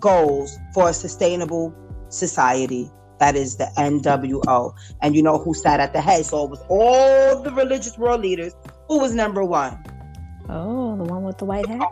goals 0.00 0.56
for 0.74 0.88
a 0.88 0.92
sustainable 0.94 1.74
society. 2.08 2.90
That 3.18 3.34
is 3.34 3.56
the 3.56 3.68
NWO. 3.76 4.74
And 5.02 5.16
you 5.16 5.22
know 5.22 5.38
who 5.38 5.54
sat 5.54 5.80
at 5.80 5.92
the 5.92 6.00
head. 6.00 6.24
So 6.24 6.44
it 6.44 6.50
was 6.50 6.62
all 6.68 7.42
the 7.42 7.50
religious 7.52 7.98
world 7.98 8.22
leaders. 8.22 8.54
Who 8.86 9.00
was 9.00 9.14
number 9.14 9.44
one? 9.44 9.84
Oh, 10.48 10.96
the 10.96 11.04
one 11.04 11.24
with 11.24 11.38
the 11.38 11.44
white 11.44 11.66
hat. 11.66 11.88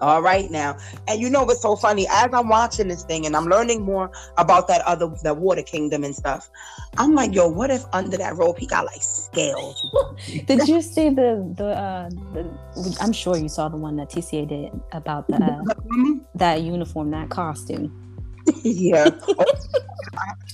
All 0.00 0.20
right 0.20 0.50
now. 0.50 0.76
And 1.08 1.20
you 1.20 1.30
know 1.30 1.44
what's 1.44 1.62
so 1.62 1.74
funny? 1.74 2.06
As 2.10 2.28
I'm 2.32 2.48
watching 2.48 2.88
this 2.88 3.04
thing 3.04 3.24
and 3.24 3.34
I'm 3.34 3.46
learning 3.46 3.82
more 3.82 4.10
about 4.36 4.68
that 4.68 4.82
other 4.82 5.08
the 5.22 5.32
water 5.32 5.62
kingdom 5.62 6.04
and 6.04 6.14
stuff, 6.14 6.50
I'm 6.98 7.14
like, 7.14 7.34
yo, 7.34 7.48
what 7.48 7.70
if 7.70 7.84
under 7.94 8.16
that 8.18 8.36
rope 8.36 8.58
he 8.58 8.66
got 8.66 8.84
like 8.84 9.00
scales? 9.00 9.90
Did 10.46 10.68
you 10.68 10.82
see 10.82 11.08
the 11.08 11.50
the, 11.56 11.68
uh, 11.68 12.10
the? 12.34 12.98
I'm 13.00 13.12
sure 13.12 13.38
you 13.38 13.48
saw 13.48 13.68
the 13.68 13.78
one 13.78 13.96
that 13.96 14.10
TCA 14.10 14.46
did 14.46 14.80
about 14.92 15.28
the 15.28 15.36
uh, 15.36 16.18
that 16.34 16.60
uniform, 16.60 17.10
that 17.12 17.30
costume. 17.30 18.05
Yeah. 18.62 19.10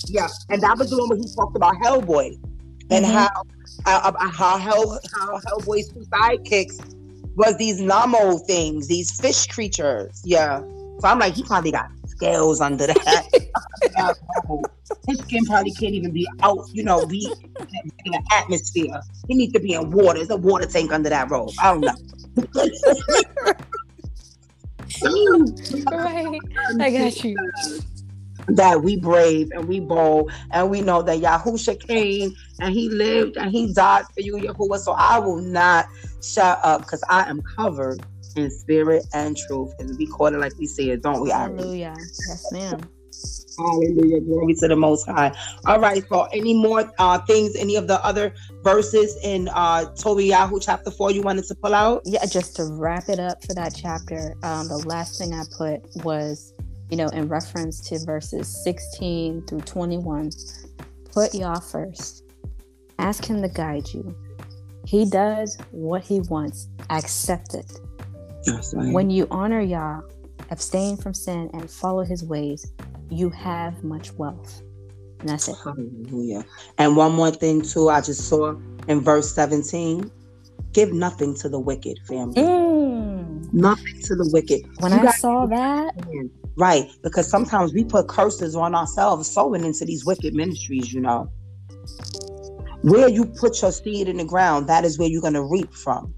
Yeah, 0.08 0.28
and 0.50 0.62
that 0.62 0.78
was 0.78 0.90
the 0.90 0.98
one 0.98 1.08
where 1.10 1.18
he 1.18 1.26
talked 1.34 1.56
about 1.56 1.74
Hellboy 1.76 2.38
and 2.90 3.04
Mhm. 3.04 3.12
how 3.12 3.42
uh, 3.86 4.12
how 4.30 4.58
Hell 4.58 4.98
how 5.14 5.38
Hellboy's 5.40 5.88
two 5.88 6.00
sidekicks 6.12 6.78
was 7.36 7.56
these 7.56 7.80
Namo 7.80 8.44
things, 8.46 8.88
these 8.88 9.18
fish 9.20 9.46
creatures. 9.46 10.20
Yeah, 10.24 10.60
so 10.60 11.00
I'm 11.08 11.18
like, 11.18 11.34
he 11.34 11.42
probably 11.44 11.72
got 11.72 11.90
scales 12.06 12.60
under 12.60 12.86
that. 12.88 13.26
His 15.08 15.18
skin 15.20 15.44
probably 15.46 15.72
can't 15.72 15.94
even 15.94 16.12
be 16.12 16.28
out, 16.42 16.58
you 16.72 16.84
know, 16.84 17.04
be 17.06 17.32
in 17.58 18.12
the 18.12 18.22
atmosphere. 18.32 19.00
He 19.26 19.34
needs 19.34 19.52
to 19.54 19.60
be 19.60 19.72
in 19.74 19.90
water. 19.90 20.18
There's 20.18 20.30
a 20.30 20.36
water 20.36 20.66
tank 20.66 20.92
under 20.92 21.08
that 21.08 21.28
robe. 21.30 21.50
I 21.60 21.72
don't 21.72 21.80
know. 21.80 21.94
right. 25.92 26.40
I 26.80 26.90
got 26.90 27.24
you. 27.24 27.36
that 28.48 28.82
we 28.82 28.96
brave 28.96 29.48
and 29.52 29.66
we 29.68 29.80
bold 29.80 30.30
and 30.50 30.70
we 30.70 30.80
know 30.80 31.02
that 31.02 31.20
Yahusha 31.20 31.78
came 31.86 32.32
and 32.60 32.74
he 32.74 32.88
lived 32.88 33.36
and 33.36 33.50
he 33.50 33.72
died 33.72 34.04
for 34.14 34.20
you, 34.20 34.36
Yahuwah. 34.36 34.78
So 34.78 34.92
I 34.92 35.18
will 35.18 35.40
not 35.40 35.86
shut 36.22 36.58
up 36.62 36.82
because 36.82 37.02
I 37.08 37.28
am 37.28 37.40
covered 37.56 38.04
in 38.36 38.50
spirit 38.50 39.04
and 39.14 39.36
truth. 39.36 39.72
And 39.78 39.96
we 39.96 40.06
call 40.06 40.28
it 40.28 40.38
like 40.38 40.52
we 40.58 40.66
say 40.66 40.88
it, 40.88 41.02
don't 41.02 41.22
we? 41.22 41.32
Iris? 41.32 41.60
Hallelujah. 41.60 41.94
Yes, 42.28 42.52
ma'am. 42.52 42.80
Hallelujah. 43.58 44.20
Glory 44.20 44.54
to 44.54 44.68
the 44.68 44.76
Most 44.76 45.06
High. 45.06 45.34
All 45.66 45.80
right. 45.80 46.04
So, 46.08 46.24
any 46.32 46.54
more 46.54 46.90
uh, 46.98 47.18
things, 47.20 47.54
any 47.56 47.76
of 47.76 47.88
the 47.88 48.04
other 48.04 48.34
verses 48.62 49.16
in 49.22 49.48
uh, 49.48 49.86
Tobiyahu 49.96 50.62
chapter 50.64 50.90
4 50.90 51.12
you 51.12 51.22
wanted 51.22 51.44
to 51.46 51.54
pull 51.54 51.74
out? 51.74 52.02
Yeah, 52.04 52.24
just 52.26 52.56
to 52.56 52.64
wrap 52.64 53.08
it 53.08 53.18
up 53.18 53.44
for 53.44 53.54
that 53.54 53.74
chapter, 53.74 54.34
um, 54.42 54.68
the 54.68 54.82
last 54.86 55.18
thing 55.18 55.32
I 55.32 55.44
put 55.56 55.82
was, 56.04 56.54
you 56.90 56.96
know, 56.96 57.08
in 57.08 57.28
reference 57.28 57.80
to 57.88 57.98
verses 58.04 58.62
16 58.64 59.46
through 59.46 59.60
21, 59.60 60.30
put 61.12 61.34
Yah 61.34 61.60
first. 61.60 62.24
Ask 62.98 63.24
him 63.24 63.42
to 63.42 63.48
guide 63.48 63.88
you. 63.92 64.14
He 64.86 65.04
does 65.04 65.58
what 65.70 66.02
he 66.02 66.20
wants. 66.20 66.68
Accept 66.90 67.54
it. 67.54 67.80
That's 68.44 68.74
right. 68.74 68.92
When 68.92 69.10
you 69.10 69.26
honor 69.30 69.60
Yah, 69.60 70.00
abstain 70.50 70.96
from 70.96 71.14
sin, 71.14 71.50
and 71.52 71.70
follow 71.70 72.04
his 72.04 72.24
ways, 72.24 72.72
you 73.12 73.30
have 73.30 73.82
much 73.84 74.12
wealth. 74.12 74.62
And 75.20 75.28
that's 75.28 75.48
it. 75.48 75.56
Hallelujah. 75.62 76.44
And 76.78 76.96
one 76.96 77.12
more 77.12 77.30
thing, 77.30 77.62
too, 77.62 77.88
I 77.88 78.00
just 78.00 78.28
saw 78.28 78.56
in 78.88 79.00
verse 79.00 79.32
17 79.34 80.10
give 80.72 80.92
nothing 80.92 81.34
to 81.36 81.48
the 81.48 81.60
wicked, 81.60 81.98
family. 82.08 82.42
Mm. 82.42 83.52
Nothing 83.52 84.00
to 84.02 84.16
the 84.16 84.28
wicked. 84.32 84.62
When 84.80 84.92
You 84.92 85.06
I 85.06 85.12
saw 85.12 85.46
that, 85.46 85.94
Right, 86.56 86.90
because 87.02 87.28
sometimes 87.28 87.72
we 87.72 87.84
put 87.84 88.08
curses 88.08 88.54
on 88.54 88.74
ourselves 88.74 89.30
sowing 89.30 89.64
into 89.64 89.86
these 89.86 90.04
wicked 90.04 90.34
ministries, 90.34 90.92
you 90.92 91.00
know. 91.00 91.30
Where 92.82 93.08
you 93.08 93.24
put 93.24 93.62
your 93.62 93.72
seed 93.72 94.08
in 94.08 94.18
the 94.18 94.24
ground, 94.24 94.68
that 94.68 94.84
is 94.84 94.98
where 94.98 95.08
you're 95.08 95.22
going 95.22 95.34
to 95.34 95.44
reap 95.44 95.72
from. 95.72 96.14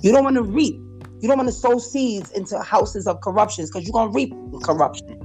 You 0.00 0.12
don't 0.12 0.24
want 0.24 0.36
to 0.36 0.42
reap. 0.42 0.74
You 1.20 1.28
don't 1.28 1.36
want 1.36 1.48
to 1.48 1.54
sow 1.54 1.78
seeds 1.78 2.30
into 2.32 2.60
houses 2.60 3.06
of 3.06 3.20
corruptions 3.20 3.70
because 3.70 3.86
you're 3.86 3.92
going 3.92 4.10
to 4.10 4.14
reap 4.14 4.62
corruption. 4.64 5.23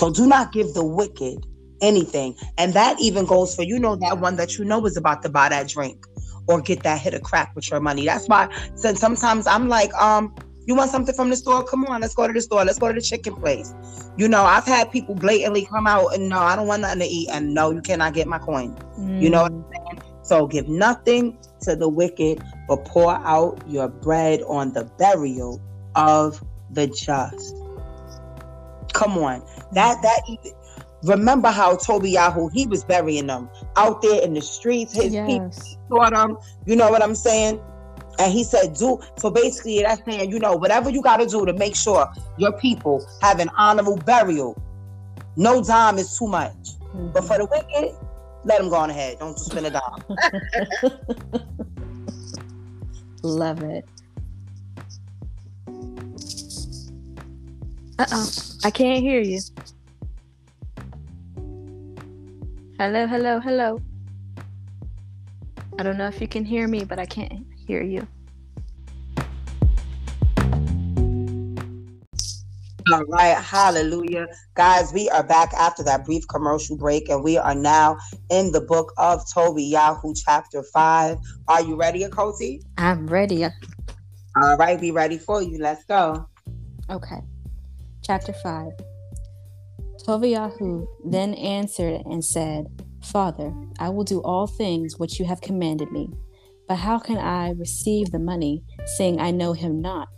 So 0.00 0.10
do 0.10 0.26
not 0.26 0.50
give 0.54 0.72
the 0.72 0.82
wicked 0.82 1.44
anything. 1.82 2.34
And 2.56 2.72
that 2.72 2.98
even 3.02 3.26
goes 3.26 3.54
for, 3.54 3.64
you 3.64 3.78
know, 3.78 3.96
that 3.96 4.18
one 4.18 4.36
that 4.36 4.56
you 4.56 4.64
know 4.64 4.86
is 4.86 4.96
about 4.96 5.22
to 5.24 5.28
buy 5.28 5.50
that 5.50 5.68
drink 5.68 6.06
or 6.48 6.62
get 6.62 6.82
that 6.84 7.00
hit 7.02 7.12
of 7.12 7.22
crack 7.22 7.52
with 7.54 7.70
your 7.70 7.80
money. 7.80 8.06
That's 8.06 8.26
why 8.26 8.48
since 8.76 8.98
sometimes 8.98 9.46
I'm 9.46 9.68
like, 9.68 9.92
um, 9.94 10.34
you 10.66 10.74
want 10.74 10.90
something 10.90 11.14
from 11.14 11.28
the 11.28 11.36
store? 11.36 11.64
Come 11.64 11.84
on, 11.84 12.00
let's 12.00 12.14
go 12.14 12.26
to 12.26 12.32
the 12.32 12.40
store. 12.40 12.64
Let's 12.64 12.78
go 12.78 12.88
to 12.88 12.94
the 12.94 13.02
chicken 13.02 13.34
place. 13.36 13.74
You 14.16 14.26
know, 14.26 14.42
I've 14.44 14.64
had 14.64 14.90
people 14.90 15.16
blatantly 15.16 15.66
come 15.66 15.86
out 15.86 16.14
and 16.14 16.30
no, 16.30 16.38
I 16.38 16.56
don't 16.56 16.66
want 16.66 16.80
nothing 16.80 17.00
to 17.00 17.06
eat. 17.06 17.28
And 17.30 17.52
no, 17.52 17.70
you 17.70 17.82
cannot 17.82 18.14
get 18.14 18.26
my 18.26 18.38
coin. 18.38 18.74
You 19.18 19.28
know 19.28 19.42
what 19.42 19.52
Mm. 19.52 19.52
I'm 19.52 19.64
saying? 19.70 20.02
So 20.22 20.46
give 20.46 20.66
nothing 20.66 21.38
to 21.62 21.76
the 21.76 21.90
wicked, 21.90 22.40
but 22.68 22.86
pour 22.86 23.12
out 23.26 23.60
your 23.66 23.88
bread 23.88 24.40
on 24.48 24.72
the 24.72 24.84
burial 24.98 25.60
of 25.94 26.42
the 26.70 26.86
just. 26.86 27.54
Come 28.94 29.18
on. 29.18 29.42
That 29.72 30.02
that 30.02 30.22
even 30.28 30.52
remember 31.02 31.48
how 31.48 31.76
Tobiyahu 31.76 32.50
he 32.52 32.66
was 32.66 32.84
burying 32.84 33.26
them 33.26 33.48
out 33.76 34.02
there 34.02 34.22
in 34.22 34.34
the 34.34 34.42
streets. 34.42 34.94
His 34.94 35.14
people 35.14 35.50
yes. 35.52 35.76
saw 35.88 36.10
them. 36.10 36.36
You 36.66 36.76
know 36.76 36.90
what 36.90 37.02
I'm 37.02 37.14
saying? 37.14 37.60
And 38.18 38.32
he 38.32 38.44
said, 38.44 38.74
do 38.74 39.00
so 39.18 39.30
basically 39.30 39.80
that's 39.82 40.04
saying, 40.04 40.30
you 40.30 40.38
know, 40.38 40.54
whatever 40.54 40.90
you 40.90 41.00
gotta 41.02 41.26
do 41.26 41.46
to 41.46 41.52
make 41.54 41.74
sure 41.74 42.10
your 42.36 42.52
people 42.52 43.06
have 43.22 43.40
an 43.40 43.48
honorable 43.56 43.96
burial. 43.96 44.60
No 45.36 45.62
dime 45.62 45.98
is 45.98 46.18
too 46.18 46.26
much. 46.26 46.52
Mm-hmm. 46.52 47.12
But 47.12 47.24
for 47.24 47.38
the 47.38 47.46
wicked, 47.46 47.96
let 48.44 48.58
them 48.58 48.68
go 48.68 48.76
on 48.76 48.90
ahead. 48.90 49.18
Don't 49.20 49.36
just 49.36 49.50
spend 49.50 49.66
a 49.66 49.70
dime. 49.70 50.02
Love 53.22 53.62
it. 53.62 53.86
Uh 58.00 58.06
oh. 58.12 58.30
I 58.64 58.70
can't 58.70 59.02
hear 59.02 59.20
you. 59.20 59.38
Hello, 62.78 63.06
hello, 63.06 63.40
hello. 63.40 63.78
I 65.78 65.82
don't 65.82 65.98
know 65.98 66.06
if 66.06 66.18
you 66.18 66.26
can 66.26 66.46
hear 66.46 66.66
me, 66.66 66.82
but 66.82 66.98
I 66.98 67.04
can't 67.04 67.44
hear 67.66 67.82
you. 67.82 68.08
All 72.90 73.04
right, 73.04 73.36
hallelujah. 73.36 74.28
Guys, 74.54 74.94
we 74.94 75.10
are 75.10 75.22
back 75.22 75.52
after 75.52 75.82
that 75.82 76.06
brief 76.06 76.26
commercial 76.26 76.78
break, 76.78 77.10
and 77.10 77.22
we 77.22 77.36
are 77.36 77.54
now 77.54 77.98
in 78.30 78.50
the 78.50 78.62
book 78.62 78.94
of 78.96 79.26
Tobiyahu, 79.26 80.18
chapter 80.24 80.62
5. 80.62 81.18
Are 81.48 81.62
you 81.62 81.76
ready, 81.76 82.04
Akoti? 82.04 82.62
I'm 82.78 83.06
ready. 83.08 83.44
All 83.44 84.56
right, 84.56 84.80
we 84.80 84.90
ready 84.90 85.18
for 85.18 85.42
you. 85.42 85.58
Let's 85.58 85.84
go. 85.84 86.26
Okay. 86.88 87.20
Chapter 88.10 88.32
5 88.32 88.72
Toviyahu 90.04 90.84
then 91.04 91.32
answered 91.34 92.02
and 92.06 92.24
said, 92.24 92.66
Father, 93.04 93.54
I 93.78 93.90
will 93.90 94.02
do 94.02 94.20
all 94.22 94.48
things 94.48 94.98
which 94.98 95.20
you 95.20 95.26
have 95.26 95.40
commanded 95.40 95.92
me. 95.92 96.10
But 96.66 96.78
how 96.78 96.98
can 96.98 97.18
I 97.18 97.50
receive 97.50 98.10
the 98.10 98.18
money, 98.18 98.64
seeing 98.96 99.20
I 99.20 99.30
know 99.30 99.52
him 99.52 99.80
not? 99.80 100.08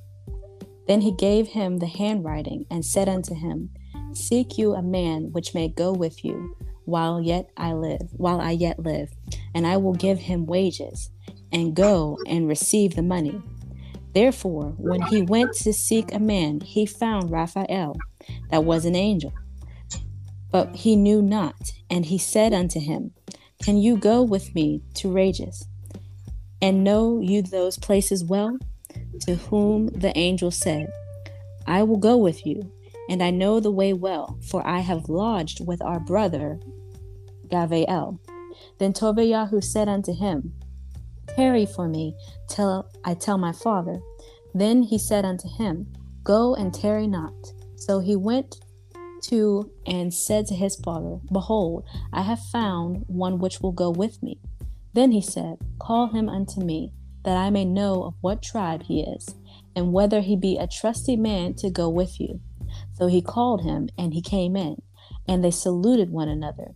Then 0.88 1.02
he 1.02 1.12
gave 1.12 1.48
him 1.48 1.76
the 1.76 1.86
handwriting 1.86 2.64
and 2.70 2.82
said 2.82 3.10
unto 3.10 3.34
him, 3.34 3.68
Seek 4.14 4.56
you 4.56 4.72
a 4.72 4.80
man 4.80 5.28
which 5.32 5.52
may 5.52 5.68
go 5.68 5.92
with 5.92 6.24
you 6.24 6.56
while 6.86 7.20
yet 7.20 7.50
I 7.58 7.74
live, 7.74 8.08
while 8.12 8.40
I 8.40 8.52
yet 8.52 8.78
live, 8.78 9.10
and 9.54 9.66
I 9.66 9.76
will 9.76 9.92
give 9.92 10.18
him 10.18 10.46
wages, 10.46 11.10
and 11.52 11.76
go 11.76 12.16
and 12.26 12.48
receive 12.48 12.94
the 12.94 13.02
money. 13.02 13.42
Therefore, 14.14 14.74
when 14.76 15.02
he 15.02 15.22
went 15.22 15.54
to 15.54 15.72
seek 15.72 16.12
a 16.12 16.18
man, 16.18 16.60
he 16.60 16.84
found 16.84 17.30
Raphael, 17.30 17.96
that 18.50 18.64
was 18.64 18.84
an 18.84 18.94
angel. 18.94 19.32
But 20.50 20.76
he 20.76 20.96
knew 20.96 21.22
not, 21.22 21.72
and 21.88 22.04
he 22.04 22.18
said 22.18 22.52
unto 22.52 22.78
him, 22.78 23.12
Can 23.62 23.78
you 23.78 23.96
go 23.96 24.22
with 24.22 24.54
me 24.54 24.82
to 24.94 25.10
Rages? 25.10 25.66
And 26.60 26.84
know 26.84 27.20
you 27.20 27.42
those 27.42 27.78
places 27.78 28.22
well? 28.22 28.58
To 29.22 29.36
whom 29.36 29.86
the 29.88 30.16
angel 30.16 30.50
said, 30.50 30.92
I 31.66 31.82
will 31.82 31.96
go 31.96 32.16
with 32.16 32.44
you, 32.44 32.70
and 33.08 33.22
I 33.22 33.30
know 33.30 33.60
the 33.60 33.70
way 33.70 33.92
well, 33.92 34.38
for 34.42 34.66
I 34.66 34.80
have 34.80 35.08
lodged 35.08 35.66
with 35.66 35.80
our 35.80 36.00
brother 36.00 36.60
Gavael. 37.48 38.18
Then 38.78 38.92
Tobiyahu 38.92 39.62
said 39.64 39.88
unto 39.88 40.12
him, 40.14 40.54
Tarry 41.36 41.66
for 41.66 41.88
me 41.88 42.14
till 42.48 42.90
I 43.04 43.14
tell 43.14 43.38
my 43.38 43.52
father. 43.52 44.00
Then 44.54 44.82
he 44.82 44.98
said 44.98 45.24
unto 45.24 45.48
him, 45.48 45.92
Go 46.24 46.54
and 46.54 46.72
tarry 46.72 47.06
not. 47.06 47.34
So 47.76 48.00
he 48.00 48.16
went 48.16 48.60
to 49.22 49.70
and 49.86 50.12
said 50.12 50.46
to 50.46 50.54
his 50.54 50.76
father, 50.76 51.18
Behold, 51.32 51.84
I 52.12 52.22
have 52.22 52.40
found 52.40 53.04
one 53.06 53.38
which 53.38 53.60
will 53.60 53.72
go 53.72 53.90
with 53.90 54.22
me. 54.22 54.40
Then 54.92 55.12
he 55.12 55.22
said, 55.22 55.58
Call 55.80 56.08
him 56.08 56.28
unto 56.28 56.60
me, 56.60 56.92
that 57.24 57.36
I 57.36 57.50
may 57.50 57.64
know 57.64 58.02
of 58.02 58.14
what 58.20 58.42
tribe 58.42 58.82
he 58.82 59.00
is, 59.00 59.34
and 59.74 59.92
whether 59.92 60.20
he 60.20 60.36
be 60.36 60.58
a 60.58 60.66
trusty 60.66 61.16
man 61.16 61.54
to 61.54 61.70
go 61.70 61.88
with 61.88 62.20
you. 62.20 62.40
So 62.92 63.06
he 63.06 63.22
called 63.22 63.62
him, 63.62 63.88
and 63.96 64.12
he 64.12 64.20
came 64.20 64.56
in, 64.56 64.82
and 65.26 65.42
they 65.42 65.50
saluted 65.50 66.10
one 66.10 66.28
another. 66.28 66.74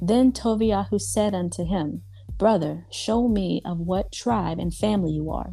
Then 0.00 0.32
Tobiyahu 0.32 1.00
said 1.00 1.34
unto 1.34 1.64
him, 1.64 2.02
Brother, 2.40 2.86
show 2.90 3.28
me 3.28 3.60
of 3.66 3.80
what 3.80 4.12
tribe 4.12 4.58
and 4.58 4.72
family 4.72 5.12
you 5.12 5.30
are. 5.30 5.52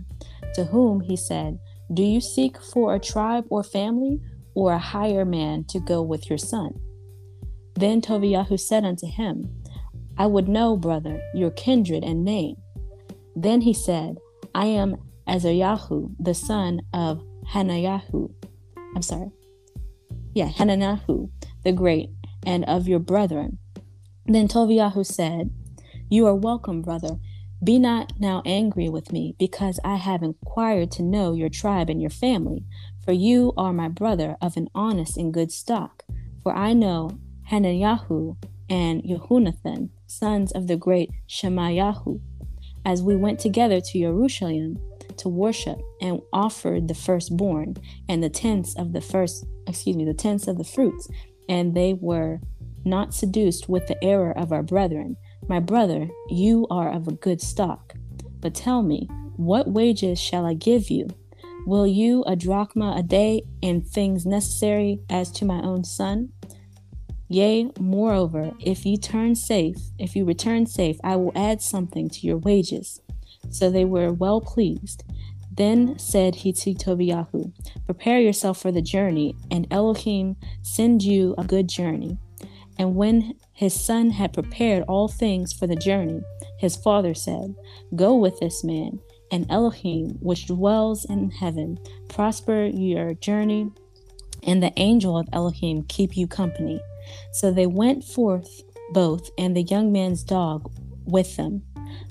To 0.53 0.63
whom 0.63 1.01
he 1.01 1.17
said, 1.17 1.59
Do 1.93 2.01
you 2.01 2.21
seek 2.21 2.61
for 2.61 2.95
a 2.95 2.99
tribe 2.99 3.43
or 3.49 3.61
family, 3.61 4.21
or 4.55 4.71
a 4.71 4.79
higher 4.79 5.25
man 5.25 5.65
to 5.65 5.81
go 5.81 6.01
with 6.01 6.29
your 6.29 6.37
son? 6.37 6.79
Then 7.75 7.99
Tobiyahu 7.99 8.57
said 8.57 8.85
unto 8.85 9.05
him, 9.05 9.53
I 10.17 10.27
would 10.27 10.47
know, 10.47 10.77
brother, 10.77 11.21
your 11.35 11.51
kindred 11.51 12.05
and 12.05 12.23
name. 12.23 12.55
Then 13.35 13.59
he 13.59 13.73
said, 13.73 14.15
I 14.55 14.67
am 14.67 14.95
Azaryahu, 15.27 16.15
the 16.21 16.33
son 16.33 16.79
of 16.93 17.21
Hanayahu. 17.51 18.31
I'm 18.95 19.01
sorry. 19.01 19.31
Yeah, 20.33 20.47
Hananahu, 20.47 21.29
the 21.65 21.73
great, 21.73 22.11
and 22.45 22.63
of 22.63 22.87
your 22.87 22.99
brethren. 22.99 23.59
Then 24.25 24.47
Toviyahu 24.47 25.05
said, 25.05 25.51
You 26.09 26.25
are 26.27 26.35
welcome, 26.35 26.81
brother. 26.81 27.17
Be 27.61 27.79
not 27.79 28.13
now 28.17 28.41
angry 28.45 28.87
with 28.87 29.11
me, 29.11 29.35
because 29.37 29.77
I 29.83 29.95
have 29.97 30.23
inquired 30.23 30.89
to 30.91 31.03
know 31.03 31.33
your 31.33 31.49
tribe 31.49 31.89
and 31.89 31.99
your 31.99 32.09
family, 32.09 32.63
for 33.03 33.11
you 33.11 33.51
are 33.57 33.73
my 33.73 33.89
brother 33.89 34.37
of 34.41 34.55
an 34.55 34.69
honest 34.73 35.17
and 35.17 35.33
good 35.33 35.51
stock. 35.51 36.05
For 36.43 36.55
I 36.55 36.71
know 36.71 37.19
Hananiah 37.47 38.35
and 38.69 39.03
Yehunathan, 39.03 39.89
sons 40.05 40.53
of 40.53 40.67
the 40.67 40.77
great 40.77 41.11
Shemayahu, 41.27 42.21
as 42.85 43.01
we 43.01 43.17
went 43.17 43.39
together 43.39 43.81
to 43.81 43.99
Jerusalem 43.99 44.79
to 45.17 45.27
worship 45.27 45.77
and 45.99 46.21
offered 46.31 46.87
the 46.87 46.95
firstborn 46.95 47.75
and 48.07 48.23
the 48.23 48.29
tenths 48.29 48.77
of 48.77 48.93
the 48.93 49.01
first, 49.01 49.45
excuse 49.67 49.97
me, 49.97 50.05
the 50.05 50.13
tenths 50.13 50.47
of 50.47 50.57
the 50.57 50.63
fruits, 50.63 51.09
and 51.49 51.75
they 51.75 51.93
were 51.93 52.39
not 52.85 53.13
seduced 53.13 53.67
with 53.67 53.87
the 53.87 54.01
error 54.01 54.31
of 54.37 54.53
our 54.53 54.63
brethren. 54.63 55.17
My 55.49 55.59
brother, 55.61 56.09
you 56.29 56.67
are 56.69 56.91
of 56.91 57.07
a 57.07 57.13
good 57.13 57.41
stock. 57.41 57.93
But 58.41 58.53
tell 58.53 58.83
me, 58.83 59.07
what 59.37 59.69
wages 59.69 60.19
shall 60.19 60.45
I 60.45 60.53
give 60.53 60.89
you? 60.89 61.07
Will 61.65 61.87
you 61.87 62.23
a 62.23 62.35
drachma 62.35 62.95
a 62.97 63.03
day 63.03 63.43
and 63.63 63.85
things 63.85 64.25
necessary 64.25 64.99
as 65.09 65.31
to 65.31 65.45
my 65.45 65.61
own 65.61 65.83
son? 65.83 66.29
Yea, 67.29 67.69
moreover, 67.79 68.51
if 68.59 68.85
you 68.85 68.97
turn 68.97 69.35
safe, 69.35 69.77
if 69.99 70.15
you 70.15 70.25
return 70.25 70.65
safe, 70.65 70.97
I 71.03 71.15
will 71.15 71.31
add 71.35 71.61
something 71.61 72.09
to 72.09 72.27
your 72.27 72.37
wages. 72.37 73.01
So 73.49 73.69
they 73.69 73.85
were 73.85 74.11
well 74.11 74.41
pleased. 74.41 75.03
Then 75.51 75.97
said 75.97 76.35
he 76.35 76.53
to 76.53 76.73
Tobiyahu, 76.73 77.51
Prepare 77.85 78.19
yourself 78.19 78.61
for 78.61 78.71
the 78.71 78.81
journey, 78.81 79.35
and 79.49 79.67
Elohim 79.71 80.35
send 80.61 81.03
you 81.03 81.35
a 81.37 81.43
good 81.43 81.67
journey. 81.67 82.17
And 82.77 82.95
when 82.95 83.33
his 83.57 83.73
son 83.73 84.11
had 84.11 84.33
prepared 84.33 84.83
all 84.87 85.07
things 85.07 85.51
for 85.51 85.65
the 85.65 85.75
journey, 85.75 86.21
his 86.59 86.75
father 86.75 87.15
said, 87.15 87.55
Go 87.95 88.15
with 88.15 88.39
this 88.39 88.63
man, 88.63 88.99
and 89.31 89.47
Elohim, 89.49 90.11
which 90.19 90.45
dwells 90.45 91.05
in 91.05 91.31
heaven, 91.31 91.79
prosper 92.07 92.65
your 92.65 93.15
journey, 93.15 93.71
and 94.43 94.61
the 94.61 94.71
angel 94.77 95.17
of 95.17 95.27
Elohim 95.33 95.83
keep 95.89 96.15
you 96.15 96.27
company. 96.27 96.79
So 97.33 97.49
they 97.49 97.65
went 97.65 98.03
forth 98.03 98.61
both, 98.93 99.31
and 99.39 99.57
the 99.57 99.63
young 99.63 99.91
man's 99.91 100.23
dog 100.23 100.71
with 101.05 101.35
them. 101.35 101.63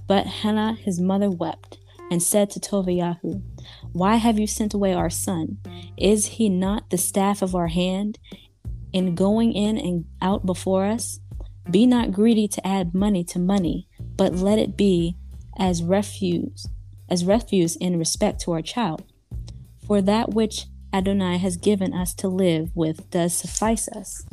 But 0.09 0.27
Hannah 0.27 0.75
his 0.75 1.01
mother 1.01 1.31
wept, 1.31 1.79
and 2.11 2.21
said 2.21 2.51
to 2.51 2.61
Toviyahu, 2.61 3.41
Why 3.93 4.17
have 4.17 4.37
you 4.37 4.49
sent 4.49 4.75
away 4.75 4.95
our 4.95 5.11
son? 5.11 5.59
Is 5.97 6.27
he 6.27 6.49
not 6.49 6.91
the 6.91 6.99
staff 6.99 7.41
of 7.41 7.55
our 7.55 7.69
hand? 7.69 8.19
in 8.97 9.15
going 9.15 9.53
in 9.53 9.77
and 9.77 10.07
out 10.23 10.47
before 10.47 10.87
us? 10.87 11.21
Be 11.71 11.87
not 11.87 12.13
greedy 12.13 12.47
to 12.49 12.67
add 12.67 12.95
money 12.95 13.25
to 13.25 13.39
money, 13.39 13.89
but 14.17 14.35
let 14.35 14.59
it 14.59 14.77
be 14.77 15.17
as 15.59 15.83
refuse, 15.83 16.69
as 17.09 17.25
refuse 17.25 17.77
in 17.77 17.99
respect 17.99 18.41
to 18.43 18.53
our 18.53 18.63
child. 18.63 19.03
For 19.87 20.01
that 20.03 20.31
which 20.35 20.67
Adonai 20.93 21.39
has 21.39 21.57
given 21.57 21.93
us 21.93 22.15
to 22.15 22.29
live 22.29 22.71
with 22.75 23.11
does 23.11 23.35
suffice 23.35 23.89
us. 23.89 24.25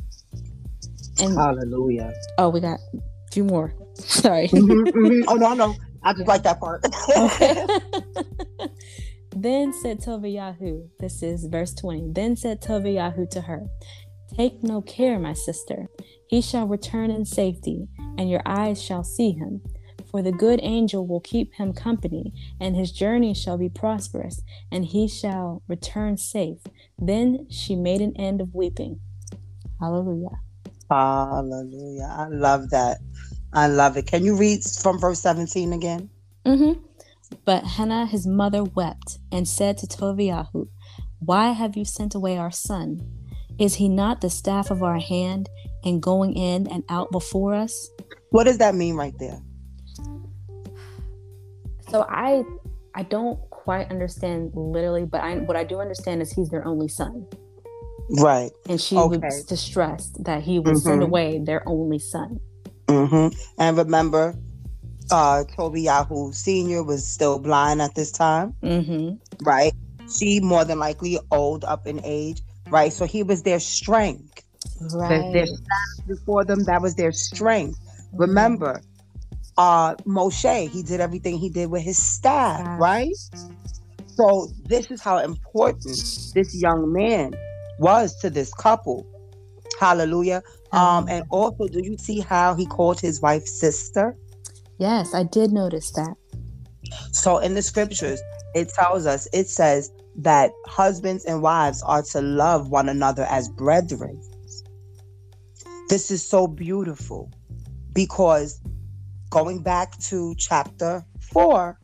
And 1.20 1.36
hallelujah. 1.36 2.14
Oh, 2.38 2.50
we 2.50 2.60
got 2.60 2.80
a 2.94 3.32
few 3.32 3.44
more. 3.44 3.74
Sorry. 3.96 4.48
mm-hmm, 4.48 4.98
mm-hmm. 4.98 5.30
Oh 5.30 5.36
no, 5.36 5.54
no. 5.54 5.76
I 6.04 6.14
just 6.14 6.28
like 6.28 6.44
that 6.44 6.60
part. 6.60 6.82
then 9.36 9.74
said 9.74 10.02
Toviyahu, 10.02 10.90
this 11.00 11.24
is 11.24 11.46
verse 11.46 11.74
20. 11.74 12.10
Then 12.12 12.36
said 12.36 12.62
Toviyahu 12.62 13.30
to 13.32 13.42
her, 13.42 13.68
Take 14.36 14.64
no 14.64 14.82
care, 14.82 15.20
my 15.20 15.34
sister. 15.34 15.88
He 16.34 16.42
shall 16.42 16.66
return 16.66 17.12
in 17.12 17.26
safety, 17.26 17.90
and 18.18 18.28
your 18.28 18.42
eyes 18.44 18.82
shall 18.82 19.04
see 19.04 19.34
him. 19.34 19.62
For 20.10 20.24
the 20.24 20.32
good 20.32 20.60
angel 20.64 21.06
will 21.06 21.20
keep 21.20 21.54
him 21.54 21.74
company, 21.74 22.34
and 22.60 22.76
his 22.76 22.92
journey 22.92 23.36
shall 23.36 23.56
be 23.56 23.70
prosperous, 23.70 24.42
and 24.72 24.84
he 24.84 25.08
shall 25.08 25.62
return 25.68 26.18
safe. 26.18 26.58
Then 26.98 27.46
she 27.52 27.76
made 27.76 28.02
an 28.02 28.18
end 28.18 28.42
of 28.42 28.56
weeping. 28.56 29.00
Hallelujah. 29.80 30.40
Hallelujah. 30.90 32.10
I 32.10 32.28
love 32.30 32.72
that. 32.72 32.98
I 33.54 33.68
love 33.68 33.96
it. 33.98 34.08
Can 34.08 34.26
you 34.26 34.36
read 34.36 34.64
from 34.64 34.98
verse 34.98 35.20
17 35.20 35.72
again? 35.72 36.10
Mm-hmm. 36.48 36.82
But 37.46 37.64
Hannah, 37.64 38.08
his 38.08 38.26
mother, 38.26 38.64
wept 38.64 39.20
and 39.32 39.48
said 39.48 39.78
to 39.78 39.86
Toviyahu, 39.86 40.68
Why 41.20 41.52
have 41.52 41.78
you 41.78 41.86
sent 41.86 42.16
away 42.16 42.40
our 42.40 42.50
son? 42.50 43.08
Is 43.60 43.76
he 43.76 43.88
not 43.88 44.22
the 44.22 44.32
staff 44.32 44.72
of 44.72 44.82
our 44.82 44.98
hand 44.98 45.48
and 45.84 46.02
going 46.02 46.34
in 46.34 46.68
and 46.68 46.84
out 46.90 47.12
before 47.12 47.54
us? 47.54 47.90
What 48.30 48.46
does 48.46 48.58
that 48.58 48.76
mean 48.76 48.96
right 48.96 49.14
there? 49.20 49.40
So 51.90 52.06
I 52.10 52.44
I 52.96 53.04
don't 53.04 53.40
quite 53.50 53.90
understand 53.92 54.52
literally, 54.56 55.06
but 55.06 55.22
I 55.22 55.38
what 55.38 55.56
I 55.56 55.64
do 55.64 55.80
understand 55.80 56.22
is 56.22 56.32
he's 56.32 56.50
their 56.50 56.66
only 56.66 56.88
son. 56.88 57.28
Right. 58.10 58.52
And 58.68 58.80
she 58.82 58.98
okay. 58.98 59.18
was 59.18 59.46
distressed 59.46 60.24
that 60.26 60.44
he 60.44 60.60
would 60.60 60.76
mm-hmm. 60.76 60.90
send 60.90 61.04
away 61.04 61.40
their 61.40 61.68
only 61.68 62.00
son. 62.00 62.40
Mm-hmm. 62.88 63.36
And 63.60 63.78
remember, 63.78 64.36
uh, 65.10 65.46
Tobiyahu 65.56 66.34
Sr. 66.36 66.84
was 66.84 67.08
still 67.08 67.40
blind 67.40 67.82
at 67.82 67.96
this 67.96 68.12
time. 68.12 68.54
Mm-hmm. 68.62 69.46
Right. 69.46 69.72
She 70.14 70.42
more 70.42 70.66
than 70.66 70.80
likely 70.80 71.18
old 71.32 71.64
up 71.64 71.88
in 71.88 72.02
age 72.04 72.42
right? 72.74 72.92
So 72.92 73.06
he 73.06 73.24
was 73.24 73.44
their 73.44 73.60
strength. 73.60 74.43
Right. 74.94 75.32
Their, 75.34 75.46
before 76.08 76.46
them, 76.46 76.64
that 76.66 76.82
was 76.82 76.96
their 76.96 77.12
strength. 77.12 77.80
Mm-hmm. 77.80 78.18
Remember, 78.18 78.82
uh 79.58 79.96
Moshe, 80.06 80.70
he 80.70 80.82
did 80.84 81.00
everything 81.00 81.38
he 81.38 81.50
did 81.50 81.70
with 81.70 81.84
his 81.84 81.98
staff, 81.98 82.80
right? 82.80 83.14
So 84.08 84.48
this 84.66 84.92
is 84.92 85.02
how 85.02 85.18
important 85.20 85.96
this 86.34 86.62
young 86.62 86.92
man 86.92 87.34
was 87.80 88.16
to 88.22 88.30
this 88.30 88.54
couple. 88.54 89.06
Hallelujah. 89.80 90.44
Um, 90.72 91.08
and 91.10 91.26
also, 91.30 91.68
do 91.68 91.82
you 91.84 91.98
see 91.98 92.20
how 92.20 92.56
he 92.56 92.66
called 92.66 93.00
his 93.00 93.22
wife 93.22 93.46
sister? 93.46 94.16
Yes, 94.80 95.14
I 95.14 95.24
did 95.24 95.52
notice 95.52 95.92
that. 95.92 96.16
So 97.12 97.40
in 97.40 97.54
the 97.56 97.62
scriptures, 97.62 98.22
it 98.56 98.70
tells 98.70 99.06
us, 99.06 99.28
it 99.34 99.50
says, 99.50 99.92
that 100.16 100.52
husbands 100.68 101.26
and 101.26 101.42
wives 101.42 101.82
are 101.84 102.04
to 102.04 102.22
love 102.22 102.70
one 102.70 102.88
another 102.88 103.24
as 103.30 103.50
brethren. 103.50 104.22
This 105.90 106.10
is 106.12 106.28
so 106.28 106.48
beautiful 106.48 107.32
because 107.94 108.62
going 109.30 109.62
back 109.62 109.98
to 110.00 110.34
chapter 110.36 111.06
four, 111.20 111.80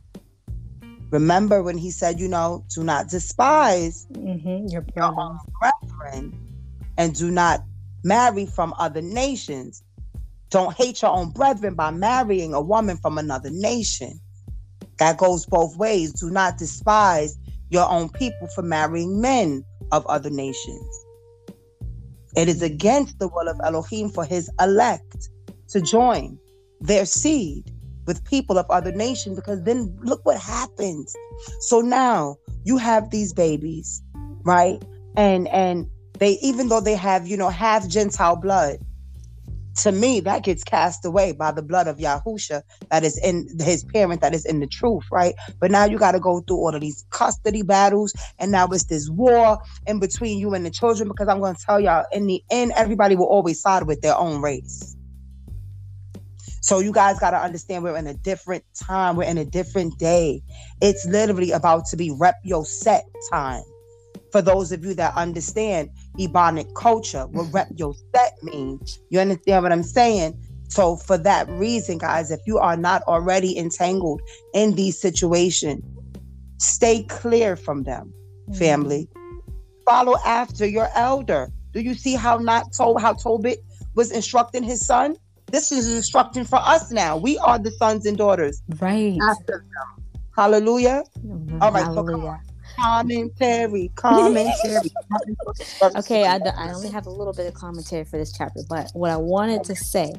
remember 1.12 1.62
when 1.62 1.78
he 1.78 1.92
said, 1.92 2.20
you 2.20 2.28
know, 2.28 2.64
do 2.74 2.84
not 2.84 3.10
despise 3.10 4.08
mm-hmm, 4.14 4.68
your, 4.68 4.86
your 4.96 5.40
brethren 5.60 6.34
and 6.98 7.14
do 7.16 7.30
not 7.30 7.64
marry 8.04 8.46
from 8.46 8.74
other 8.80 9.02
nations. 9.02 9.84
Don't 10.50 10.76
hate 10.76 11.02
your 11.02 11.12
own 11.12 11.32
brethren 11.32 11.76
by 11.76 11.92
marrying 11.92 12.54
a 12.54 12.62
woman 12.62 12.98
from 12.98 13.18
another 13.18 13.50
nation. 13.52 14.20
That 14.98 15.18
goes 15.18 15.46
both 15.46 15.76
ways. 15.78 16.14
Do 16.14 16.30
not 16.30 16.58
despise 16.58 17.38
your 17.70 17.90
own 17.90 18.10
people 18.10 18.48
for 18.56 18.62
marrying 18.62 19.22
men 19.22 19.64
of 19.92 20.06
other 20.08 20.30
nations. 20.30 21.06
It 22.36 22.48
is 22.48 22.62
against 22.62 23.20
the 23.20 23.28
will 23.28 23.48
of 23.48 23.60
Elohim 23.64 24.10
for 24.10 24.26
his 24.26 24.50
elect 24.60 25.30
to 25.70 25.82
join 25.82 26.38
their 26.80 27.06
seed 27.06 27.72
with 28.06 28.24
people 28.24 28.58
of 28.58 28.66
other 28.70 28.92
nations 28.92 29.36
because 29.36 29.64
then 29.64 29.96
look 30.02 30.26
what 30.26 30.40
happens. 30.40 31.16
So 31.62 31.82
now 31.82 32.38
you 32.64 32.78
have 32.78 33.12
these 33.12 33.34
babies, 33.34 34.02
right? 34.44 34.82
And 35.16 35.48
and 35.50 35.88
they 36.18 36.40
even 36.42 36.70
though 36.70 36.82
they 36.82 36.96
have, 36.96 37.28
you 37.28 37.38
know, 37.38 37.50
half 37.50 37.88
Gentile 37.88 38.36
blood, 38.36 38.80
to 39.84 39.92
me, 39.92 40.20
that 40.22 40.44
gets 40.44 40.64
cast 40.64 41.06
away 41.06 41.32
by 41.32 41.52
the 41.52 41.62
blood 41.62 41.88
of 41.88 41.98
Yahusha 41.98 42.62
that 42.90 43.04
is 43.04 43.18
in 43.18 43.48
his 43.60 43.84
parent, 43.84 44.22
that 44.22 44.34
is 44.34 44.46
in 44.46 44.60
the 44.60 44.68
truth, 44.68 45.04
right? 45.12 45.36
But 45.60 45.72
now 45.72 45.86
you 45.86 45.98
got 45.98 46.12
to 46.14 46.20
go 46.20 46.42
through 46.42 46.58
all 46.58 46.76
of 46.76 46.82
these 46.82 47.06
custody 47.10 47.62
battles, 47.62 48.14
and 48.38 48.52
now 48.52 48.68
it's 48.68 48.86
this 48.86 49.10
war 49.10 49.60
in 49.88 50.00
between 50.00 50.38
you 50.40 50.54
and 50.54 50.66
the 50.66 50.72
children. 50.72 51.08
Because 51.08 51.28
I'm 51.28 51.40
going 51.40 51.56
to 51.56 51.66
tell 51.66 51.80
y'all, 51.80 52.06
in 52.12 52.28
the 52.28 52.44
end, 52.52 52.74
everybody 52.76 53.16
will 53.16 53.28
always 53.28 53.62
side 53.62 53.84
with 53.84 54.02
their 54.02 54.18
own 54.18 54.42
race. 54.42 54.96
So 56.62 56.80
you 56.80 56.92
guys 56.92 57.20
got 57.20 57.32
to 57.32 57.42
understand 57.42 57.84
we're 57.84 57.96
in 57.96 58.08
a 58.08 58.14
different 58.14 58.66
time. 58.76 59.16
We're 59.16 59.30
in 59.30 59.38
a 59.38 59.46
different 59.46 59.98
day. 59.98 60.44
It's 60.82 61.06
literally 61.06 61.52
about 61.52 61.86
to 61.88 61.98
be 61.98 62.12
rep 62.12 62.36
your 62.44 62.66
set 62.66 63.06
time 63.32 63.64
for 64.32 64.42
those 64.42 64.72
of 64.72 64.84
you 64.84 64.94
that 64.96 65.16
understand 65.16 65.90
Ebonic 66.18 66.74
culture, 66.76 67.26
what 67.28 67.52
rep 67.54 67.68
your 67.76 67.94
set 68.16 68.34
means. 68.44 69.00
You 69.10 69.20
understand 69.20 69.64
what 69.64 69.72
I'm 69.72 69.84
saying? 69.84 70.40
So 70.70 70.98
for 70.98 71.18
that 71.18 71.50
reason, 71.50 71.98
guys, 71.98 72.30
if 72.30 72.40
you 72.46 72.60
are 72.60 72.78
not 72.78 73.02
already 73.04 73.58
entangled 73.58 74.22
in 74.54 74.76
these 74.76 75.00
situations, 75.00 75.84
stay 76.58 77.04
clear 77.04 77.56
from 77.56 77.84
them, 77.84 78.14
mm-hmm. 78.44 78.54
family. 78.54 79.10
Follow 79.86 80.16
after 80.26 80.68
your 80.68 80.90
elder. 80.94 81.52
Do 81.72 81.82
you 81.82 81.96
see 81.96 82.14
how 82.14 82.38
not 82.38 82.72
told 82.74 83.02
how 83.02 83.14
Tobit 83.14 83.64
was 83.96 84.12
instructing 84.12 84.64
his 84.64 84.86
son? 84.86 85.16
This 85.48 85.72
is 85.72 85.92
instruction 85.92 86.46
for 86.46 86.58
us 86.58 86.92
now. 86.92 87.18
We 87.18 87.40
are 87.40 87.58
the 87.58 87.72
sons 87.72 88.06
and 88.06 88.16
daughters. 88.16 88.62
Right. 88.80 89.18
After 89.32 89.66
them. 89.66 90.06
Hallelujah. 90.36 91.04
All 91.62 91.72
right, 91.72 91.86
so 91.86 92.04
come 92.04 92.22
Hallelujah. 92.22 92.28
on. 92.28 92.49
Commentary, 92.80 93.92
commentary. 93.96 94.92
okay, 95.98 96.26
I, 96.26 96.40
I 96.58 96.74
only 96.74 96.90
have 96.90 97.06
a 97.08 97.10
little 97.10 97.34
bit 97.34 97.48
of 97.48 97.54
commentary 97.54 98.06
for 98.06 98.18
this 98.18 98.32
chapter, 98.32 98.62
but 98.70 98.90
what 98.94 99.12
I 99.12 99.18
wanted 99.18 99.64
to 99.66 99.76
say 99.76 100.14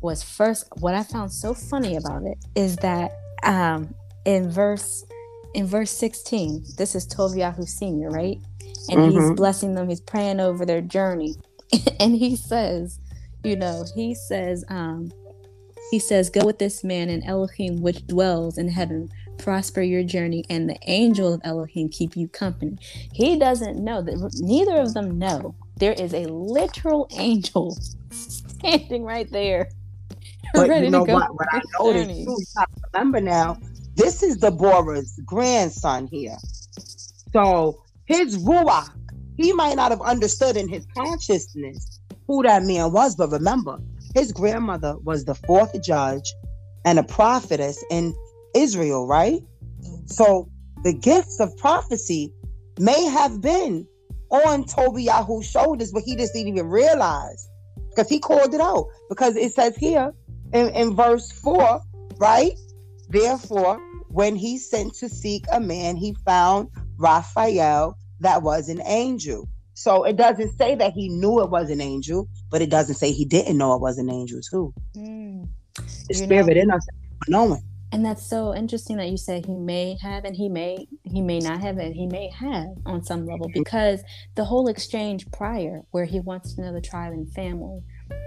was 0.00 0.22
first, 0.22 0.66
what 0.80 0.94
I 0.94 1.02
found 1.02 1.32
so 1.32 1.54
funny 1.54 1.96
about 1.96 2.22
it 2.24 2.38
is 2.54 2.76
that 2.78 3.12
um, 3.44 3.94
in 4.24 4.50
verse 4.50 5.04
in 5.54 5.66
verse 5.66 5.90
16, 5.90 6.64
this 6.76 6.94
is 6.94 7.06
Toviahu 7.06 7.66
Senior, 7.66 8.10
right? 8.10 8.38
And 8.90 9.00
he's 9.02 9.14
Mhm. 9.14 9.36
blessing 9.36 9.74
them, 9.74 9.88
he's 9.88 10.00
praying 10.00 10.40
over 10.40 10.64
their 10.64 10.80
journey. 10.82 11.34
and 12.00 12.14
he 12.14 12.36
says, 12.36 13.00
you 13.42 13.56
know, 13.56 13.84
he 13.94 14.14
says, 14.14 14.64
um, 14.68 15.10
he 15.90 15.98
says, 15.98 16.30
Go 16.30 16.44
with 16.44 16.58
this 16.58 16.84
man 16.84 17.08
and 17.08 17.24
Elohim 17.24 17.80
which 17.82 18.06
dwells 18.06 18.58
in 18.58 18.68
heaven, 18.68 19.08
prosper 19.38 19.82
your 19.82 20.02
journey, 20.02 20.44
and 20.50 20.68
the 20.68 20.78
angel 20.86 21.34
of 21.34 21.40
Elohim 21.44 21.88
keep 21.88 22.16
you 22.16 22.28
company. 22.28 22.78
He 23.12 23.38
doesn't 23.38 23.82
know 23.82 24.02
that 24.02 24.38
neither 24.40 24.80
of 24.80 24.94
them 24.94 25.18
know 25.18 25.54
there 25.76 25.92
is 25.92 26.12
a 26.14 26.26
literal 26.26 27.08
angel 27.12 27.78
standing 28.10 29.04
right 29.04 29.30
there. 29.30 29.70
But 30.54 30.70
ready 30.70 30.86
you 30.86 30.90
know 30.90 31.04
to 31.04 31.12
go 31.12 31.14
what? 31.14 31.34
What 31.34 31.48
I 31.52 31.60
noticed 31.78 32.08
journey. 32.08 32.24
too, 32.24 32.38
remember 32.94 33.20
now, 33.20 33.58
this 33.96 34.22
is 34.22 34.38
Deborah's 34.38 35.20
grandson 35.26 36.06
here. 36.06 36.38
So 37.34 37.82
his 38.06 38.38
ruach, 38.38 38.88
he 39.36 39.52
might 39.52 39.76
not 39.76 39.90
have 39.90 40.00
understood 40.00 40.56
in 40.56 40.66
his 40.66 40.86
consciousness 40.96 42.00
who 42.26 42.42
that 42.44 42.62
man 42.62 42.92
was, 42.92 43.14
but 43.14 43.30
remember, 43.30 43.78
his 44.14 44.32
grandmother 44.32 44.96
was 45.04 45.26
the 45.26 45.34
fourth 45.34 45.80
judge 45.82 46.32
and 46.84 46.98
a 46.98 47.02
prophetess 47.02 47.84
in 47.90 48.14
Israel, 48.62 49.06
right? 49.06 49.40
So 50.06 50.48
the 50.84 50.92
gifts 50.92 51.40
of 51.40 51.56
prophecy 51.56 52.32
may 52.78 53.04
have 53.06 53.40
been 53.40 53.86
on 54.30 54.64
Tobiyahu's 54.64 55.48
shoulders, 55.48 55.90
but 55.92 56.02
he 56.04 56.16
just 56.16 56.32
didn't 56.34 56.48
even 56.48 56.68
realize 56.68 57.48
because 57.90 58.08
he 58.08 58.18
called 58.18 58.52
it 58.54 58.60
out. 58.60 58.86
Because 59.08 59.36
it 59.36 59.52
says 59.54 59.76
here 59.76 60.12
in, 60.52 60.68
in 60.70 60.94
verse 60.94 61.30
4, 61.32 61.80
right? 62.18 62.52
Therefore, 63.08 63.80
when 64.08 64.36
he 64.36 64.58
sent 64.58 64.94
to 64.96 65.08
seek 65.08 65.44
a 65.52 65.60
man, 65.60 65.96
he 65.96 66.14
found 66.24 66.68
Raphael 66.98 67.96
that 68.20 68.42
was 68.42 68.68
an 68.68 68.80
angel. 68.84 69.48
So 69.74 70.04
it 70.04 70.16
doesn't 70.16 70.58
say 70.58 70.74
that 70.74 70.92
he 70.92 71.08
knew 71.08 71.40
it 71.42 71.50
was 71.50 71.70
an 71.70 71.80
angel, 71.80 72.28
but 72.50 72.60
it 72.62 72.68
doesn't 72.70 72.96
say 72.96 73.12
he 73.12 73.24
didn't 73.24 73.56
know 73.56 73.74
it 73.74 73.80
was 73.80 73.96
an 73.98 74.10
angel 74.10 74.40
too. 74.50 74.74
Mm. 74.96 75.48
The 75.76 75.84
You 76.10 76.14
spirit 76.14 76.56
know- 76.56 76.62
in 76.62 76.70
us 76.70 76.86
knowing. 77.28 77.62
And 77.92 78.04
that's 78.04 78.28
so 78.28 78.54
interesting 78.54 78.96
that 78.98 79.08
you 79.08 79.16
say 79.16 79.42
he 79.46 79.54
may 79.54 79.96
have 80.02 80.24
and 80.24 80.36
he 80.36 80.48
may 80.48 80.86
he 81.04 81.22
may 81.22 81.38
not 81.38 81.60
have 81.60 81.78
and 81.78 81.94
he 81.94 82.06
may 82.06 82.28
have 82.30 82.66
on 82.84 83.02
some 83.02 83.24
level 83.24 83.48
because 83.54 84.02
the 84.34 84.44
whole 84.44 84.68
exchange 84.68 85.26
prior 85.32 85.80
where 85.90 86.04
he 86.04 86.20
wants 86.20 86.54
to 86.54 86.60
know 86.62 86.72
the 86.72 86.82
tribe 86.82 87.12
and 87.12 87.32
family, 87.32 87.80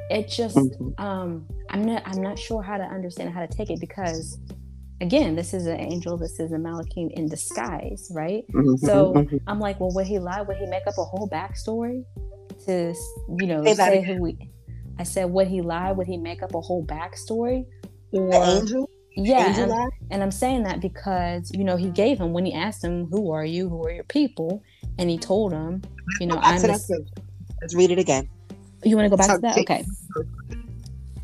it 0.10 0.28
just 0.30 0.58
Mhm. 0.58 1.00
um 1.00 1.48
I'm 1.70 1.84
not 1.84 2.02
I'm 2.06 2.22
not 2.24 2.40
sure 2.40 2.64
how 2.64 2.78
to 2.78 2.84
understand 2.84 3.30
how 3.34 3.46
to 3.46 3.48
take 3.48 3.70
it 3.70 3.80
because 3.80 4.40
again, 5.00 5.36
this 5.36 5.54
is 5.54 5.66
an 5.68 5.80
angel, 5.80 6.18
this 6.18 6.40
is 6.40 6.52
a 6.52 6.58
Malachim 6.58 7.12
in 7.14 7.28
disguise, 7.28 8.12
right? 8.14 8.44
Mhm, 8.54 8.78
So. 8.80 9.14
I'm 9.48 9.60
like, 9.60 9.80
well, 9.80 9.92
would 9.96 10.06
he 10.08 10.20
lie? 10.20 10.42
Would 10.42 10.58
he 10.58 10.68
make 10.68 10.86
up 10.88 10.98
a 10.98 11.04
whole 11.04 11.28
backstory 11.28 12.04
to, 12.66 12.94
you 13.40 13.48
know, 13.48 13.64
Say 13.64 13.74
say 13.74 14.04
who 14.04 14.22
we? 14.22 14.38
I 15.00 15.04
said, 15.04 15.26
would 15.32 15.48
he 15.48 15.62
lie? 15.62 15.92
Would 15.92 16.06
he 16.08 16.18
make 16.18 16.44
up 16.44 16.54
a 16.54 16.62
whole 16.62 16.86
backstory? 16.86 17.66
Or 18.14 18.30
the 18.30 18.60
angel, 18.60 18.90
yeah, 19.16 19.62
and, 19.62 19.92
and 20.10 20.24
I'm 20.24 20.32
saying 20.32 20.64
that 20.64 20.80
because 20.80 21.52
you 21.54 21.64
know 21.64 21.76
he 21.78 21.90
gave 21.90 22.20
him 22.20 22.34
when 22.34 22.46
he 22.46 22.54
asked 22.54 22.84
him, 22.84 23.08
"Who 23.08 23.32
are 23.32 23.46
you? 23.46 23.70
Who 23.70 23.86
are 23.86 23.92
your 23.92 24.04
people?" 24.06 24.64
and 24.98 25.10
he 25.10 25.18
told 25.18 25.52
him, 25.52 25.82
you 26.20 26.28
know, 26.28 26.40
I'm. 26.42 26.62
The. 26.62 27.06
Let's 27.62 27.76
read 27.76 27.92
it 27.92 28.00
again. 28.00 28.30
you 28.84 28.96
want 28.96 29.06
to 29.06 29.10
go 29.10 29.18
back 29.18 29.28
So 29.28 29.36
to 29.36 29.42
that? 29.42 29.58
Okay. 29.58 29.86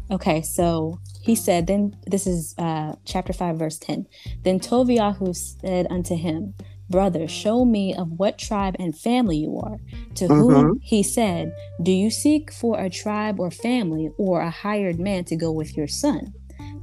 Okay, 0.10 0.42
so 0.42 1.00
he 1.22 1.36
said, 1.36 1.68
then 1.68 1.94
this 2.06 2.28
is 2.28 2.56
uh, 2.58 2.96
chapter 3.04 3.34
5, 3.34 3.58
verse 3.58 3.78
10. 3.78 4.08
Then 4.44 4.58
Toviahu 4.58 5.36
said 5.36 5.88
unto 5.90 6.16
him, 6.16 6.54
Brother, 6.90 7.28
show 7.28 7.66
me 7.66 7.94
of 7.94 8.14
what 8.14 8.38
tribe 8.38 8.78
and 8.80 8.98
family 8.98 9.36
you 9.38 9.60
are. 9.60 9.78
To 10.16 10.28
whom 10.28 10.80
he 10.82 11.04
said, 11.04 11.54
Do 11.84 11.92
you 11.92 12.10
seek 12.10 12.54
for 12.54 12.80
a 12.80 12.90
tribe 12.90 13.42
or 13.42 13.52
family 13.52 14.10
or 14.18 14.40
a 14.40 14.50
hired 14.50 14.98
man 14.98 15.26
to 15.26 15.36
go 15.36 15.52
with 15.52 15.76
your 15.76 15.88
son? 15.90 16.34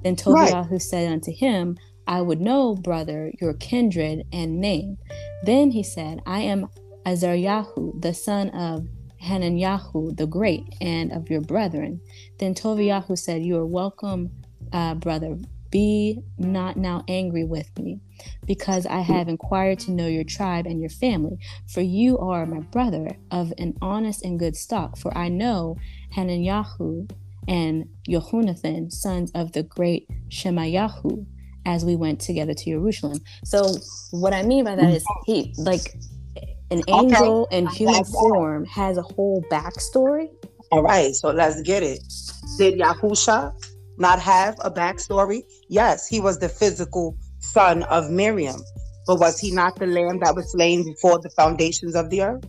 Then 0.04 0.16
Right. 0.26 0.52
Toviahu 0.52 0.80
said 0.80 1.10
unto 1.10 1.32
him, 1.32 1.76
I 2.06 2.20
would 2.20 2.40
know, 2.40 2.74
brother, 2.74 3.32
your 3.40 3.54
kindred 3.54 4.24
and 4.32 4.60
name. 4.60 4.98
Then 5.44 5.70
he 5.70 5.82
said, 5.82 6.20
I 6.26 6.40
am 6.40 6.68
Azaryahu, 7.06 8.00
the 8.00 8.14
son 8.14 8.50
of 8.50 8.86
Hananyahu 9.22 10.16
the 10.16 10.26
great, 10.26 10.74
and 10.80 11.10
of 11.12 11.30
your 11.30 11.40
brethren. 11.40 12.00
Then 12.38 12.54
Toviyahu 12.54 13.16
said, 13.16 13.42
You 13.42 13.56
are 13.56 13.66
welcome, 13.66 14.30
uh, 14.72 14.94
brother. 14.94 15.38
Be 15.70 16.20
not 16.38 16.76
now 16.76 17.02
angry 17.08 17.42
with 17.42 17.76
me, 17.78 18.00
because 18.46 18.86
I 18.86 19.00
have 19.00 19.28
inquired 19.28 19.80
to 19.80 19.90
know 19.90 20.06
your 20.06 20.22
tribe 20.22 20.66
and 20.66 20.78
your 20.80 20.90
family. 20.90 21.38
For 21.66 21.80
you 21.80 22.18
are 22.18 22.46
my 22.46 22.60
brother 22.60 23.16
of 23.32 23.52
an 23.58 23.74
honest 23.82 24.24
and 24.24 24.38
good 24.38 24.54
stock. 24.56 24.96
For 24.96 25.16
I 25.16 25.30
know 25.30 25.76
Hananyahu 26.14 27.10
and 27.48 27.84
Yehunathan, 28.08 28.92
sons 28.92 29.30
of 29.34 29.52
the 29.52 29.62
great 29.62 30.08
Shemayahu, 30.28 31.26
as 31.66 31.84
we 31.84 31.96
went 31.96 32.20
together 32.20 32.54
to 32.54 32.64
Jerusalem. 32.64 33.20
So, 33.44 33.76
what 34.10 34.32
I 34.32 34.42
mean 34.42 34.64
by 34.64 34.76
that 34.76 34.90
is, 34.90 35.04
he 35.26 35.54
like 35.56 35.94
an 36.70 36.82
angel 36.88 37.46
in 37.50 37.66
human 37.68 38.04
form 38.04 38.64
has 38.66 38.96
a 38.96 39.02
whole 39.02 39.44
backstory. 39.50 40.28
All 40.70 40.82
right, 40.82 41.14
so 41.14 41.30
let's 41.30 41.62
get 41.62 41.82
it. 41.82 42.00
Did 42.58 42.78
Yahusha 42.78 43.54
not 43.98 44.18
have 44.18 44.56
a 44.60 44.70
backstory? 44.70 45.42
Yes, 45.68 46.08
he 46.08 46.20
was 46.20 46.38
the 46.38 46.48
physical 46.48 47.16
son 47.38 47.82
of 47.84 48.10
Miriam, 48.10 48.60
but 49.06 49.20
was 49.20 49.38
he 49.38 49.50
not 49.50 49.76
the 49.76 49.86
lamb 49.86 50.20
that 50.20 50.34
was 50.34 50.50
slain 50.52 50.84
before 50.84 51.18
the 51.20 51.30
foundations 51.30 51.94
of 51.94 52.10
the 52.10 52.22
earth? 52.22 52.44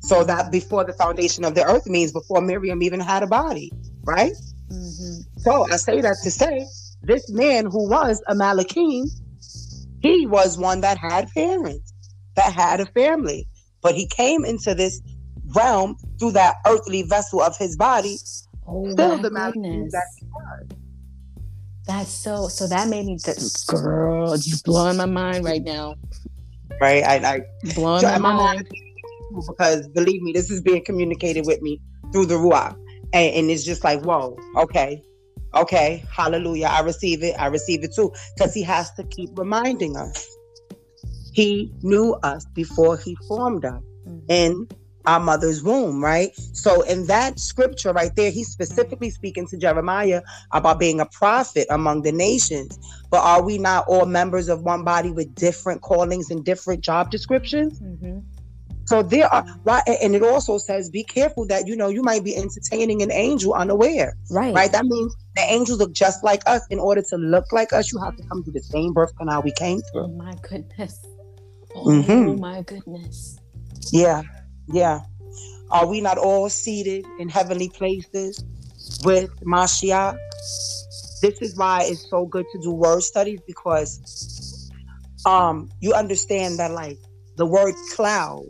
So 0.00 0.22
that 0.24 0.52
before 0.52 0.84
the 0.84 0.92
foundation 0.92 1.44
of 1.44 1.54
the 1.54 1.64
earth 1.64 1.86
means 1.86 2.12
before 2.12 2.40
Miriam 2.40 2.82
even 2.82 3.00
had 3.00 3.22
a 3.22 3.26
body, 3.26 3.72
right? 4.08 4.32
Mhm. 4.72 5.24
So 5.38 5.66
I 5.70 5.76
say 5.76 6.00
that 6.00 6.16
to 6.24 6.30
say 6.30 6.66
this 7.02 7.28
man 7.30 7.66
who 7.66 7.88
was 7.88 8.22
a 8.26 8.34
Malachim, 8.34 9.04
he 10.00 10.26
was 10.26 10.56
one 10.58 10.80
that 10.80 10.98
had 10.98 11.28
parents, 11.34 11.92
that 12.36 12.52
had 12.52 12.80
a 12.80 12.86
family, 12.86 13.46
but 13.82 13.94
he 13.94 14.06
came 14.06 14.44
into 14.44 14.74
this 14.74 15.00
realm 15.54 15.96
through 16.18 16.32
that 16.32 16.56
earthly 16.66 17.02
vessel 17.02 17.40
of 17.42 17.56
his 17.58 17.76
body 17.76 18.16
Oh 18.66 18.90
still 18.92 19.18
the 19.18 19.30
Malachim 19.30 19.90
that 19.90 20.04
he 20.18 20.26
was. 20.34 20.78
That's 21.86 22.10
so. 22.10 22.48
So 22.48 22.66
that 22.66 22.88
made 22.88 23.06
me. 23.06 23.16
Th- 23.18 23.38
girl, 23.66 24.36
you 24.36 24.56
blowing 24.64 24.98
my 24.98 25.06
mind 25.06 25.44
right 25.44 25.62
now. 25.62 25.96
Right? 26.80 27.02
I, 27.02 27.14
I 27.36 27.40
Blowing 27.74 28.02
so 28.02 28.18
my 28.18 28.32
mind. 28.32 28.68
because 29.46 29.88
believe 29.88 30.22
me, 30.22 30.32
this 30.32 30.50
is 30.50 30.60
being 30.60 30.84
communicated 30.84 31.46
with 31.46 31.62
me 31.62 31.80
through 32.12 32.26
the 32.26 32.34
Ruach. 32.34 32.76
And, 33.12 33.34
and 33.34 33.50
it's 33.50 33.64
just 33.64 33.84
like, 33.84 34.02
whoa, 34.02 34.36
okay, 34.56 35.02
okay, 35.54 36.04
hallelujah. 36.14 36.66
I 36.66 36.80
receive 36.80 37.22
it. 37.22 37.34
I 37.38 37.46
receive 37.46 37.82
it 37.84 37.94
too. 37.94 38.12
Because 38.36 38.52
he 38.54 38.62
has 38.62 38.92
to 38.94 39.04
keep 39.04 39.30
reminding 39.36 39.96
us. 39.96 40.26
He 41.32 41.72
knew 41.82 42.14
us 42.22 42.44
before 42.54 42.96
he 42.96 43.16
formed 43.28 43.64
us 43.64 43.82
Mhm. 44.06 44.22
in 44.28 44.68
our 45.06 45.20
mother's 45.20 45.62
womb, 45.62 46.04
right? 46.04 46.30
So 46.52 46.82
in 46.82 47.06
that 47.06 47.38
scripture 47.38 47.92
right 47.92 48.14
there, 48.14 48.30
he's 48.30 48.48
specifically 48.48 49.10
speaking 49.10 49.46
to 49.48 49.56
Jeremiah 49.56 50.20
about 50.52 50.78
being 50.78 51.00
a 51.00 51.06
prophet 51.06 51.66
among 51.70 52.02
the 52.02 52.12
nations. 52.12 52.78
But 53.10 53.24
are 53.24 53.42
we 53.42 53.56
not 53.56 53.86
all 53.88 54.04
members 54.04 54.48
of 54.48 54.62
one 54.62 54.84
body 54.84 55.10
with 55.10 55.34
different 55.34 55.80
callings 55.80 56.30
and 56.30 56.44
different 56.44 56.82
job 56.82 57.10
descriptions? 57.10 57.80
Mhm. 57.80 58.22
So 58.88 59.02
there 59.02 59.26
are 59.32 59.44
right, 59.64 59.82
and 60.02 60.14
it 60.14 60.22
also 60.22 60.56
says, 60.56 60.88
be 60.88 61.04
careful 61.04 61.46
that 61.48 61.66
you 61.66 61.76
know 61.76 61.88
you 61.88 62.02
might 62.02 62.24
be 62.24 62.34
entertaining 62.34 63.02
an 63.02 63.12
angel 63.12 63.52
unaware, 63.52 64.16
Right. 64.30 64.54
right? 64.54 64.72
That 64.72 64.86
means 64.86 65.14
the 65.36 65.42
angels 65.42 65.78
look 65.78 65.92
just 65.92 66.24
like 66.24 66.42
us. 66.46 66.62
In 66.70 66.78
order 66.78 67.02
to 67.10 67.16
look 67.16 67.44
like 67.52 67.74
us, 67.74 67.92
you 67.92 67.98
have 68.02 68.16
to 68.16 68.22
come 68.30 68.42
through 68.42 68.54
the 68.54 68.62
same 68.62 68.94
birth 68.94 69.12
canal 69.18 69.42
we 69.42 69.52
came 69.52 69.80
Oh 69.94 70.06
through. 70.06 70.16
my 70.16 70.34
goodness. 70.48 70.98
Oh 71.74 71.84
Mhm. 71.84 72.38
my 72.38 72.62
goodness. 72.62 73.36
Yeah, 73.92 74.22
yeah. 74.68 75.00
Are 75.70 75.86
we 75.86 76.00
not 76.00 76.16
all 76.16 76.48
seated 76.48 77.04
in 77.18 77.28
heavenly 77.28 77.68
places 77.68 78.42
with 79.04 79.28
Mashiach? 79.44 80.16
This 81.20 81.42
is 81.42 81.54
why 81.58 81.82
it's 81.84 82.08
so 82.08 82.24
good 82.24 82.46
to 82.52 82.58
do 82.62 82.72
word 82.72 83.02
studies 83.02 83.40
because 83.46 84.00
um 85.26 85.68
you 85.80 85.92
understand 85.92 86.58
that 86.58 86.70
like 86.70 86.98
the 87.38 87.46
word 87.46 87.74
cloud 87.94 88.44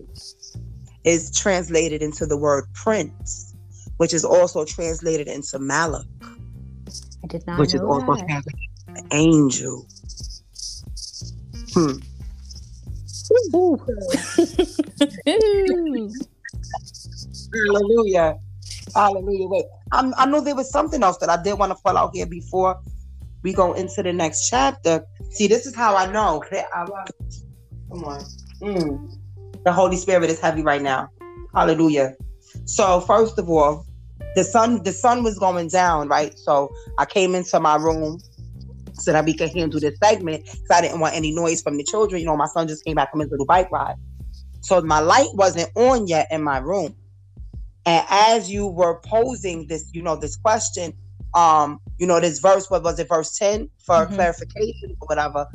is 1.05 1.31
translated 1.37 2.03
into 2.03 2.27
the 2.27 2.37
word 2.37 2.65
prince, 2.75 3.55
which 3.99 4.15
is 4.15 4.25
also 4.25 4.65
translated 4.65 5.29
into 5.29 5.59
Malach. 5.59 6.07
I 7.23 7.27
did 7.27 7.47
not 7.47 7.61
which 7.61 7.75
is 7.75 7.83
also 7.83 8.15
that. 8.15 8.27
translated 8.27 8.69
as 8.89 9.05
angel. 9.13 9.87
Hmm. 11.75 11.99
Hallelujah. 17.55 18.37
Hallelujah. 18.95 19.49
Wait, 19.49 19.65
I'm, 19.93 20.15
I 20.17 20.25
know 20.25 20.41
there 20.41 20.57
was 20.57 20.71
something 20.71 21.03
else 21.03 21.19
that 21.19 21.29
I 21.29 21.43
did 21.43 21.59
want 21.59 21.73
to 21.73 21.79
pull 21.85 21.99
out 21.99 22.13
here 22.15 22.27
before 22.27 22.81
we 23.43 23.53
go 23.53 23.75
into 23.75 24.03
the 24.03 24.15
next 24.15 24.49
chapter. 24.49 25.05
See, 25.31 25.47
this 25.47 25.67
is 25.67 25.75
how 25.75 25.95
I 25.95 26.11
know. 26.11 26.43
Come 27.91 28.05
on. 28.05 28.25
Mm. 28.63 29.09
The 29.65 29.73
Holy 29.73 29.97
Spirit 29.97 30.31
is 30.31 30.41
heavy 30.41 30.63
right 30.63 30.83
now. 30.83 31.09
Hallelujah. 31.55 32.15
So 32.65 33.01
first 33.01 33.39
of 33.39 33.49
all, 33.49 33.85
the 34.37 34.45
sun 34.45 34.83
the 34.83 34.93
sun 34.93 35.23
was 35.23 35.39
going 35.39 35.69
down, 35.69 36.09
right? 36.09 36.39
So 36.39 36.71
I 36.99 37.05
came 37.05 37.35
into 37.35 37.59
my 37.61 37.77
room 37.77 38.21
so 38.95 39.13
that 39.13 39.25
we 39.25 39.35
could 39.35 39.51
handle 39.55 39.81
this 39.81 39.97
segment 40.03 40.45
because 40.45 40.71
I 40.71 40.81
didn't 40.81 41.01
want 41.01 41.15
any 41.15 41.33
noise 41.33 41.63
from 41.63 41.77
the 41.77 41.85
children. 41.85 42.21
You 42.21 42.27
know, 42.27 42.37
my 42.37 42.47
son 42.47 42.69
just 42.69 42.85
came 42.85 42.97
back 42.97 43.11
from 43.11 43.21
his 43.21 43.31
little 43.31 43.47
bike 43.47 43.71
ride. 43.71 43.97
So 44.61 44.81
my 44.83 45.01
light 45.01 45.29
wasn't 45.35 45.71
on 45.77 46.07
yet 46.07 46.29
in 46.31 46.43
my 46.43 46.59
room. 46.59 46.95
And 47.87 48.05
as 48.11 48.51
you 48.51 48.67
were 48.67 49.01
posing 49.07 49.67
this, 49.67 49.89
you 49.93 50.03
know, 50.03 50.17
this 50.17 50.37
question, 50.37 50.93
um, 51.35 51.79
you 51.99 52.07
know, 52.07 52.21
this 52.21 52.39
verse, 52.39 52.69
what 52.71 52.83
was 52.83 52.99
it, 52.99 53.09
verse 53.09 53.37
10 53.39 53.71
for 53.79 54.07
Mhm. 54.07 54.15
clarification 54.15 54.97
or 55.01 55.07
whatever, 55.07 55.47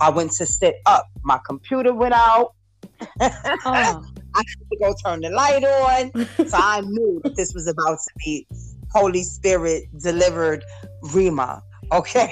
I 0.00 0.10
went 0.10 0.32
to 0.32 0.46
sit 0.46 0.76
up. 0.86 1.06
My 1.22 1.38
computer 1.46 1.94
went 1.94 2.14
out. 2.14 2.54
Oh, 3.00 3.06
I 3.64 4.38
had 4.38 4.44
to 4.72 4.78
go 4.80 4.94
turn 5.04 5.20
the 5.20 5.30
light 5.30 5.64
on. 5.64 6.12
So 6.46 6.58
I 6.58 6.82
knew 6.82 7.20
that 7.24 7.36
this 7.36 7.54
was 7.54 7.66
about 7.66 7.98
to 7.98 8.10
be 8.24 8.46
Holy 8.92 9.22
Spirit 9.22 9.84
delivered 9.98 10.62
Rhema. 11.04 11.60
Okay. 11.90 12.30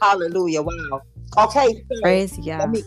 Hallelujah. 0.00 0.62
Wow. 0.62 1.02
Okay. 1.38 1.66
so 1.66 2.00
praise 2.02 2.38
yeah. 2.38 2.58
let 2.58 2.70
me 2.70 2.82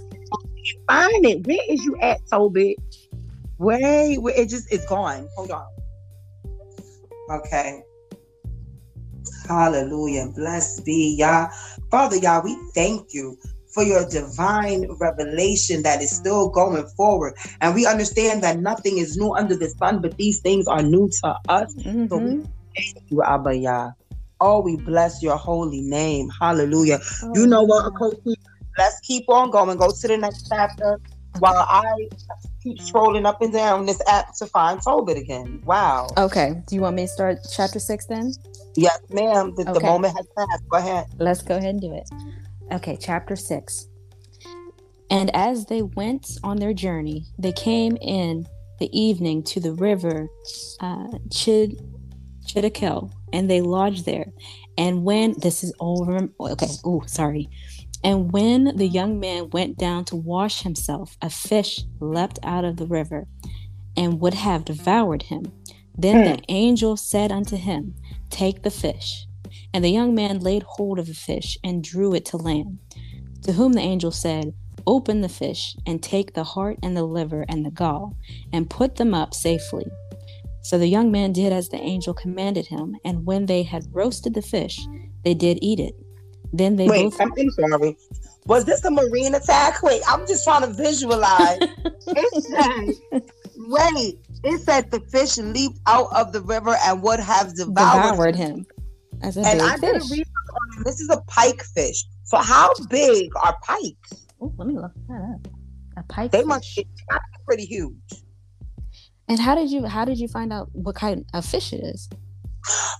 find 0.87 1.25
it. 1.25 1.45
Where 1.45 1.59
is 1.67 1.83
you 1.83 1.97
at, 2.01 2.21
Toby? 2.31 2.77
Wait, 3.57 4.17
wait, 4.17 4.37
it 4.37 4.49
just 4.49 4.71
it's 4.71 4.85
gone. 4.85 5.27
Hold 5.35 5.51
on. 5.51 5.67
Okay. 7.29 7.81
Hallelujah. 9.47 10.31
Blessed 10.35 10.85
be 10.85 11.15
Yah. 11.19 11.49
Father 11.91 12.17
Yah, 12.17 12.41
we 12.43 12.55
thank 12.73 13.13
you 13.13 13.37
for 13.73 13.83
your 13.83 14.07
divine 14.09 14.87
revelation 14.99 15.83
that 15.83 16.01
is 16.01 16.09
still 16.15 16.49
going 16.49 16.85
forward. 16.97 17.33
And 17.61 17.75
we 17.75 17.85
understand 17.85 18.43
that 18.43 18.59
nothing 18.59 18.97
is 18.97 19.17
new 19.17 19.33
under 19.35 19.55
the 19.55 19.69
sun, 19.69 20.01
but 20.01 20.17
these 20.17 20.39
things 20.41 20.67
are 20.67 20.81
new 20.81 21.09
to 21.23 21.35
us. 21.47 21.73
Mhm. 21.85 22.47
You, 23.09 23.21
Abba 23.23 23.55
Yah. 23.55 23.91
Oh, 24.41 24.61
we 24.61 24.77
bless 24.77 25.21
your 25.21 25.35
holy 25.35 25.81
name. 25.81 26.29
Hallelujah. 26.39 26.99
Oh, 27.23 27.31
You 27.35 27.45
know 27.47 27.63
what. 27.63 27.93
Coach? 27.95 28.15
Let's 28.77 28.99
keep 29.01 29.25
on 29.27 29.51
going. 29.51 29.77
Go 29.77 29.91
to 29.91 30.07
the 30.07 30.17
next 30.17 30.47
chapter 30.47 30.99
while 31.39 31.65
I 31.69 32.07
keep 32.63 32.79
scrolling 32.79 33.25
up 33.25 33.41
and 33.41 33.51
down 33.51 33.85
this 33.85 34.01
app 34.07 34.33
to 34.37 34.45
find 34.47 34.81
Tobit 34.81 35.17
again. 35.17 35.61
Wow. 35.65 36.07
Okay. 36.17 36.61
Do 36.67 36.75
you 36.75 36.81
want 36.81 36.95
me 36.95 37.03
to 37.03 37.07
start 37.07 37.39
chapter 37.51 37.79
six 37.79 38.05
then? 38.05 38.33
Yes, 38.75 38.99
ma'am. 39.09 39.53
The, 39.57 39.65
the 39.65 39.79
moment 39.81 40.15
has 40.15 40.25
passed. 40.37 40.63
Go 40.69 40.77
ahead. 40.77 41.07
Let's 41.17 41.41
go 41.41 41.57
ahead 41.57 41.71
and 41.71 41.81
do 41.81 41.93
it. 41.93 42.09
Okay, 42.71 42.97
chapter 42.99 43.35
6. 43.35 43.87
And 45.09 45.35
as 45.35 45.65
they 45.65 45.81
went 45.81 46.37
on 46.43 46.57
their 46.57 46.73
journey, 46.73 47.25
they 47.39 47.51
came 47.51 47.97
in 47.97 48.47
the 48.79 48.89
evening 48.97 49.43
to 49.43 49.59
the 49.59 49.73
river 49.73 50.27
uh, 50.79 51.07
Chid, 51.31 51.81
Chidakel, 52.45 53.11
and 53.33 53.49
they 53.49 53.61
lodged 53.61 54.05
there. 54.05 54.27
And 54.77 55.03
when 55.03 55.35
this 55.39 55.63
is 55.63 55.73
over, 55.79 56.29
okay, 56.39 56.67
oh, 56.85 57.01
sorry. 57.07 57.49
And 58.03 58.31
when 58.31 58.77
the 58.77 58.87
young 58.87 59.19
man 59.19 59.49
went 59.49 59.77
down 59.77 60.05
to 60.05 60.15
wash 60.15 60.61
himself, 60.61 61.17
a 61.21 61.29
fish 61.29 61.81
leapt 61.99 62.39
out 62.43 62.63
of 62.63 62.77
the 62.77 62.85
river 62.85 63.27
and 63.97 64.21
would 64.21 64.35
have 64.35 64.63
devoured 64.63 65.23
him. 65.23 65.51
Then 65.97 66.23
the 66.23 66.41
angel 66.47 66.95
said 66.95 67.31
unto 67.31 67.57
him, 67.57 67.95
Take 68.29 68.61
the 68.61 68.71
fish. 68.71 69.25
And 69.73 69.83
the 69.83 69.89
young 69.89 70.15
man 70.15 70.39
laid 70.39 70.63
hold 70.63 70.99
of 70.99 71.07
the 71.07 71.13
fish 71.13 71.57
and 71.63 71.83
drew 71.83 72.13
it 72.13 72.25
to 72.25 72.37
land. 72.37 72.79
To 73.43 73.53
whom 73.53 73.73
the 73.73 73.81
angel 73.81 74.11
said, 74.11 74.53
Open 74.87 75.21
the 75.21 75.29
fish 75.29 75.75
and 75.85 76.01
take 76.01 76.33
the 76.33 76.43
heart 76.43 76.77
and 76.81 76.95
the 76.95 77.03
liver 77.03 77.45
and 77.47 77.65
the 77.65 77.71
gall 77.71 78.17
and 78.51 78.69
put 78.69 78.95
them 78.95 79.13
up 79.13 79.33
safely. 79.33 79.85
So 80.61 80.77
the 80.77 80.87
young 80.87 81.11
man 81.11 81.31
did 81.31 81.53
as 81.53 81.69
the 81.69 81.79
angel 81.81 82.13
commanded 82.13 82.67
him, 82.67 82.95
and 83.05 83.25
when 83.25 83.45
they 83.45 83.63
had 83.63 83.87
roasted 83.91 84.33
the 84.33 84.41
fish, 84.41 84.79
they 85.23 85.33
did 85.33 85.59
eat 85.61 85.79
it. 85.79 85.95
Then 86.51 86.75
they 86.75 86.87
Wait, 86.87 87.03
both 87.03 87.21
I'm, 87.21 87.31
sorry. 87.51 87.97
Was 88.45 88.65
this 88.65 88.83
a 88.83 88.91
marine 88.91 89.35
attack? 89.35 89.81
Wait, 89.83 90.01
I'm 90.07 90.27
just 90.27 90.43
trying 90.43 90.61
to 90.61 90.73
visualize. 90.73 91.59
wait, 93.57 94.19
it 94.43 94.59
said 94.61 94.91
the 94.91 94.99
fish 95.11 95.37
leaped 95.37 95.79
out 95.87 96.07
of 96.15 96.33
the 96.33 96.41
river 96.41 96.75
and 96.85 97.01
would 97.03 97.19
have 97.19 97.55
devoured. 97.55 98.11
devoured 98.11 98.35
him 98.35 98.65
a 99.21 99.41
And 99.41 99.61
I 99.61 99.73
big 99.75 99.81
did 99.81 99.95
a 99.95 99.99
research 99.99 100.27
on 100.53 100.79
it. 100.79 100.85
This 100.85 100.99
is 100.99 101.09
a 101.09 101.21
pike 101.27 101.61
fish. 101.75 102.05
So 102.23 102.37
how 102.37 102.71
big 102.89 103.31
are 103.43 103.57
pikes? 103.63 104.27
Ooh, 104.41 104.53
let 104.57 104.67
me 104.67 104.75
look 104.75 104.91
that 105.07 105.35
up. 105.35 105.47
A 105.97 106.03
pike. 106.03 106.31
They 106.31 106.39
fish. 106.39 106.47
must 106.47 106.75
be 106.75 106.87
pretty 107.45 107.65
huge. 107.65 107.95
And 109.27 109.39
how 109.39 109.55
did 109.55 109.69
you 109.69 109.85
how 109.85 110.05
did 110.05 110.17
you 110.19 110.27
find 110.27 110.51
out 110.53 110.69
what 110.73 110.95
kind 110.95 111.25
of 111.33 111.45
fish 111.45 111.73
it 111.73 111.81
is? 111.83 112.09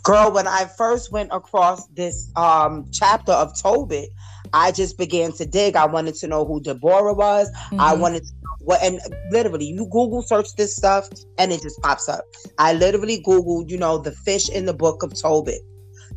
Girl, 0.03 0.31
when 0.31 0.47
I 0.47 0.65
first 0.65 1.11
went 1.11 1.29
across 1.31 1.87
this 1.87 2.31
um 2.35 2.85
chapter 2.91 3.31
of 3.31 3.59
Tobit, 3.59 4.09
I 4.53 4.71
just 4.71 4.97
began 4.97 5.31
to 5.33 5.45
dig. 5.45 5.75
I 5.75 5.85
wanted 5.85 6.15
to 6.15 6.27
know 6.27 6.45
who 6.45 6.61
Deborah 6.61 7.13
was. 7.13 7.49
I 7.73 7.95
Mhm. 7.95 7.99
wanted 7.99 8.23
to 8.25 8.33
know 8.43 8.49
what 8.65 8.83
and 8.83 8.99
literally 9.31 9.65
you 9.65 9.85
Google 9.85 10.21
search 10.21 10.53
this 10.55 10.75
stuff 10.75 11.07
and 11.37 11.51
it 11.51 11.61
just 11.61 11.81
pops 11.81 12.07
up. 12.09 12.23
I 12.57 12.73
literally 12.73 13.21
Googled, 13.23 13.69
you 13.69 13.77
know, 13.77 13.97
the 13.97 14.11
fish 14.11 14.49
in 14.49 14.65
the 14.65 14.73
book 14.73 15.03
of 15.03 15.13
Tobit. 15.13 15.61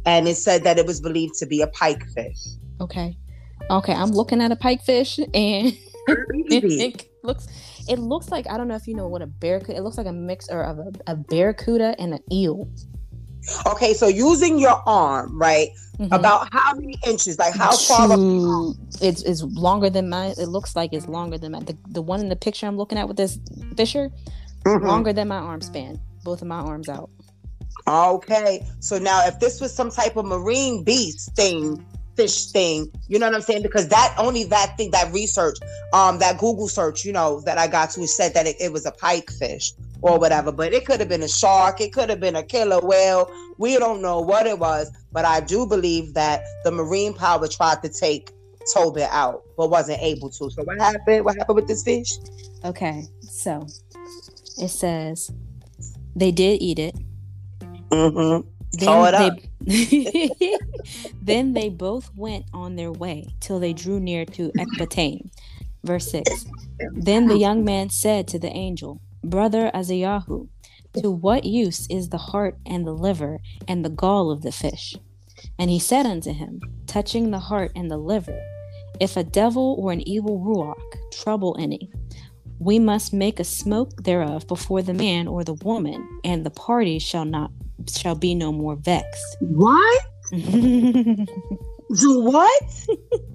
And 0.05 0.27
it 0.29 0.37
said 0.37 0.65
that 0.65 0.79
it 0.79 0.87
was 0.87 1.01
believed 1.01 1.35
to 1.39 1.47
be 1.47 1.61
a 1.63 1.67
pike 1.69 2.05
fish. 2.15 2.39
Okay. 2.81 3.17
Okay, 3.71 3.93
I'm 3.95 4.11
looking 4.11 4.43
at 4.43 4.51
a 4.51 4.57
pike 4.57 4.83
fish 4.83 5.19
and 5.19 5.29
it, 6.09 7.07
looks 7.23 7.47
it 7.89 7.99
looks 8.01 8.31
like 8.31 8.51
I 8.51 8.57
don't 8.57 8.67
know 8.67 8.75
if 8.75 8.89
you 8.89 8.95
know 8.95 9.07
what 9.07 9.23
a 9.23 9.27
barracuda 9.27 9.79
it 9.79 9.83
looks 9.83 9.97
like 9.97 10.07
a 10.09 10.13
mixer 10.13 10.61
of 10.63 10.79
a, 10.81 10.93
a 11.07 11.15
barracuda 11.17 11.95
and 12.01 12.15
an 12.15 12.21
eel. 12.33 12.69
Okay, 13.67 13.93
so 13.95 14.07
using 14.09 14.59
your 14.59 14.81
arm, 14.87 15.37
right? 15.41 15.69
Mhm. 15.99 16.13
About 16.13 16.49
how 16.53 16.75
many 16.75 16.95
inches? 17.07 17.39
Like 17.39 17.55
how 17.55 17.73
far 17.77 18.11
up 18.13 18.19
Shoot. 18.19 18.77
it's 19.01 19.23
it's 19.23 19.43
longer 19.43 19.91
than 19.91 20.09
mine. 20.09 20.35
It 20.39 20.47
looks 20.47 20.75
like 20.75 20.93
it's 20.93 21.07
longer 21.09 21.39
than 21.39 21.53
mine. 21.53 21.65
The, 21.65 21.77
the 21.89 22.03
one 22.03 22.21
in 22.21 22.29
the 22.29 22.37
picture 22.37 22.67
I'm 22.67 22.77
looking 22.77 22.99
at 22.99 23.07
with 23.07 23.17
this 23.17 23.39
fisher, 23.77 24.11
Mhm. 24.65 24.85
longer 24.87 25.13
than 25.13 25.29
my 25.29 25.37
arm 25.39 25.61
span. 25.61 26.01
Both 26.25 26.41
of 26.43 26.49
my 26.49 26.59
arms 26.59 26.89
out. 26.89 27.11
Okay. 27.87 28.67
So 28.81 28.99
now 28.99 29.27
if 29.27 29.39
this 29.41 29.61
was 29.61 29.75
some 29.75 29.91
type 29.91 30.17
of 30.17 30.25
marine 30.25 30.85
beast 30.85 31.35
thing, 31.35 31.85
fish 32.17 32.47
thing, 32.47 32.91
you 33.09 33.19
know 33.19 33.27
what 33.27 33.35
I'm 33.35 33.43
saying? 33.43 33.63
Because 33.63 33.89
that 33.89 34.15
only 34.19 34.45
that 34.45 34.77
thing, 34.77 34.91
that 34.91 35.13
research, 35.13 35.59
um, 35.93 36.19
that 36.19 36.39
Google 36.39 36.69
search, 36.69 37.05
you 37.05 37.13
know, 37.13 37.41
that 37.41 37.59
I 37.59 37.67
got 37.67 37.91
to 37.93 38.07
said 38.07 38.35
that 38.35 38.47
it, 38.47 38.57
it 38.61 38.73
was 38.73 38.87
a 38.87 38.93
pike 38.93 39.31
fish 39.31 39.73
or 40.03 40.19
whatever. 40.19 40.53
But 40.53 40.73
it 40.73 40.87
could 40.87 41.01
have 41.01 41.09
been 41.09 41.23
a 41.23 41.29
shark, 41.29 41.81
it 41.81 41.93
could 41.93 42.11
have 42.11 42.21
been 42.21 42.37
a 42.37 42.43
killer 42.43 42.81
whale. 42.81 43.31
We 43.59 43.79
don't 43.79 44.03
know 44.03 44.21
what 44.21 44.47
it 44.47 44.59
was, 44.59 44.91
but 45.13 45.25
I 45.25 45.41
do 45.41 45.67
believe 45.67 46.15
that 46.15 46.43
the 46.65 46.71
marine 46.71 47.15
power 47.15 47.49
tried 47.49 47.83
to 47.83 47.89
take 47.89 48.31
Tobit 48.75 49.09
out, 49.11 49.43
but 49.57 49.71
wasn't 49.71 50.01
able 50.01 50.31
to. 50.31 50.51
So 50.51 50.63
what 50.65 50.79
happened? 50.79 51.25
What 51.25 51.37
happened 51.37 51.57
with 51.57 51.69
this 51.69 51.83
fish? 51.83 52.13
Okay, 52.65 53.07
so 53.21 53.67
it 54.59 54.69
says 54.69 55.31
they 56.15 56.31
did 56.31 56.63
eat 56.63 56.79
it. 56.79 56.95
Mm-hmm. 57.93 58.49
Up. 58.89 59.35
they, 59.61 60.31
then 61.23 61.53
they 61.53 61.69
both 61.69 62.11
went 62.17 62.47
on 62.55 62.77
their 62.77 62.91
way 62.91 63.27
till 63.41 63.61
they 63.61 63.75
drew 63.75 64.01
near 64.01 64.25
to 64.25 64.51
Ecbatane. 64.53 65.31
Verse 65.85 66.11
6. 66.11 66.47
Then 66.93 67.27
the 67.27 67.37
young 67.37 67.65
man 67.65 67.91
said 67.91 68.27
to 68.29 68.39
the 68.39 68.49
angel, 68.49 69.01
Brother 69.23 69.71
Azayahu, 69.75 70.49
to 71.03 71.11
what 71.11 71.45
use 71.45 71.87
is 71.91 72.09
the 72.09 72.19
heart 72.19 72.57
and 72.65 72.87
the 72.87 72.93
liver 72.93 73.41
and 73.69 73.85
the 73.85 73.91
gall 73.91 74.31
of 74.31 74.43
the 74.43 74.53
fish? 74.53 74.97
And 75.59 75.71
he 75.71 75.79
said 75.79 76.07
unto 76.07 76.33
him, 76.33 76.61
touching 76.87 77.31
the 77.31 77.39
heart 77.39 77.73
and 77.75 77.91
the 77.91 77.97
liver, 77.99 78.39
If 79.01 79.17
a 79.17 79.25
devil 79.25 79.77
or 79.79 79.93
an 79.93 80.07
evil 80.09 80.41
ruach 80.41 81.13
trouble 81.13 81.57
any, 81.59 81.91
we 82.59 82.79
must 82.79 83.13
make 83.13 83.41
a 83.41 83.45
smoke 83.45 84.05
thereof 84.05 84.47
before 84.47 84.83
the 84.83 84.95
man 84.95 85.27
or 85.27 85.43
the 85.43 85.55
woman, 85.55 86.07
and 86.25 86.47
the 86.47 86.51
party 86.51 86.99
shall 86.99 87.25
not 87.25 87.51
shall 87.91 88.15
be 88.15 88.35
no 88.35 88.53
more 88.53 88.77
vexed. 88.77 89.37
What? 89.41 90.03
Do 90.33 91.27
what? 92.21 92.63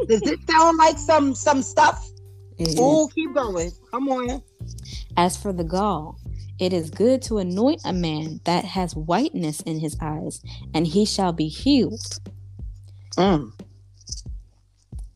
Does 0.07 0.21
it 0.23 0.39
sound 0.49 0.77
like 0.77 0.97
some 0.97 1.35
some 1.35 1.61
stuff? 1.61 2.09
Oh, 2.77 3.09
keep 3.13 3.33
going. 3.35 3.71
Come 3.91 4.09
on. 4.09 4.41
As 5.15 5.37
for 5.37 5.53
the 5.53 5.63
gall, 5.63 6.19
it 6.59 6.73
is 6.73 6.89
good 6.89 7.21
to 7.23 7.37
anoint 7.37 7.81
a 7.85 7.93
man 7.93 8.41
that 8.45 8.65
has 8.65 8.95
whiteness 8.95 9.61
in 9.61 9.79
his 9.79 9.95
eyes, 10.01 10.41
and 10.73 10.87
he 10.87 11.05
shall 11.05 11.33
be 11.33 11.47
healed. 11.47 12.19
Mm. 13.15 13.51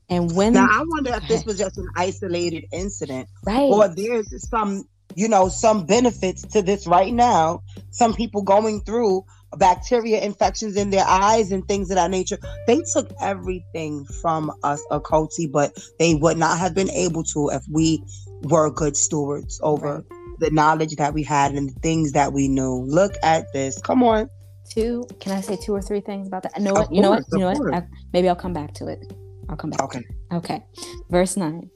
And 0.10 0.36
when 0.36 0.54
Now 0.54 0.68
I 0.70 0.84
wonder 0.86 1.14
if 1.16 1.28
this 1.28 1.46
was 1.46 1.58
just 1.58 1.78
an 1.78 1.88
isolated 1.96 2.66
incident, 2.72 3.30
right, 3.46 3.62
or 3.62 3.88
there's 3.88 4.48
some, 4.50 4.88
you 5.16 5.28
know, 5.28 5.50
some 5.50 5.86
benefits 5.86 6.42
to 6.44 6.62
this 6.62 6.88
right 6.88 7.14
now. 7.14 7.62
Some 7.92 8.14
people 8.14 8.42
going 8.42 8.82
through 8.82 9.26
bacteria 9.58 10.22
infections 10.22 10.78
in 10.78 10.90
their 10.92 11.06
eyes 11.06 11.52
and 11.52 11.68
things 11.68 11.90
of 11.92 11.96
that 11.96 12.10
nature. 12.10 12.38
They 12.68 12.82
took 12.94 13.12
everything 13.22 14.06
from 14.22 14.52
us, 14.64 14.82
Okoti, 14.92 15.52
but 15.52 15.78
they 16.00 16.16
would 16.16 16.38
not 16.38 16.58
have 16.60 16.74
been 16.74 16.90
able 16.92 17.24
to 17.26 17.50
if 17.50 17.64
we 17.70 18.04
were 18.44 18.72
good 18.72 18.96
stewards 18.96 19.60
over 19.62 20.04
the 20.40 20.50
knowledge 20.52 20.96
that 20.96 21.14
we 21.14 21.24
had 21.24 21.54
and 21.54 21.70
the 21.70 21.80
things 21.82 22.14
that 22.14 22.34
we 22.34 22.48
knew. 22.48 22.84
Look 22.88 23.14
at 23.24 23.52
this. 23.54 23.80
Come 23.82 24.04
on. 24.04 24.30
two. 24.70 25.06
Can 25.20 25.34
I 25.34 25.42
say 25.42 25.58
two 25.58 25.74
or 25.74 25.82
three 25.82 26.02
things 26.02 26.28
about 26.28 26.44
that? 26.44 26.58
You 26.58 26.64
know 26.64 26.74
what? 26.74 26.94
You 26.94 27.02
know 27.02 27.10
what? 27.12 27.24
You 27.32 27.40
know 27.40 27.52
what? 27.52 27.74
I, 27.74 27.84
maybe 28.14 28.30
I'll 28.30 28.36
come 28.36 28.54
back 28.54 28.74
to 28.76 28.88
it. 28.88 29.14
I'll 29.50 29.58
come 29.58 29.70
back. 29.70 29.82
Okay. 29.82 30.02
Okay. 30.32 30.64
Verse 31.10 31.36
9. 31.36 31.70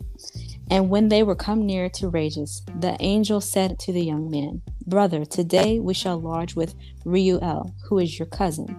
And 0.70 0.89
when 0.89 1.09
they 1.09 1.24
were 1.24 1.36
come 1.36 1.66
near 1.66 1.89
to 1.89 2.09
Rages, 2.09 2.63
the 2.80 2.97
angel 2.99 3.41
said 3.41 3.80
to 3.80 3.93
the 3.93 4.03
young 4.03 4.30
man, 4.30 4.61
Brother, 4.88 5.26
today 5.26 5.80
we 5.80 5.93
shall 5.93 6.20
lodge 6.20 6.55
with 6.55 6.76
Reuel, 7.05 7.74
who 7.88 7.99
is 7.99 8.18
your 8.18 8.26
cousin. 8.28 8.76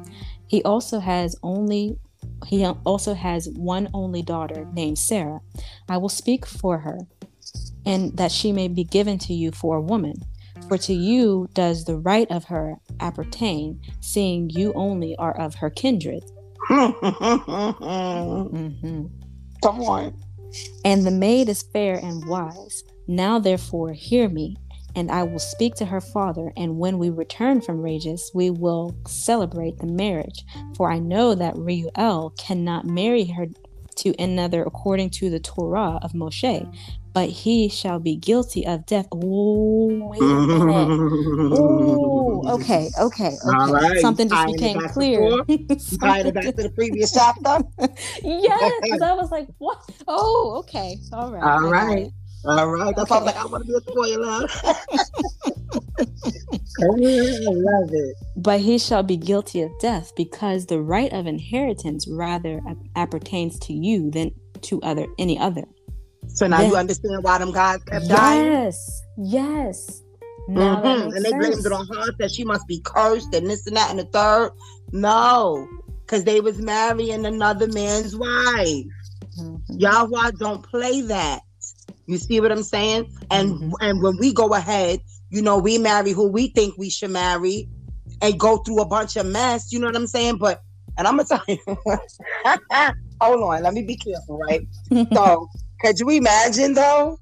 He 0.48 0.62
also 0.62 1.00
has 1.00 1.36
only 1.42 1.98
he 2.46 2.64
also 2.64 3.14
has 3.14 3.48
one 3.56 3.88
only 3.94 4.20
daughter 4.20 4.66
named 4.72 4.98
Sarah. 4.98 5.40
I 5.88 5.96
will 5.96 6.08
speak 6.08 6.44
for 6.44 6.78
her, 6.78 6.98
and 7.86 8.14
that 8.16 8.32
she 8.32 8.52
may 8.52 8.68
be 8.68 8.84
given 8.84 9.18
to 9.20 9.32
you 9.32 9.52
for 9.52 9.76
a 9.76 9.80
woman. 9.80 10.14
For 10.68 10.76
to 10.78 10.92
you 10.92 11.48
does 11.54 11.84
the 11.84 11.96
right 11.96 12.28
of 12.30 12.44
her 12.46 12.76
appertain, 13.00 13.80
seeing 14.00 14.50
you 14.50 14.72
only 14.74 15.16
are 15.16 15.36
of 15.38 15.54
her 15.56 15.70
kindred. 15.70 16.24
Mhm. 16.70 19.10
Come 19.62 19.80
on. 19.82 20.14
And 20.84 21.04
the 21.04 21.10
maid 21.10 21.48
is 21.48 21.62
fair 21.62 21.96
and 21.96 22.24
wise. 22.26 22.84
Now, 23.08 23.38
therefore, 23.38 23.92
hear 23.92 24.28
me, 24.28 24.56
and 24.94 25.10
I 25.10 25.22
will 25.22 25.38
speak 25.38 25.74
to 25.76 25.86
her 25.86 26.00
father. 26.00 26.52
And 26.56 26.78
when 26.78 26.98
we 26.98 27.10
return 27.10 27.60
from 27.60 27.80
Rages, 27.80 28.30
we 28.34 28.50
will 28.50 28.96
celebrate 29.06 29.78
the 29.78 29.86
marriage. 29.86 30.44
For 30.76 30.90
I 30.90 30.98
know 30.98 31.34
that 31.34 31.56
Reuel 31.56 32.30
cannot 32.38 32.86
marry 32.86 33.24
her 33.24 33.46
to 33.96 34.14
another 34.22 34.62
according 34.62 35.10
to 35.10 35.30
the 35.30 35.40
Torah 35.40 35.98
of 36.02 36.12
Moshe, 36.12 36.66
but 37.16 37.30
he 37.30 37.66
shall 37.70 37.98
be 37.98 38.14
guilty 38.14 38.66
of 38.66 38.84
death. 38.84 39.06
Oh, 39.10 40.08
wait 40.10 40.20
a 40.20 40.66
minute. 40.66 41.50
Oh, 41.50 42.44
okay, 42.56 42.90
okay, 42.98 42.98
okay. 43.00 43.38
All 43.42 43.72
right, 43.72 43.98
Something 44.02 44.28
just 44.28 44.46
became 44.46 44.76
clear. 44.88 45.30
Something 45.78 46.26
it 46.26 46.34
back 46.34 46.44
to 46.44 46.52
the 46.52 46.70
previous 46.74 47.12
chapter. 47.12 47.64
yes, 48.22 48.72
'cause 48.82 49.00
I 49.00 49.14
was 49.14 49.30
like, 49.30 49.48
what? 49.56 49.78
Oh, 50.06 50.56
okay. 50.58 50.98
All 51.10 51.32
right. 51.32 51.42
All 51.42 51.62
right. 51.70 52.10
All 52.44 52.68
right. 52.68 52.94
That's 52.94 53.08
why 53.08 53.16
I 53.16 53.20
was 53.20 53.26
like, 53.34 53.36
I 53.36 53.46
want 53.46 53.64
to 53.64 53.66
be 53.66 53.78
a 53.78 53.80
spoiler. 53.80 54.46
Oh, 56.82 56.90
I 57.48 57.80
love 57.80 57.90
it. 57.94 58.16
But 58.36 58.60
he 58.60 58.76
shall 58.78 59.02
be 59.02 59.16
guilty 59.16 59.62
of 59.62 59.70
death, 59.80 60.12
because 60.16 60.66
the 60.66 60.82
right 60.82 61.10
of 61.14 61.26
inheritance 61.26 62.06
rather 62.10 62.60
appertains 62.94 63.58
to 63.60 63.72
you 63.72 64.10
than 64.10 64.32
to 64.60 64.82
other 64.82 65.06
any 65.18 65.38
other. 65.38 65.64
So 66.36 66.46
now 66.46 66.60
Yeah. 66.60 66.68
you 66.68 66.76
understand 66.76 67.22
why 67.24 67.38
them 67.38 67.50
guys 67.50 67.82
kept 67.84 68.08
dying. 68.08 68.46
Yes, 68.46 69.02
yes. 69.16 70.02
Now 70.48 70.76
Mhm. 70.76 71.16
And 71.16 71.24
they 71.24 71.32
blamed 71.32 71.66
it 71.66 71.72
on 71.72 71.86
her 71.88 72.12
that 72.18 72.30
she 72.32 72.44
must 72.44 72.66
be 72.68 72.80
cursed 72.84 73.34
and 73.34 73.48
this 73.50 73.66
and 73.66 73.76
that 73.76 73.90
and 73.90 73.98
the 73.98 74.04
third. 74.04 74.52
No, 74.92 75.66
because 76.04 76.24
they 76.24 76.40
was 76.40 76.58
marrying 76.58 77.26
another 77.26 77.66
man's 77.68 78.14
wife. 78.14 78.84
Mhm. 79.38 79.60
Yahweh 79.70 80.30
don't 80.38 80.62
play 80.62 81.00
that. 81.02 81.40
You 82.06 82.18
see 82.18 82.38
what 82.40 82.52
I'm 82.52 82.62
saying? 82.62 83.06
And 83.30 83.54
Mhm. 83.54 83.72
and 83.80 84.02
when 84.02 84.16
we 84.18 84.32
go 84.32 84.54
ahead, 84.54 85.00
you 85.30 85.42
know, 85.42 85.58
we 85.58 85.78
marry 85.78 86.12
who 86.12 86.28
we 86.28 86.48
think 86.48 86.76
we 86.78 86.90
should 86.90 87.10
marry 87.10 87.68
and 88.22 88.38
go 88.38 88.58
through 88.58 88.80
a 88.80 88.86
bunch 88.86 89.16
of 89.16 89.26
mess, 89.26 89.72
you 89.72 89.78
know 89.80 89.86
what 89.86 89.96
I'm 89.96 90.06
saying? 90.06 90.36
But 90.38 90.60
and 90.98 91.08
I'm 91.08 91.16
gonna 91.16 91.28
tell 91.28 91.42
you, 91.48 91.58
hold 93.20 93.42
on, 93.42 93.62
let 93.62 93.74
me 93.74 93.82
be 93.82 93.96
careful, 93.96 94.38
right? 94.38 94.60
So 95.14 95.48
could 95.86 96.00
you 96.00 96.10
imagine 96.10 96.74
though 96.74 97.16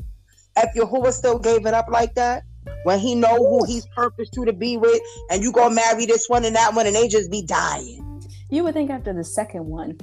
if 0.56 0.74
Yahuwah 0.74 1.12
still 1.12 1.38
gave 1.38 1.66
it 1.66 1.74
up 1.74 1.86
like 1.90 2.14
that? 2.14 2.44
When 2.84 2.98
he 2.98 3.14
know 3.14 3.36
who 3.36 3.66
he's 3.66 3.86
purposed 3.94 4.32
to 4.34 4.44
to 4.46 4.52
be 4.54 4.78
with, 4.78 5.00
and 5.30 5.42
you 5.42 5.52
go 5.52 5.68
marry 5.68 6.06
this 6.06 6.28
one 6.28 6.46
and 6.46 6.56
that 6.56 6.74
one, 6.74 6.86
and 6.86 6.96
they 6.96 7.08
just 7.08 7.30
be 7.30 7.42
dying. 7.42 8.22
You 8.50 8.64
would 8.64 8.72
think 8.72 8.90
after 8.90 9.12
the 9.12 9.24
second 9.24 9.66
one. 9.66 9.98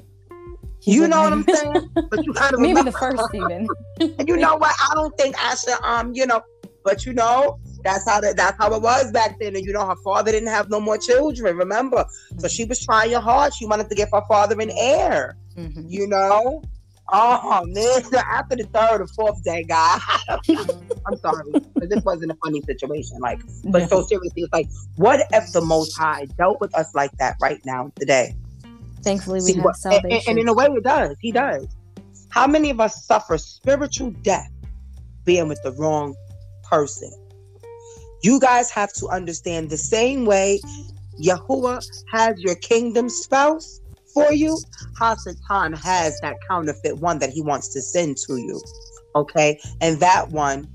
You 0.83 1.07
know 1.07 1.21
what 1.21 1.33
I'm 1.33 1.43
saying? 1.43 1.89
But 2.09 2.23
you 2.23 2.33
kind 2.33 2.53
of 2.53 2.59
Maybe 2.59 2.81
the 2.83 2.91
first 2.91 3.23
even. 3.33 3.67
And 4.19 4.27
you 4.27 4.37
know 4.37 4.57
what? 4.57 4.75
I 4.89 4.93
don't 4.93 5.15
think 5.17 5.35
I 5.39 5.55
should, 5.55 5.79
um, 5.83 6.13
you 6.13 6.25
know, 6.25 6.41
but 6.83 7.05
you 7.05 7.13
know, 7.13 7.59
that's 7.83 8.07
how 8.07 8.19
that, 8.21 8.35
that's 8.37 8.57
how 8.57 8.73
it 8.73 8.81
was 8.81 9.11
back 9.11 9.37
then. 9.39 9.55
And 9.55 9.65
you 9.65 9.73
know, 9.73 9.85
her 9.87 9.95
father 10.03 10.31
didn't 10.31 10.49
have 10.49 10.69
no 10.69 10.79
more 10.79 10.97
children. 10.97 11.55
Remember, 11.55 12.05
so 12.37 12.47
she 12.47 12.65
was 12.65 12.83
trying 12.83 13.11
her 13.11 13.19
hard. 13.19 13.53
She 13.55 13.65
wanted 13.65 13.89
to 13.89 13.95
give 13.95 14.09
her 14.11 14.21
father 14.27 14.59
an 14.59 14.71
heir. 14.71 15.35
Mhm. 15.57 15.85
You 15.87 16.07
know. 16.07 16.61
Oh 17.13 17.65
man! 17.67 18.01
After 18.31 18.55
the 18.55 18.63
third 18.73 19.01
or 19.01 19.07
fourth 19.07 19.43
day, 19.43 19.63
guy, 19.63 19.97
I'm 20.29 21.17
sorry, 21.17 21.51
but 21.75 21.89
this 21.89 22.03
wasn't 22.05 22.31
a 22.31 22.35
funny 22.35 22.61
situation. 22.61 23.17
Like, 23.19 23.41
but 23.65 23.89
so 23.89 24.05
seriously, 24.05 24.43
it's 24.43 24.53
like, 24.53 24.69
what 24.95 25.27
if 25.33 25.51
the 25.51 25.61
Most 25.61 25.97
High 25.97 26.25
dealt 26.37 26.61
with 26.61 26.73
us 26.75 26.93
like 26.95 27.11
that 27.19 27.35
right 27.41 27.59
now 27.65 27.91
today? 27.99 28.33
Thankfully, 29.03 29.39
we 29.39 29.51
See, 29.51 29.53
have 29.55 29.65
what- 29.65 29.75
and, 29.85 29.93
and- 29.93 30.01
salvation. 30.03 30.29
and 30.31 30.39
in 30.39 30.47
a 30.47 30.53
way, 30.53 30.65
it 30.67 30.83
does. 30.83 31.17
He 31.19 31.31
does. 31.33 31.67
How 32.29 32.47
many 32.47 32.69
of 32.69 32.79
us 32.79 33.03
suffer 33.05 33.37
spiritual 33.37 34.11
death 34.23 34.49
being 35.25 35.49
with 35.49 35.61
the 35.63 35.73
wrong 35.73 36.15
person? 36.63 37.11
You 38.23 38.39
guys 38.39 38.69
have 38.71 38.93
to 38.93 39.07
understand 39.07 39.69
the 39.69 39.77
same 39.77 40.25
way 40.25 40.61
Yahuwah 41.21 41.83
has 42.13 42.39
your 42.39 42.55
kingdom 42.55 43.09
spouse 43.09 43.80
for 44.13 44.31
you, 44.31 44.57
Hasatan 44.99 45.77
has 45.83 46.19
that 46.21 46.37
counterfeit 46.47 46.97
one 46.97 47.19
that 47.19 47.29
he 47.29 47.41
wants 47.41 47.69
to 47.69 47.81
send 47.81 48.17
to 48.27 48.37
you. 48.37 48.61
Okay? 49.15 49.59
And 49.81 49.99
that 49.99 50.29
one, 50.29 50.67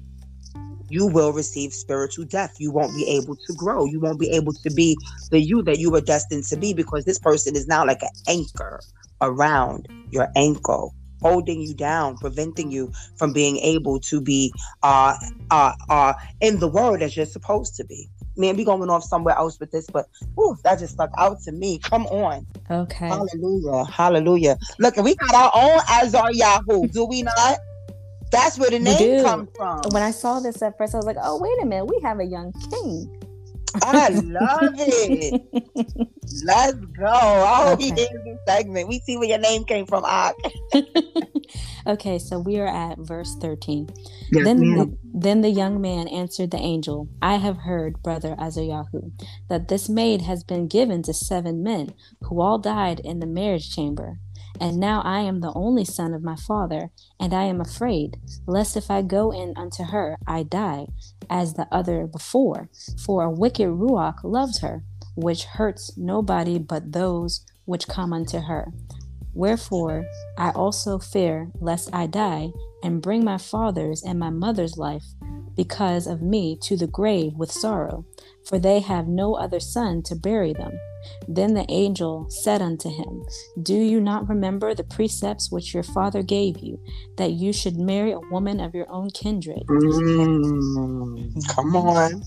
you 0.89 1.07
will 1.07 1.33
receive 1.33 1.73
spiritual 1.73 2.25
death. 2.25 2.55
You 2.59 2.71
won't 2.71 2.95
be 2.95 3.09
able 3.09 3.37
to 3.37 3.53
grow. 3.55 3.87
You 3.87 4.01
won't 4.01 4.21
be 4.21 4.31
able 4.31 4.53
to 4.53 4.71
be 4.71 4.97
the 5.31 5.41
you 5.41 5.63
that 5.63 5.79
you 5.79 5.91
were 5.91 6.01
destined 6.01 6.45
to 6.45 6.57
be 6.57 6.73
because 6.73 7.05
this 7.05 7.19
person 7.19 7.57
is 7.57 7.67
now 7.67 7.85
like 7.85 8.03
an 8.03 8.11
anchor 8.29 8.81
around 9.21 9.89
your 10.11 10.29
ankle 10.37 10.95
holding 11.23 11.61
you 11.61 11.75
down 11.75 12.15
preventing 12.19 12.71
you 12.71 12.93
from 13.17 13.33
being 13.33 13.57
able 13.59 13.99
to 13.99 14.21
be 14.21 14.53
uh 14.83 15.17
uh 15.51 15.73
uh 15.89 16.13
in 16.43 16.59
the 16.61 16.69
world 16.69 17.01
as 17.01 17.17
you're 17.17 17.25
supposed 17.25 17.75
to 17.75 17.85
be 17.85 18.07
man 18.37 18.57
we 18.57 18.65
going 18.65 18.89
off 18.91 19.05
somewhere 19.05 19.37
else 19.37 19.59
with 19.59 19.71
this 19.71 19.87
but 19.93 20.07
whew, 20.35 20.57
that 20.65 20.79
just 20.79 20.95
stuck 20.95 21.11
out 21.19 21.41
to 21.43 21.53
me. 21.53 21.79
Come 21.79 22.07
on. 22.07 22.47
Okay. 22.71 23.09
hallelujah. 23.09 23.85
Hallelujah. 23.85 24.59
Look 24.79 24.97
we 24.97 25.15
got 25.15 25.35
our 25.35 25.51
own 25.55 25.79
Azaryahu 25.81 26.93
do 26.93 27.05
we 27.05 27.23
not? 27.23 27.59
That's 28.31 28.59
where 28.59 28.71
the 28.71 28.79
name 28.81 29.25
comes 29.25 29.49
from. 29.57 29.81
When 29.91 30.03
I 30.03 30.11
saw 30.11 30.41
this 30.41 30.61
at 30.61 30.77
first, 30.77 30.95
I 30.95 30.99
was 30.99 31.07
like, 31.07 31.17
"Oh, 31.23 31.39
wait 31.41 31.63
a 31.63 31.65
minute, 31.65 31.87
we 31.87 32.01
have 32.03 32.19
a 32.19 32.25
young 32.25 32.53
king." 32.71 33.26
I 33.83 34.09
love 34.09 34.75
it 34.79 35.43
let's 36.45 36.75
go 36.99 37.07
oh 37.07 37.73
Okay. 37.73 37.85
here's 37.87 38.25
the 38.25 38.39
segment 38.47 38.89
we 38.89 39.01
see 39.01 39.17
where 39.17 39.29
your 39.29 39.39
name 39.39 39.65
came 39.65 39.87
from 39.87 40.05
Ak. 40.07 40.35
okay, 41.87 42.19
so 42.19 42.39
we 42.39 42.59
are 42.59 42.67
at 42.67 42.99
verse 42.99 43.35
13. 43.41 43.89
Yes, 44.33 44.45
then, 44.45 44.59
the, 44.59 44.97
then 45.15 45.41
the 45.41 45.51
young 45.51 45.81
man 45.81 46.09
answered 46.09 46.51
the 46.51 46.59
angel, 46.59 47.09
I 47.23 47.37
have 47.37 47.59
heard, 47.59 48.03
brother 48.03 48.35
Azayahu, 48.39 49.13
that 49.49 49.69
this 49.69 49.89
maid 49.89 50.23
has 50.23 50.45
been 50.45 50.69
given 50.69 51.03
to 51.05 51.13
seven 51.15 51.63
men, 51.63 51.95
who 52.23 52.41
all 52.41 52.59
died 52.59 53.01
in 53.01 53.21
the 53.21 53.27
marriage 53.27 53.75
chamber. 53.75 54.19
And 54.61 54.79
now 54.79 55.03
I 55.03 55.21
am 55.21 55.41
the 55.41 55.53
only 55.55 55.85
son 55.85 56.15
of 56.15 56.23
my 56.23 56.37
father, 56.37 56.91
and 57.21 57.35
I 57.35 57.45
am 57.45 57.61
afraid, 57.61 58.19
lest 58.47 58.77
if 58.77 58.91
I 58.91 59.03
go 59.03 59.31
in 59.31 59.55
unto 59.57 59.85
her, 59.85 60.19
I 60.27 60.43
die, 60.43 60.87
as 61.29 61.55
the 61.55 61.69
other 61.71 62.07
before. 62.07 62.69
For 63.05 63.23
a 63.23 63.31
wicked 63.31 63.69
Ruach 63.69 64.25
loves 64.25 64.61
her, 64.61 64.83
which 65.15 65.45
hurts 65.45 65.97
nobody 65.97 66.59
but 66.59 66.93
those 66.93 67.45
which 67.65 67.89
come 67.89 68.13
unto 68.13 68.41
her. 68.41 68.73
Wherefore 69.35 70.07
I 70.39 70.51
also 70.51 70.99
fear 70.99 71.51
lest 71.61 71.91
I 71.93 72.07
die 72.07 72.53
and 72.83 73.03
bring 73.03 73.25
my 73.25 73.37
father's 73.37 74.03
and 74.03 74.19
my 74.19 74.31
mother's 74.31 74.79
life 74.79 75.05
because 75.55 76.07
of 76.07 76.23
me 76.23 76.57
to 76.63 76.77
the 76.77 76.87
grave 76.87 77.35
with 77.35 77.53
sorrow, 77.53 78.05
for 78.47 78.59
they 78.59 78.81
have 78.81 79.09
no 79.09 79.35
other 79.35 79.61
son 79.61 80.03
to 80.05 80.15
bury 80.15 80.53
them. 80.53 80.73
Then 81.29 81.55
the 81.55 81.67
angel 81.69 82.27
said 82.31 82.63
unto 82.63 82.89
him, 82.89 83.25
Do 83.63 83.75
you 83.75 84.01
not 84.01 84.29
remember 84.29 84.75
the 84.75 84.85
precepts 84.85 85.51
which 85.51 85.75
your 85.75 85.83
father 85.83 86.23
gave 86.23 86.59
you, 86.59 86.81
that 87.17 87.33
you 87.33 87.53
should 87.53 87.77
marry 87.77 88.13
a 88.13 88.21
woman 88.31 88.61
of 88.61 88.75
your 88.75 88.91
own 88.91 89.11
kindred? 89.11 89.65
Mm, 89.69 91.55
come 91.55 91.77
on. 91.77 92.23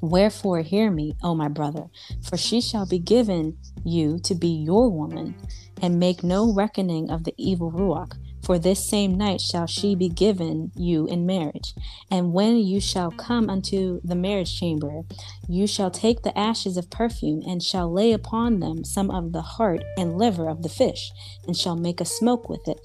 Wherefore, 0.00 0.62
hear 0.62 0.90
me, 0.90 1.16
O 1.22 1.34
my 1.34 1.48
brother, 1.48 1.86
for 2.22 2.36
she 2.36 2.60
shall 2.60 2.86
be 2.86 3.00
given 3.00 3.56
you 3.84 4.18
to 4.20 4.34
be 4.34 4.48
your 4.48 4.88
woman, 4.90 5.34
and 5.82 5.98
make 5.98 6.22
no 6.22 6.52
reckoning 6.52 7.10
of 7.10 7.24
the 7.24 7.34
evil 7.36 7.72
Ruach. 7.72 8.16
For 8.48 8.58
this 8.58 8.82
same 8.82 9.18
night 9.18 9.42
shall 9.42 9.66
she 9.66 9.94
be 9.94 10.08
given 10.08 10.72
you 10.74 11.06
in 11.06 11.26
marriage. 11.26 11.74
And 12.10 12.32
when 12.32 12.56
you 12.56 12.80
shall 12.80 13.10
come 13.10 13.50
unto 13.50 14.00
the 14.02 14.14
marriage 14.14 14.58
chamber, 14.58 15.02
you 15.46 15.66
shall 15.66 15.90
take 15.90 16.22
the 16.22 16.36
ashes 16.36 16.78
of 16.78 16.88
perfume, 16.88 17.42
and 17.46 17.62
shall 17.62 17.92
lay 17.92 18.10
upon 18.12 18.60
them 18.60 18.84
some 18.84 19.10
of 19.10 19.32
the 19.32 19.42
heart 19.42 19.84
and 19.98 20.16
liver 20.16 20.48
of 20.48 20.62
the 20.62 20.70
fish, 20.70 21.12
and 21.46 21.54
shall 21.54 21.76
make 21.76 22.00
a 22.00 22.06
smoke 22.06 22.48
with 22.48 22.66
it. 22.66 22.80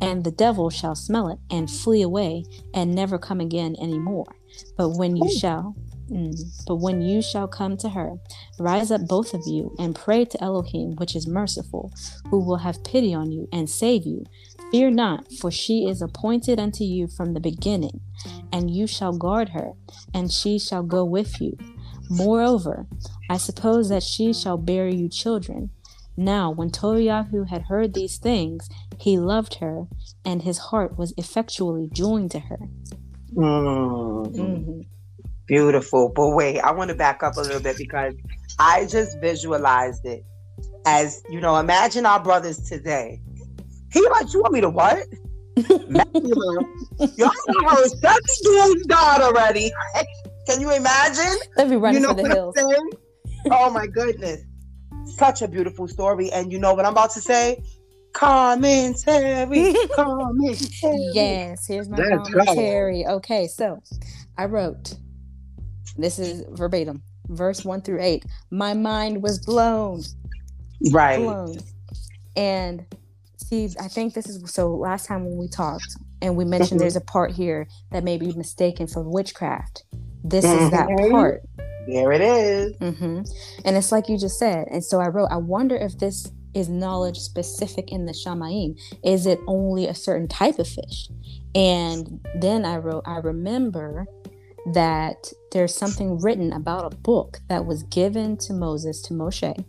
And 0.00 0.24
the 0.24 0.30
devil 0.30 0.70
shall 0.70 0.94
smell 0.94 1.28
it, 1.28 1.40
and 1.50 1.70
flee 1.70 2.00
away, 2.00 2.46
and 2.72 2.94
never 2.94 3.18
come 3.18 3.38
again 3.38 3.76
any 3.78 3.98
more. 3.98 4.34
But 4.78 4.96
when 4.96 5.14
you 5.14 5.26
Ooh. 5.26 5.38
shall 5.38 5.76
Mm. 6.10 6.36
But 6.66 6.76
when 6.76 7.02
you 7.02 7.20
shall 7.20 7.48
come 7.48 7.76
to 7.78 7.88
her, 7.88 8.16
rise 8.58 8.90
up 8.90 9.06
both 9.08 9.34
of 9.34 9.42
you 9.46 9.74
and 9.78 9.94
pray 9.94 10.24
to 10.24 10.42
Elohim, 10.42 10.94
which 10.96 11.16
is 11.16 11.26
merciful, 11.26 11.92
who 12.30 12.44
will 12.44 12.58
have 12.58 12.84
pity 12.84 13.12
on 13.12 13.32
you 13.32 13.48
and 13.52 13.68
save 13.68 14.06
you. 14.06 14.24
Fear 14.70 14.90
not, 14.90 15.32
for 15.40 15.50
she 15.50 15.88
is 15.88 16.02
appointed 16.02 16.58
unto 16.58 16.84
you 16.84 17.06
from 17.06 17.34
the 17.34 17.40
beginning, 17.40 18.00
and 18.52 18.70
you 18.70 18.86
shall 18.86 19.16
guard 19.16 19.50
her, 19.50 19.72
and 20.12 20.32
she 20.32 20.58
shall 20.58 20.82
go 20.82 21.04
with 21.04 21.40
you. 21.40 21.56
Moreover, 22.10 22.86
I 23.30 23.36
suppose 23.36 23.88
that 23.88 24.02
she 24.02 24.32
shall 24.32 24.56
bear 24.56 24.88
you 24.88 25.08
children. 25.08 25.70
Now, 26.16 26.50
when 26.50 26.70
Tobiyahu 26.70 27.48
had 27.48 27.62
heard 27.62 27.94
these 27.94 28.16
things, 28.18 28.68
he 28.98 29.18
loved 29.18 29.56
her, 29.56 29.86
and 30.24 30.42
his 30.42 30.58
heart 30.58 30.96
was 30.98 31.12
effectually 31.16 31.88
joined 31.92 32.30
to 32.32 32.40
her. 32.40 32.58
Mm. 33.34 34.34
Mm-hmm. 34.34 34.80
Beautiful. 35.46 36.12
But 36.14 36.30
wait, 36.30 36.58
I 36.60 36.72
want 36.72 36.88
to 36.88 36.96
back 36.96 37.22
up 37.22 37.36
a 37.36 37.40
little 37.40 37.60
bit 37.60 37.76
because 37.76 38.14
I 38.58 38.86
just 38.86 39.20
visualized 39.20 40.06
it 40.06 40.24
as, 40.86 41.22
you 41.28 41.40
know, 41.40 41.56
imagine 41.56 42.06
our 42.06 42.20
brothers 42.20 42.58
today. 42.58 43.20
He 43.96 44.06
like, 44.10 44.30
you 44.34 44.40
want 44.40 44.52
me 44.52 44.60
to 44.60 44.68
what? 44.68 45.06
Y'all 47.16 47.32
heard 47.66 47.88
seven 47.88 48.20
dudes 48.42 48.86
died 48.86 49.22
already. 49.22 49.72
Can 50.46 50.60
you 50.60 50.70
imagine? 50.70 51.34
Let 51.56 51.70
me 51.70 51.76
run 51.76 51.94
you 51.94 52.00
know 52.00 52.10
for 52.10 52.14
the 52.16 52.28
hills. 52.28 52.54
Oh 53.50 53.70
my 53.70 53.86
goodness. 53.86 54.42
Such 55.06 55.40
a 55.40 55.48
beautiful 55.48 55.88
story. 55.88 56.30
And 56.30 56.52
you 56.52 56.58
know 56.58 56.74
what 56.74 56.84
I'm 56.84 56.92
about 56.92 57.12
to 57.12 57.22
say? 57.22 57.64
Commentary. 58.12 59.74
commentary. 59.94 61.10
Yes, 61.14 61.66
here's 61.66 61.88
my 61.88 61.96
That's 61.96 62.28
commentary. 62.28 63.04
Right. 63.06 63.14
Okay, 63.14 63.46
so 63.46 63.82
I 64.36 64.44
wrote 64.44 64.94
this 65.96 66.18
is 66.18 66.44
verbatim, 66.50 67.02
verse 67.28 67.64
one 67.64 67.80
through 67.80 68.02
eight. 68.02 68.26
My 68.50 68.74
mind 68.74 69.22
was 69.22 69.38
blown. 69.38 70.02
Right. 70.92 71.18
Blown. 71.18 71.56
And 72.36 72.84
see, 73.48 73.68
I 73.80 73.88
think 73.88 74.14
this 74.14 74.28
is 74.28 74.50
so 74.50 74.68
last 74.68 75.06
time 75.06 75.24
when 75.24 75.36
we 75.36 75.48
talked 75.48 75.96
and 76.20 76.36
we 76.36 76.44
mentioned 76.44 76.72
mm-hmm. 76.72 76.78
there's 76.80 76.96
a 76.96 77.00
part 77.00 77.32
here 77.32 77.68
that 77.92 78.04
may 78.04 78.18
be 78.18 78.32
mistaken 78.32 78.86
for 78.86 79.02
witchcraft. 79.02 79.84
This 80.24 80.44
mm-hmm. 80.44 80.64
is 80.64 80.70
that 80.70 80.88
mm-hmm. 80.88 81.10
part. 81.10 81.42
There 81.86 82.12
it 82.12 82.20
is. 82.20 82.76
Mm-hmm. 82.78 83.22
And 83.64 83.76
it's 83.76 83.92
like 83.92 84.08
you 84.08 84.18
just 84.18 84.38
said. 84.38 84.66
And 84.70 84.84
so 84.84 85.00
I 85.00 85.08
wrote, 85.08 85.28
I 85.30 85.36
wonder 85.36 85.76
if 85.76 85.98
this 85.98 86.30
is 86.54 86.68
knowledge 86.68 87.18
specific 87.18 87.92
in 87.92 88.06
the 88.06 88.12
Shamaim. 88.12 88.80
Is 89.04 89.26
it 89.26 89.38
only 89.46 89.86
a 89.86 89.94
certain 89.94 90.26
type 90.26 90.58
of 90.58 90.66
fish? 90.66 91.08
And 91.54 92.26
then 92.40 92.64
I 92.64 92.78
wrote, 92.78 93.04
I 93.06 93.18
remember 93.18 94.06
that 94.72 95.32
there's 95.52 95.74
something 95.74 96.18
written 96.18 96.52
about 96.52 96.92
a 96.92 96.96
book 96.96 97.38
that 97.48 97.66
was 97.66 97.84
given 97.84 98.36
to 98.38 98.52
Moses 98.52 99.00
to 99.02 99.14
Moshe 99.14 99.64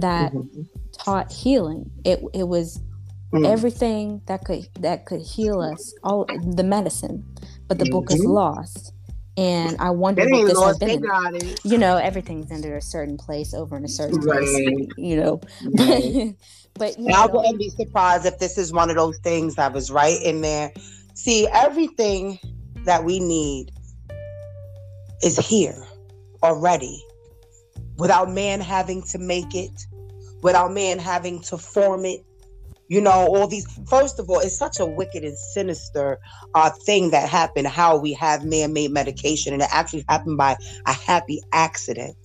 that 0.00 0.32
mm-hmm. 0.32 0.62
taught 0.92 1.30
healing. 1.30 1.88
It 2.04 2.20
it 2.34 2.48
was 2.48 2.80
mm. 3.32 3.46
everything 3.46 4.22
that 4.26 4.44
could 4.44 4.68
that 4.80 5.06
could 5.06 5.20
heal 5.20 5.60
us, 5.60 5.94
all 6.02 6.26
the 6.54 6.64
medicine, 6.64 7.24
but 7.68 7.78
the 7.78 7.84
mm-hmm. 7.84 7.92
book 7.92 8.10
is 8.10 8.20
mm-hmm. 8.20 8.32
lost. 8.32 8.92
And 9.36 9.76
I 9.78 9.90
wonder 9.90 10.28
what 10.28 10.46
this 10.46 10.60
has 10.60 10.78
been. 10.78 11.02
You 11.64 11.78
know, 11.78 11.96
everything's 11.96 12.50
under 12.50 12.76
a 12.76 12.82
certain 12.82 13.16
place 13.16 13.54
over 13.54 13.76
in 13.76 13.84
a 13.84 13.88
certain 13.88 14.20
right. 14.20 14.40
place. 14.40 14.88
You 14.98 15.16
know, 15.16 15.40
right. 15.78 16.34
but 16.74 16.98
you 16.98 17.12
I 17.14 17.26
wouldn't 17.26 17.58
be 17.58 17.70
surprised 17.70 18.26
if 18.26 18.38
this 18.38 18.58
is 18.58 18.72
one 18.72 18.90
of 18.90 18.96
those 18.96 19.18
things 19.18 19.54
that 19.54 19.72
was 19.72 19.90
right 19.90 20.20
in 20.22 20.40
there. 20.40 20.72
See, 21.14 21.46
everything 21.48 22.38
that 22.84 23.04
we 23.04 23.20
need 23.20 23.70
is 25.22 25.38
here 25.38 25.86
already 26.42 27.02
without 27.96 28.30
man 28.30 28.60
having 28.60 29.02
to 29.02 29.18
make 29.18 29.54
it, 29.54 29.86
without 30.42 30.72
man 30.72 30.98
having 30.98 31.40
to 31.42 31.58
form 31.58 32.04
it. 32.04 32.24
You 32.90 33.00
know, 33.00 33.12
all 33.12 33.46
these, 33.46 33.66
first 33.88 34.18
of 34.18 34.28
all, 34.28 34.40
it's 34.40 34.58
such 34.58 34.80
a 34.80 34.84
wicked 34.84 35.22
and 35.22 35.38
sinister 35.38 36.18
uh, 36.56 36.70
thing 36.84 37.10
that 37.12 37.28
happened, 37.28 37.68
how 37.68 37.96
we 37.96 38.12
have 38.14 38.44
man 38.44 38.72
made 38.72 38.90
medication. 38.90 39.52
And 39.52 39.62
it 39.62 39.68
actually 39.70 40.04
happened 40.08 40.36
by 40.36 40.56
a 40.86 40.92
happy 40.92 41.40
accident, 41.52 42.16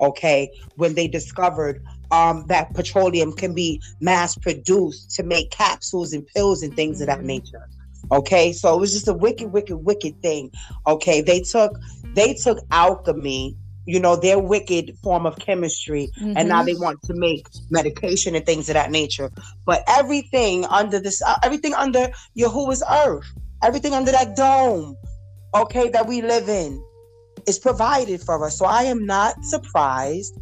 okay, 0.00 0.50
when 0.74 0.96
they 0.96 1.06
discovered 1.06 1.84
um, 2.10 2.44
that 2.48 2.74
petroleum 2.74 3.32
can 3.32 3.54
be 3.54 3.80
mass 4.00 4.34
produced 4.36 5.12
to 5.12 5.22
make 5.22 5.52
capsules 5.52 6.12
and 6.12 6.26
pills 6.26 6.64
and 6.64 6.74
things 6.74 7.00
of 7.00 7.06
that 7.06 7.18
mm-hmm. 7.18 7.28
nature. 7.28 7.68
Okay, 8.10 8.52
so 8.52 8.74
it 8.74 8.80
was 8.80 8.92
just 8.92 9.06
a 9.06 9.14
wicked, 9.14 9.52
wicked, 9.52 9.76
wicked 9.76 10.20
thing. 10.20 10.50
Okay, 10.88 11.20
they 11.20 11.40
took 11.42 11.78
they 12.14 12.34
took 12.34 12.58
alchemy, 12.72 13.56
you 13.88 13.98
know, 13.98 14.16
their 14.16 14.38
wicked 14.38 14.98
form 15.02 15.24
of 15.24 15.38
chemistry, 15.38 16.10
mm-hmm. 16.20 16.36
and 16.36 16.46
now 16.46 16.58
mm-hmm. 16.58 16.66
they 16.66 16.74
want 16.74 17.02
to 17.04 17.14
make 17.14 17.46
medication 17.70 18.34
and 18.34 18.44
things 18.44 18.68
of 18.68 18.74
that 18.74 18.90
nature. 18.90 19.30
But 19.64 19.82
everything 19.88 20.66
under 20.66 21.00
this, 21.00 21.22
uh, 21.22 21.38
everything 21.42 21.72
under 21.72 22.10
Yahuwah's 22.36 22.82
earth, 22.90 23.24
everything 23.62 23.94
under 23.94 24.12
that 24.12 24.36
dome, 24.36 24.94
okay, 25.54 25.88
that 25.88 26.06
we 26.06 26.20
live 26.20 26.50
in, 26.50 26.84
is 27.46 27.58
provided 27.58 28.20
for 28.20 28.44
us. 28.44 28.58
So 28.58 28.66
I 28.66 28.82
am 28.82 29.06
not 29.06 29.42
surprised 29.42 30.38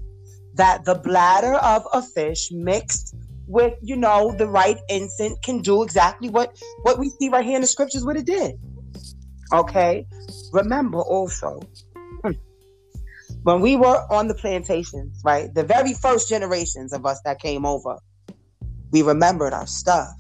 that 0.55 0.85
the 0.85 0.97
bladder 0.97 1.55
of 1.55 1.87
a 1.93 2.03
fish 2.03 2.51
mixed 2.51 3.15
with 3.47 3.75
you 3.81 3.95
know 3.95 4.35
the 4.37 4.49
right 4.49 4.79
instant 4.89 5.41
can 5.43 5.63
do 5.63 5.85
exactly 5.85 6.29
what 6.29 6.51
what 6.83 6.99
we 6.99 7.11
see 7.11 7.29
right 7.29 7.45
here 7.45 7.55
in 7.55 7.61
the 7.61 7.67
scriptures 7.69 8.05
what 8.05 8.17
it 8.17 8.27
did 8.27 8.57
okay 9.53 10.05
remember 10.53 10.99
also 10.99 11.61
when 13.47 13.61
we 13.61 13.77
were 13.77 14.05
on 14.11 14.27
the 14.27 14.35
plantations 14.35 15.21
right 15.25 15.55
the 15.55 15.63
very 15.63 15.95
first 15.95 16.29
generations 16.29 16.93
of 16.93 17.07
us 17.07 17.21
that 17.25 17.39
came 17.41 17.65
over 17.65 17.97
we 18.91 19.03
remembered 19.03 19.53
our 19.53 19.67
stuff 19.67 20.17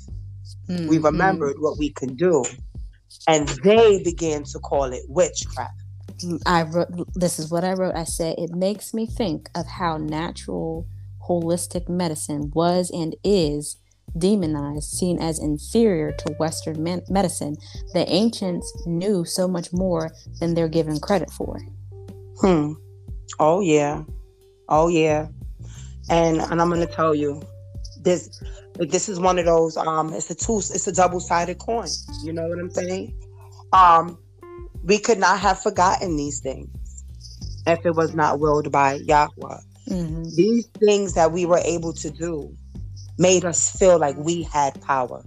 mm-hmm. 0.69 0.87
we 0.87 0.99
remembered 0.99 1.57
what 1.59 1.77
we 1.77 1.91
could 1.91 2.17
do 2.17 2.45
and 3.27 3.49
they 3.65 4.01
began 4.05 4.45
to 4.45 4.59
call 4.61 4.85
it 4.93 5.03
witchcraft 5.09 5.83
I 6.47 6.63
wrote 6.63 6.89
this 7.15 7.39
is 7.39 7.51
what 7.51 7.63
I 7.63 7.75
wrote. 7.75 7.95
I 7.95 8.05
said 8.05 8.37
it 8.39 8.51
makes 8.51 8.95
me 8.95 9.05
think 9.05 9.51
of 9.55 9.67
how 9.67 9.99
natural 9.99 10.87
holistic 11.29 11.91
medicine 11.91 12.51
was 12.55 12.91
and 12.91 13.15
is 13.23 13.77
demonized, 14.17 14.91
seen 14.91 15.21
as 15.21 15.39
inferior 15.39 16.13
to 16.13 16.33
Western 16.39 16.83
me- 16.83 17.03
medicine, 17.11 17.57
the 17.93 18.09
ancients 18.09 18.73
knew 18.87 19.27
so 19.27 19.47
much 19.47 19.75
more 19.75 20.11
than 20.41 20.55
they're 20.55 20.69
given 20.69 20.99
credit 20.99 21.31
for. 21.31 21.61
Hmm. 22.41 22.73
Oh 23.39 23.61
yeah. 23.61 24.03
Oh 24.69 24.89
yeah. 24.89 25.29
And 26.09 26.41
and 26.41 26.61
I'm 26.61 26.69
gonna 26.69 26.87
tell 26.87 27.15
you, 27.15 27.43
this 28.01 28.43
this 28.75 29.09
is 29.09 29.19
one 29.19 29.39
of 29.39 29.45
those. 29.45 29.77
Um, 29.77 30.13
it's 30.13 30.31
a 30.31 30.35
two. 30.35 30.59
It's 30.59 30.87
a 30.87 30.93
double 30.93 31.21
sided 31.21 31.59
coin. 31.59 31.89
You 32.23 32.33
know 32.33 32.49
what 32.49 32.59
I'm 32.59 32.71
saying? 32.71 33.15
Um, 33.73 34.19
we 34.85 34.99
could 34.99 35.19
not 35.19 35.41
have 35.41 35.61
forgotten 35.61 36.17
these 36.17 36.41
things 36.41 37.05
if 37.67 37.85
it 37.85 37.95
was 37.95 38.15
not 38.15 38.39
willed 38.39 38.71
by 38.71 38.95
Yahweh. 38.95 39.59
Mm-hmm. 39.89 40.25
These 40.35 40.67
things 40.79 41.15
that 41.15 41.33
we 41.33 41.47
were 41.47 41.61
able 41.65 41.93
to 41.95 42.11
do 42.11 42.55
made 43.19 43.45
us 43.45 43.71
feel 43.77 43.99
like 43.99 44.17
we 44.17 44.43
had 44.43 44.81
power, 44.83 45.25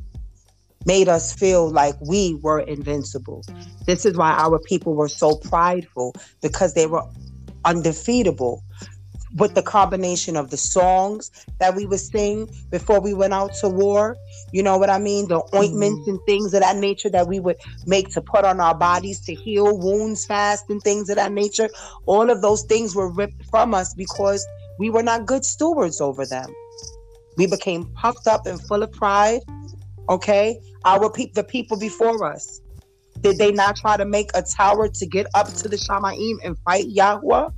made 0.86 1.08
us 1.08 1.34
feel 1.34 1.70
like 1.70 1.96
we 2.02 2.36
were 2.42 2.60
invincible. 2.60 3.44
This 3.86 4.06
is 4.06 4.16
why 4.16 4.32
our 4.32 4.60
people 4.60 4.96
were 4.96 5.08
so 5.10 5.36
prideful 5.36 6.14
because 6.42 6.74
they 6.74 6.88
were 6.88 7.04
undefeatable 7.66 8.64
with 9.36 9.54
the 9.54 9.62
combination 9.62 10.36
of 10.36 10.50
the 10.50 10.58
songs 10.58 11.32
that 11.60 11.76
we 11.76 11.86
would 11.86 12.00
sing 12.00 12.50
before 12.72 13.00
we 13.00 13.14
went 13.14 13.34
out 13.34 13.54
to 13.54 13.70
war. 13.70 14.18
You 14.52 14.64
know 14.64 14.78
what 14.78 14.90
I 14.90 14.98
mean? 14.98 15.28
The 15.28 15.42
ointments 15.56 16.02
mm-hmm. 16.02 16.12
and 16.12 16.20
things 16.26 16.54
of 16.54 16.62
that 16.62 16.78
nature 16.78 17.10
that 17.10 17.28
we 17.28 17.40
would 17.40 17.58
make 17.86 18.10
to 18.10 18.22
put 18.22 18.44
on 18.44 18.60
our 18.60 18.76
bodies 18.76 19.20
to 19.22 19.36
heal 19.36 19.78
wounds 19.78 20.26
fast 20.26 20.70
and 20.70 20.82
things 20.82 21.10
of 21.10 21.18
that 21.18 21.32
nature. 21.32 21.70
All 22.06 22.30
of 22.30 22.42
those 22.42 22.64
things 22.64 22.96
were 22.96 23.12
ripped 23.12 23.46
from 23.46 23.74
us 23.74 23.94
because 23.94 24.46
we 24.80 24.90
were 24.90 25.04
not 25.04 25.26
good 25.26 25.46
stewards 25.46 26.02
over 26.02 26.26
them. 26.26 26.54
We 27.38 27.46
became 27.46 27.86
puffed 27.94 28.28
up 28.28 28.46
and 28.48 28.60
full 28.62 28.84
of 28.84 28.92
pride. 28.92 29.42
Okay, 30.10 30.60
our 30.86 31.12
pe- 31.12 31.32
the 31.34 31.44
people 31.44 31.78
before 31.78 32.26
us, 32.26 32.62
did 33.22 33.38
they 33.38 33.52
not 33.52 33.76
try 33.76 33.98
to 33.98 34.06
make 34.06 34.32
a 34.34 34.42
tower 34.42 34.88
to 34.88 35.06
get 35.06 35.28
up 35.34 35.48
to 35.48 35.68
the 35.68 35.76
Shamaim 35.76 36.38
and 36.44 36.58
fight 36.60 36.88
Yahweh? 36.88 37.50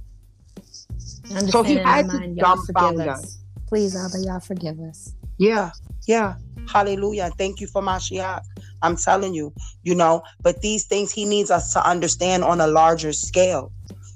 So 1.49 1.63
he 1.63 1.75
saying 1.75 1.77
in 1.77 1.83
my 1.83 1.93
had 1.93 2.09
to 2.09 2.35
dumbfound 2.35 2.65
forgive 2.65 3.07
us. 3.07 3.23
us. 3.23 3.37
Please, 3.67 3.95
Abba, 3.95 4.25
y'all 4.25 4.39
forgive 4.39 4.79
us. 4.79 5.15
Yeah, 5.37 5.71
yeah. 6.07 6.35
Hallelujah. 6.67 7.31
Thank 7.37 7.59
you 7.61 7.67
for 7.67 7.81
Mashiach. 7.81 8.43
I'm 8.81 8.95
telling 8.95 9.33
you, 9.33 9.53
you 9.83 9.95
know, 9.95 10.23
but 10.41 10.61
these 10.61 10.85
things 10.85 11.11
he 11.11 11.25
needs 11.25 11.51
us 11.51 11.73
to 11.73 11.87
understand 11.87 12.43
on 12.43 12.59
a 12.59 12.67
larger 12.67 13.13
scale. 13.13 13.71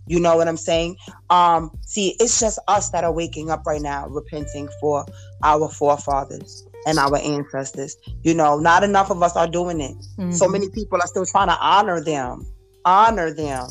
You 0.07 0.19
know 0.19 0.37
what 0.37 0.47
I'm 0.47 0.57
saying? 0.57 0.97
Um, 1.29 1.71
see, 1.81 2.15
it's 2.19 2.39
just 2.39 2.59
us 2.67 2.89
that 2.89 3.03
are 3.03 3.11
waking 3.11 3.49
up 3.49 3.65
right 3.65 3.81
now, 3.81 4.07
repenting 4.07 4.69
for 4.79 5.05
our 5.41 5.69
forefathers 5.69 6.65
and 6.85 6.97
our 6.99 7.17
ancestors. 7.17 7.95
You 8.23 8.33
know, 8.33 8.57
not 8.59 8.83
enough 8.83 9.09
of 9.09 9.21
us 9.23 9.35
are 9.35 9.47
doing 9.47 9.81
it. 9.81 9.95
So 10.33 10.45
Mhm. 10.47 10.51
many 10.51 10.69
people 10.69 10.99
are 11.01 11.07
still 11.07 11.25
trying 11.25 11.47
to 11.49 11.57
honor 11.59 12.01
them. 12.03 12.45
Honor 12.85 13.33
them. 13.33 13.67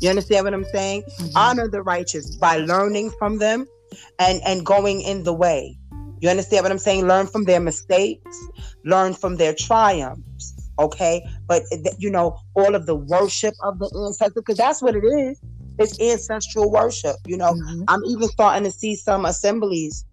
You 0.00 0.10
understand 0.10 0.44
what 0.44 0.54
I'm 0.54 0.64
saying? 0.72 1.02
Mhm. 1.20 1.30
honor 1.36 1.68
the 1.68 1.82
righteous 1.82 2.36
by 2.36 2.58
learning 2.58 3.10
from 3.18 3.38
them 3.38 3.66
and 4.18 4.40
and 4.44 4.64
going 4.66 5.00
in 5.00 5.22
the 5.22 5.32
way 5.32 5.78
you 6.20 6.28
understand 6.28 6.62
what 6.64 6.72
i'm 6.72 6.78
saying 6.78 7.06
learn 7.06 7.26
from 7.26 7.44
their 7.44 7.60
mistakes 7.60 8.36
learn 8.84 9.14
from 9.14 9.36
their 9.36 9.54
triumphs 9.54 10.54
okay 10.78 11.22
but 11.46 11.62
you 11.98 12.10
know 12.10 12.36
all 12.54 12.74
of 12.74 12.86
the 12.86 12.94
worship 12.96 13.54
of 13.62 13.78
the 13.78 13.88
ancestors 14.06 14.32
because 14.42 14.56
that's 14.58 14.82
what 14.82 14.94
it 14.96 15.04
is 15.04 15.38
it's 15.78 15.98
ancestral 16.00 16.70
worship 16.70 17.16
you 17.26 17.36
know 17.36 17.52
Mhm. 17.54 17.84
i'm 17.88 18.04
even 18.06 18.28
starting 18.28 18.64
to 18.64 18.76
see 18.76 18.94
some 18.96 19.24
assemblies 19.24 20.04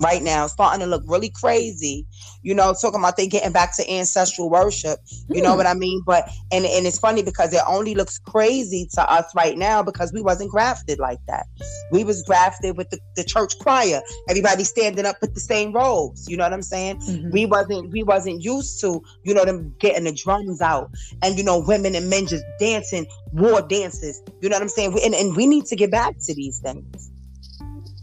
right 0.00 0.22
now 0.22 0.46
starting 0.46 0.80
to 0.80 0.86
look 0.86 1.02
really 1.06 1.30
crazy 1.30 2.06
you 2.42 2.54
know 2.54 2.74
talking 2.80 3.00
about 3.00 3.16
they 3.16 3.26
getting 3.26 3.52
back 3.52 3.74
to 3.76 3.90
ancestral 3.90 4.48
worship 4.50 4.98
you 5.28 5.42
know 5.42 5.52
Hmm. 5.52 5.56
what 5.58 5.66
i 5.66 5.74
mean? 5.74 6.02
But 6.06 6.28
and 6.52 6.64
and 6.64 6.86
it's 6.86 6.98
funny 6.98 7.22
because 7.22 7.52
it 7.52 7.60
only 7.66 7.94
looks 7.94 8.18
crazy 8.18 8.88
to 8.94 9.10
us 9.10 9.24
right 9.34 9.56
now 9.56 9.82
because 9.82 10.12
we 10.12 10.22
wasn't 10.22 10.50
grafted 10.50 10.98
like 10.98 11.18
that. 11.26 11.46
We 11.90 12.04
was 12.04 12.22
grafted 12.22 12.76
with 12.76 12.90
the, 12.90 12.98
the 13.16 13.24
church 13.24 13.58
choir 13.58 14.00
everybody 14.28 14.64
standing 14.64 15.06
up 15.06 15.16
with 15.20 15.34
the 15.34 15.40
same 15.40 15.72
robes 15.72 16.28
you 16.28 16.36
know 16.36 16.44
what 16.44 16.52
i'm 16.52 16.62
saying? 16.62 16.98
Mhm. 16.98 17.32
we 17.32 17.46
wasn't 17.46 17.90
we 17.90 18.02
wasn't 18.02 18.42
used 18.42 18.80
to 18.80 19.02
you 19.24 19.34
know 19.34 19.44
them 19.44 19.74
getting 19.80 20.04
the 20.04 20.12
drums 20.12 20.60
out 20.60 20.90
and 21.22 21.36
you 21.38 21.44
know 21.44 21.58
women 21.58 21.94
and 21.94 22.08
men 22.08 22.26
just 22.26 22.44
dancing 22.60 23.06
war 23.32 23.60
dances 23.62 24.22
you 24.40 24.48
know 24.48 24.56
what 24.56 24.62
i'm 24.62 24.68
saying? 24.68 24.98
And, 25.04 25.14
and 25.14 25.36
we 25.36 25.46
need 25.46 25.66
to 25.66 25.76
get 25.76 25.90
back 25.90 26.14
to 26.26 26.34
these 26.34 26.58
things 26.60 27.10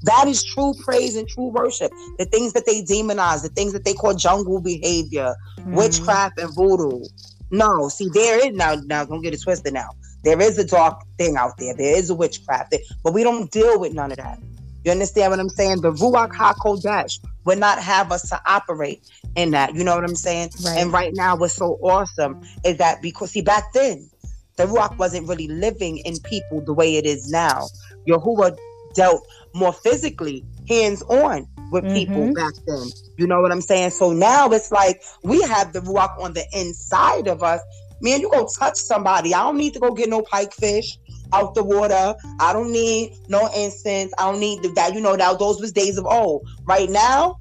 that 0.06 0.28
is 0.28 0.44
true 0.44 0.74
praise 0.84 1.16
and 1.16 1.28
true 1.28 1.50
worship. 1.50 1.92
The 2.18 2.26
things 2.26 2.54
that 2.54 2.66
they 2.66 2.82
demonize 2.82 3.42
the 3.44 3.50
things 3.50 3.74
that 3.74 3.86
they 3.86 3.94
call 3.94 4.14
jungle 4.14 4.62
behavior 4.62 5.36
Mhm. 5.60 5.76
witchcraft 5.76 6.40
and 6.40 6.54
voodoo. 6.56 7.04
No 7.52 7.90
see 7.90 8.10
there 8.14 8.46
is 8.46 8.56
now 8.56 8.76
now 8.86 9.06
don't 9.06 9.22
get 9.22 9.34
it 9.34 9.42
twisted 9.42 9.74
now. 9.74 9.90
There 10.24 10.42
is 10.42 10.58
a 10.58 10.66
dark 10.66 11.02
thing 11.18 11.38
out 11.38 11.54
there. 11.58 11.76
There 11.76 11.96
is 11.96 12.10
a 12.10 12.16
witchcraft 12.16 12.72
there, 12.72 12.80
but 13.04 13.14
we 13.14 13.24
don't 13.24 13.52
deal 13.52 13.80
with 13.80 13.94
none 13.94 14.12
of 14.12 14.18
that. 14.18 14.40
You 14.84 14.92
understand 14.92 15.32
what 15.32 15.40
i'm 15.40 15.50
saying? 15.50 15.82
The 15.82 15.92
ruach 15.92 16.32
hakodesh 16.32 17.20
would 17.46 17.60
not 17.60 17.80
have 17.80 18.12
us 18.12 18.30
to 18.30 18.42
operate 18.46 19.02
in 19.36 19.52
that. 19.52 19.76
You 19.76 19.84
know 19.84 19.96
what 19.96 20.04
i'm 20.04 20.16
saying? 20.16 20.50
Right. 20.64 20.80
and 20.80 20.92
right 20.94 21.14
now 21.16 21.36
what's 21.36 21.56
so 21.56 21.78
awesome 21.82 22.42
is 22.64 22.78
that 22.78 23.02
because 23.02 23.32
see 23.32 23.42
back 23.42 23.74
then 23.74 24.10
the 24.58 24.66
ruach 24.66 24.98
wasn't 24.98 25.28
really 25.28 25.48
living 25.48 25.98
in 26.00 26.20
people 26.22 26.62
the 26.62 26.74
way 26.74 26.96
it 26.98 27.06
is 27.06 27.30
now. 27.30 27.68
Yahuwah 28.08 28.58
dealt 28.94 29.22
more 29.56 29.74
physically 29.74 30.46
hands 30.70 31.02
on 31.04 31.48
with 31.72 31.88
people 31.94 32.28
Mhm. 32.28 32.36
back 32.36 32.54
then. 32.68 32.92
You 33.18 33.28
know 33.28 33.42
what 33.42 33.52
i'm 33.52 33.62
saying? 33.62 33.92
So 33.92 34.12
now 34.14 34.50
it's 34.50 34.72
like 34.72 35.02
we 35.24 35.42
have 35.44 35.74
the 35.74 35.80
ruach 35.82 36.12
on 36.20 36.34
the 36.34 36.46
inside 36.54 37.28
of 37.28 37.44
us. 37.44 37.62
Man 38.02 38.22
you 38.22 38.30
go 38.30 38.48
touch 38.60 38.78
somebody. 38.78 39.34
I 39.34 39.44
don't 39.44 39.58
need 39.58 39.74
to 39.74 39.80
go 39.80 39.94
get 39.94 40.10
no 40.10 40.22
pike 40.22 40.54
fish 40.54 40.98
out 41.34 41.56
the 41.56 41.64
water. 41.64 42.16
I 42.40 42.54
don't 42.54 42.72
need 42.72 43.12
no 43.30 43.48
incense. 43.56 44.14
I 44.20 44.32
don't 44.32 44.40
need 44.40 44.64
that. 44.76 44.94
You 44.94 45.02
know 45.02 45.16
that 45.18 45.40
those 45.40 45.62
was 45.62 45.72
days 45.72 45.98
of 45.98 46.06
old. 46.06 46.42
Right 46.68 46.90
now 46.90 47.38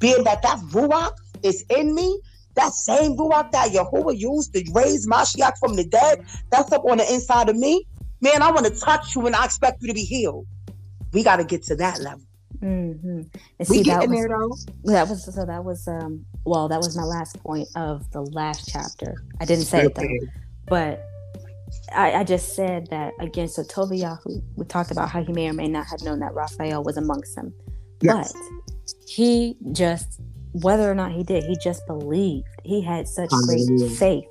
being 0.00 0.24
that 0.24 0.42
that 0.42 0.58
ruach 0.72 1.12
is 1.42 1.64
in 1.70 1.94
me 1.94 2.20
that 2.56 2.72
same 2.72 3.16
ruach 3.16 3.50
that 3.52 3.70
Yahuwah 3.72 4.16
used 4.18 4.52
to 4.54 4.64
raise 4.74 5.06
Mashiach 5.06 5.52
from 5.58 5.74
the 5.76 5.86
dead, 5.86 6.18
that's 6.50 6.72
up 6.72 6.84
on 6.84 6.98
the 6.98 7.12
inside 7.12 7.48
of 7.48 7.56
me. 7.56 7.86
Man, 8.20 8.42
I 8.42 8.50
want 8.50 8.66
to 8.66 8.78
touch 8.80 9.16
you 9.16 9.26
and 9.26 9.34
I 9.34 9.44
expect 9.46 9.78
you 9.80 9.88
to 9.88 9.94
be 9.94 10.04
healed. 10.04 10.46
We 11.12 11.22
got 11.22 11.36
to 11.36 11.44
get 11.44 11.62
to 11.64 11.76
that 11.76 12.00
level. 12.00 12.22
Mhm. 12.60 13.04
And 13.04 13.30
We 13.58 13.64
see, 13.64 13.82
that 13.84 14.00
getting 14.00 14.10
was, 14.10 14.18
there 14.18 14.28
though. 14.28 14.92
that 14.92 15.08
was 15.08 15.24
so 15.34 15.44
that 15.44 15.64
was 15.64 15.88
um 15.88 16.24
well 16.44 16.68
that 16.68 16.78
was 16.78 16.96
my 16.96 17.02
last 17.02 17.42
point 17.42 17.66
of 17.76 18.08
the 18.12 18.20
last 18.22 18.68
chapter. 18.68 19.14
I 19.40 19.44
didn't 19.46 19.64
say 19.64 19.86
it 19.86 19.94
though, 19.94 20.06
but 20.68 21.02
I, 21.94 22.12
I 22.16 22.24
just 22.24 22.54
said 22.54 22.88
that 22.90 23.14
again. 23.20 23.48
So 23.48 23.62
Tobiyahu, 23.62 24.42
we 24.56 24.64
talked 24.66 24.90
about 24.90 25.08
how 25.08 25.24
he 25.24 25.32
may 25.32 25.48
or 25.48 25.54
may 25.54 25.66
not 25.66 25.86
have 25.86 26.02
known 26.02 26.20
that 26.20 26.34
Raphael 26.34 26.84
was 26.84 26.96
amongst 26.98 27.34
them, 27.34 27.52
Yes. 28.00 28.32
but 28.32 28.42
he 29.08 29.56
just 29.72 30.20
whether 30.52 30.88
or 30.90 30.94
not 30.94 31.12
he 31.12 31.22
did, 31.24 31.42
he 31.44 31.56
just 31.64 31.86
believed. 31.86 32.46
He 32.62 32.82
had 32.82 33.08
such 33.08 33.30
Hallelujah. 33.30 33.78
great 33.88 33.96
faith, 33.96 34.28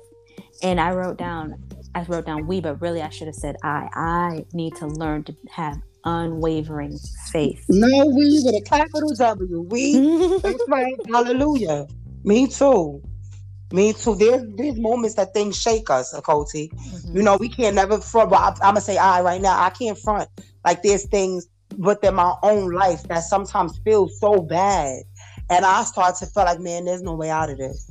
and 0.62 0.80
I 0.80 0.92
wrote 0.92 1.18
down. 1.18 1.56
I 1.94 2.04
wrote 2.04 2.24
down 2.24 2.46
we, 2.46 2.60
but 2.60 2.80
really 2.80 3.02
I 3.02 3.10
should 3.10 3.26
have 3.26 3.34
said 3.34 3.56
I. 3.64 3.88
I 3.94 4.46
need 4.54 4.76
to 4.76 4.86
learn 4.86 5.24
to 5.24 5.34
have 5.50 5.76
unwavering 6.04 6.98
faith. 7.30 7.64
No, 7.68 8.06
we 8.06 8.40
with 8.44 8.54
a 8.54 8.60
capital 8.64 9.12
W. 9.14 9.60
We. 9.62 10.38
That's 10.38 10.62
right. 10.68 10.94
Hallelujah. 11.08 11.86
Me 12.24 12.46
too. 12.46 13.02
Me 13.72 13.92
too. 13.92 14.14
There's 14.16 14.42
there's 14.56 14.76
moments 14.78 15.16
that 15.16 15.32
things 15.32 15.58
shake 15.58 15.88
us, 15.90 16.12
Akoti. 16.12 16.70
Mhm. 16.72 17.14
You 17.16 17.22
know, 17.22 17.36
we 17.36 17.48
can't 17.48 17.74
never 17.74 17.98
front. 18.00 18.30
But 18.30 18.40
I, 18.40 18.48
I'm 18.48 18.74
gonna 18.74 18.80
say 18.80 18.98
I 18.98 19.22
right 19.22 19.40
now. 19.40 19.60
I 19.60 19.70
can't 19.70 19.98
front. 19.98 20.28
Like 20.64 20.82
there's 20.82 21.06
things 21.06 21.48
within 21.78 22.14
my 22.14 22.34
own 22.42 22.70
life 22.70 23.02
that 23.04 23.20
sometimes 23.20 23.78
feel 23.84 24.08
so 24.08 24.42
bad, 24.42 25.02
and 25.48 25.64
I 25.64 25.84
start 25.84 26.16
to 26.16 26.26
feel 26.26 26.44
like, 26.44 26.60
man, 26.60 26.84
there's 26.84 27.02
no 27.02 27.14
way 27.14 27.30
out 27.30 27.48
of 27.50 27.58
this. 27.58 27.90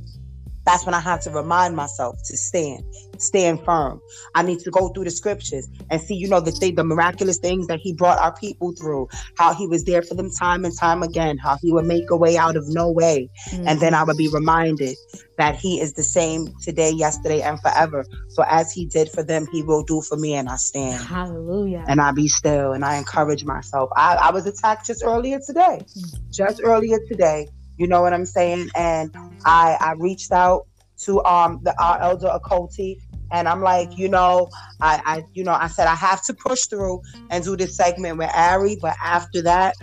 That's 0.66 0.86
when 0.86 0.94
I 0.94 1.00
have 1.00 1.22
to 1.22 1.32
remind 1.32 1.76
myself 1.76 2.18
to 2.26 2.38
stand, 2.38 2.84
stand 3.18 3.64
firm. 3.64 4.02
I 4.36 4.44
need 4.44 4.60
to 4.60 4.72
go 4.72 4.90
through 4.90 5.06
the 5.06 5.12
scriptures 5.12 5.68
and 5.90 6.02
see, 6.02 6.16
you 6.16 6.28
know, 6.28 6.40
the 6.40 6.52
thing, 6.52 6.76
the 6.76 6.84
miraculous 6.84 7.38
things 7.40 7.68
that 7.68 7.80
He 7.80 7.94
brought 7.94 8.20
our 8.20 8.36
people 8.38 8.74
through. 8.74 9.08
How 9.38 9.54
He 9.54 9.68
was 9.68 9.84
there 9.86 10.02
for 10.02 10.16
them 10.16 10.30
time 10.32 10.66
and 10.66 10.78
time 10.78 11.04
again. 11.04 11.38
How 11.38 11.58
He 11.62 11.72
would 11.72 11.86
make 11.86 12.10
a 12.10 12.18
way 12.18 12.38
out 12.38 12.56
of 12.56 12.66
no 12.68 12.92
way 12.92 13.30
and 13.52 13.80
then 13.80 13.94
I 13.94 14.04
would 14.04 14.18
be 14.18 14.28
reminded 14.28 14.98
that 15.38 15.56
He 15.56 15.80
is 15.80 15.94
the 15.94 16.04
same 16.04 16.54
today, 16.62 16.92
yesterday, 16.92 17.42
and 17.42 17.60
forever. 17.60 18.06
So 18.30 18.44
as 18.48 18.72
He 18.72 18.86
did 18.86 19.10
for 19.10 19.24
them, 19.24 19.48
He 19.52 19.64
will 19.64 19.84
do 19.84 20.02
for 20.02 20.18
me, 20.18 20.34
and 20.34 20.50
I 20.50 20.56
stand 20.58 21.04
Hallelujah. 21.04 21.84
and 21.88 22.00
I 22.02 22.12
be 22.12 22.28
still 22.28 22.74
and 22.74 22.86
I 22.86 22.98
encourage 22.98 23.44
myself. 23.44 23.90
I, 23.96 24.16
I 24.16 24.32
was 24.32 24.46
attacked 24.46 24.88
just 24.88 25.04
earlier 25.04 25.40
today, 25.46 25.80
mm. 25.82 26.32
just 26.32 26.62
earlier 26.64 27.00
today. 27.08 27.48
You 27.82 27.88
know 27.88 28.02
what 28.04 28.14
I'm 28.14 28.26
saying? 28.26 28.70
And 28.76 29.10
I 29.46 29.76
I 29.82 29.94
reached 29.98 30.32
out 30.32 30.62
to 31.06 31.24
um 31.26 31.60
the 31.64 31.74
our 31.84 32.00
elder 32.02 32.28
Okoti. 32.28 32.98
And 33.34 33.48
I'm 33.48 33.62
like, 33.62 33.90
you 33.98 34.10
know, 34.10 34.50
I, 34.82 35.02
I, 35.06 35.24
you 35.34 35.44
know, 35.46 35.54
I 35.54 35.68
said 35.68 35.88
I 35.88 35.96
have 35.96 36.22
to 36.26 36.34
push 36.34 36.64
through 36.66 37.00
and 37.32 37.44
do 37.44 37.56
this 37.58 37.76
segment 37.78 38.18
with 38.18 38.30
Ari, 38.36 38.78
but 38.82 38.96
after 39.04 39.42
that, 39.44 39.74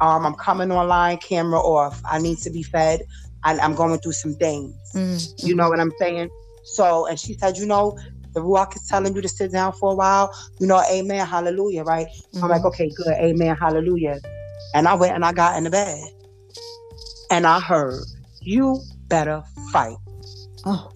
um, 0.00 0.26
I'm 0.26 0.34
coming 0.34 0.70
online, 0.70 1.16
camera 1.18 1.58
off. 1.58 2.00
I 2.04 2.18
need 2.18 2.38
to 2.40 2.50
be 2.50 2.62
fed. 2.62 3.00
and 3.44 3.60
I'm 3.60 3.74
going 3.74 3.98
through 4.00 4.12
some 4.12 4.34
things. 4.34 4.74
Mm, 4.94 5.20
You 5.48 5.54
know 5.56 5.68
what 5.70 5.80
I'm 5.80 5.92
saying? 5.98 6.28
So, 6.64 7.06
and 7.06 7.18
she 7.18 7.34
said, 7.34 7.56
you 7.56 7.66
know, 7.66 7.96
the 8.34 8.40
Ruach 8.40 8.76
is 8.76 8.86
telling 8.88 9.14
you 9.16 9.22
to 9.22 9.28
sit 9.28 9.52
down 9.52 9.72
for 9.72 9.92
a 9.92 9.94
while. 9.94 10.30
You 10.60 10.66
know, 10.66 10.82
amen, 10.92 11.26
hallelujah, 11.26 11.84
right? 11.84 12.06
mhm. 12.34 12.42
I'm 12.42 12.50
like, 12.50 12.64
okay, 12.66 12.90
good, 12.96 13.14
amen, 13.14 13.56
hallelujah. 13.56 14.18
And 14.74 14.86
I 14.86 14.94
went 14.94 15.14
and 15.14 15.24
I 15.24 15.32
got 15.32 15.56
in 15.56 15.64
the 15.64 15.70
bed. 15.70 15.98
And 17.30 17.46
I 17.46 17.60
heard, 17.60 18.02
you 18.40 18.80
better 19.08 19.42
fight. 19.72 19.96
oh, 20.64 20.90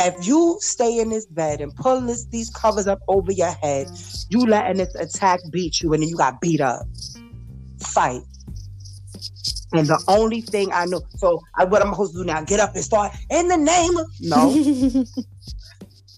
If 0.00 0.26
you 0.26 0.56
stay 0.60 0.98
in 0.98 1.10
this 1.10 1.26
bed 1.26 1.60
and 1.60 1.74
pull 1.76 2.00
this, 2.00 2.26
these 2.26 2.50
covers 2.50 2.86
up 2.86 3.00
over 3.08 3.32
your 3.32 3.52
head, 3.52 3.88
you 4.30 4.46
letting 4.46 4.78
this 4.78 4.94
attack 4.94 5.40
beat 5.50 5.80
you 5.80 5.92
and 5.92 6.02
then 6.02 6.08
you 6.08 6.16
got 6.16 6.40
beat 6.40 6.60
up. 6.60 6.86
Fight. 7.80 8.22
And 9.74 9.86
the 9.86 10.02
only 10.08 10.42
thing 10.42 10.70
I 10.72 10.84
know, 10.84 11.00
so 11.16 11.40
I, 11.56 11.64
what 11.64 11.82
I'm 11.82 11.92
supposed 11.92 12.12
to 12.12 12.18
do 12.20 12.24
now, 12.24 12.42
get 12.42 12.60
up 12.60 12.74
and 12.74 12.84
start 12.84 13.12
in 13.30 13.48
the 13.48 13.56
name 13.56 13.96
of, 13.96 14.06
no, 14.20 15.04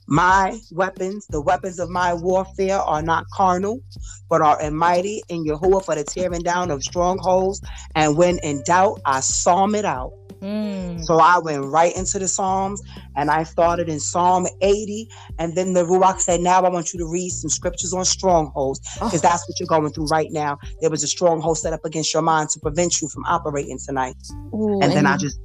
my 0.06 0.58
weapons, 0.72 1.26
the 1.28 1.40
weapons 1.40 1.78
of 1.78 1.88
my 1.88 2.14
warfare 2.14 2.78
are 2.78 3.02
not 3.02 3.26
carnal, 3.32 3.80
but 4.28 4.42
are 4.42 4.60
in 4.60 4.74
mighty 4.74 5.22
in 5.28 5.44
Yahuwah 5.44 5.84
for 5.84 5.94
the 5.94 6.04
tearing 6.04 6.42
down 6.42 6.70
of 6.70 6.82
strongholds. 6.82 7.60
And 7.94 8.16
when 8.16 8.38
in 8.38 8.62
doubt, 8.66 9.00
I 9.06 9.20
psalm 9.20 9.74
it 9.74 9.84
out. 9.84 10.12
Mm, 10.42 11.02
So 11.04 11.18
I 11.18 11.38
went 11.38 11.64
right 11.64 11.96
into 11.96 12.18
the 12.18 12.28
Psalms 12.28 12.82
and 13.16 13.30
I 13.30 13.44
started 13.44 13.88
in 13.88 13.98
Psalm 13.98 14.46
80. 14.60 15.08
And 15.38 15.56
then 15.56 15.72
the 15.72 15.84
Ruach 15.84 16.20
said, 16.20 16.40
Now 16.40 16.60
I 16.62 16.68
want 16.68 16.92
you 16.92 16.98
to 16.98 17.06
read 17.06 17.30
some 17.30 17.48
scriptures 17.48 17.94
on 17.94 18.04
strongholds 18.04 18.80
because 18.94 19.24
oh, 19.24 19.28
that's 19.28 19.48
what 19.48 19.58
you're 19.58 19.66
going 19.66 19.90
through 19.92 20.06
right 20.08 20.28
now. 20.30 20.58
There 20.82 20.90
was 20.90 21.02
a 21.02 21.06
stronghold 21.06 21.58
set 21.58 21.72
up 21.72 21.84
against 21.86 22.12
your 22.12 22.22
mind 22.22 22.50
to 22.50 22.60
prevent 22.60 23.00
you 23.00 23.08
from 23.08 23.24
operating 23.24 23.78
tonight. 23.78 24.16
ooh, 24.54 24.80
And 24.82 24.92
then 24.92 25.06
I 25.06 25.16
just, 25.16 25.38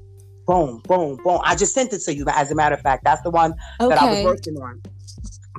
boom, 0.50 0.82
boom, 0.88 1.16
boom. 1.24 1.40
I 1.44 1.56
just 1.56 1.76
sent 1.76 1.94
it 1.94 2.02
to 2.06 2.16
you, 2.16 2.26
as 2.28 2.50
a 2.50 2.56
matter 2.56 2.74
of 2.74 2.82
fact. 2.82 3.04
That's 3.04 3.22
the 3.22 3.30
one 3.30 3.54
that 3.80 4.02
I 4.02 4.10
was 4.10 4.24
working 4.24 4.56
on. 4.56 4.82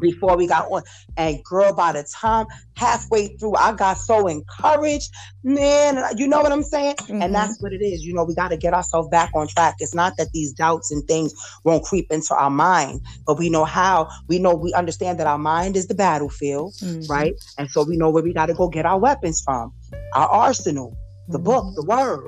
before 0.00 0.36
we 0.36 0.46
got 0.46 0.70
on. 0.70 0.82
And 1.16 1.42
girl, 1.44 1.72
by 1.72 1.92
the 1.92 2.02
time 2.02 2.46
halfway 2.76 3.28
through, 3.36 3.54
I 3.54 3.72
got 3.72 3.98
so 3.98 4.26
encouraged, 4.26 5.10
man. 5.44 6.02
You 6.16 6.26
know 6.26 6.40
what 6.40 6.52
I'm 6.52 6.62
saying? 6.62 6.96
Mm-hmm. 6.96 7.22
And 7.22 7.34
that's 7.34 7.60
what 7.62 7.72
it 7.72 7.82
is. 7.82 8.04
You 8.04 8.14
know, 8.14 8.24
we 8.24 8.34
got 8.34 8.48
to 8.48 8.56
get 8.56 8.74
ourselves 8.74 9.08
back 9.08 9.30
on 9.34 9.48
track. 9.48 9.76
It's 9.78 9.94
not 9.94 10.16
that 10.16 10.32
these 10.32 10.52
doubts 10.52 10.90
and 10.90 11.06
things 11.06 11.32
won't 11.64 11.84
creep 11.84 12.10
into 12.10 12.34
our 12.34 12.50
mind, 12.50 13.02
but 13.26 13.38
we 13.38 13.50
know 13.50 13.64
how. 13.64 14.08
We 14.28 14.38
know 14.38 14.54
we 14.54 14.72
understand 14.74 15.20
that 15.20 15.26
our 15.26 15.38
mind 15.38 15.76
is 15.76 15.86
the 15.86 15.94
battlefield, 15.94 16.74
mm-hmm. 16.74 17.10
right? 17.10 17.34
And 17.58 17.70
so 17.70 17.84
we 17.84 17.96
know 17.96 18.10
where 18.10 18.22
we 18.22 18.32
got 18.32 18.46
to 18.46 18.54
go 18.54 18.68
get 18.68 18.86
our 18.86 18.98
weapons 18.98 19.42
from, 19.44 19.72
our 20.14 20.28
arsenal, 20.28 20.96
the 21.28 21.38
mm-hmm. 21.38 21.44
book, 21.44 21.74
the 21.76 21.84
word. 21.84 22.26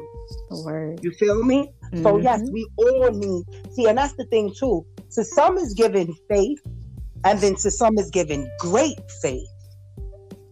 The 0.51 0.62
word. 0.65 1.01
You 1.03 1.11
feel 1.12 1.43
me? 1.43 1.73
So 2.03 2.19
yes, 2.19 2.40
mm-hmm. 2.40 2.53
we 2.53 2.66
all 2.78 3.11
need 3.11 3.44
see, 3.73 3.86
and 3.86 3.99
that's 3.99 4.15
the 4.15 4.24
thing 4.27 4.55
too. 4.59 4.86
To 5.12 5.24
some 5.24 5.59
is 5.59 5.74
given 5.74 6.15
faith, 6.28 6.59
and 7.24 7.39
then 7.40 7.55
to 7.57 7.70
some 7.70 7.99
is 7.99 8.11
given 8.11 8.51
great 8.59 8.99
faith. 9.20 9.47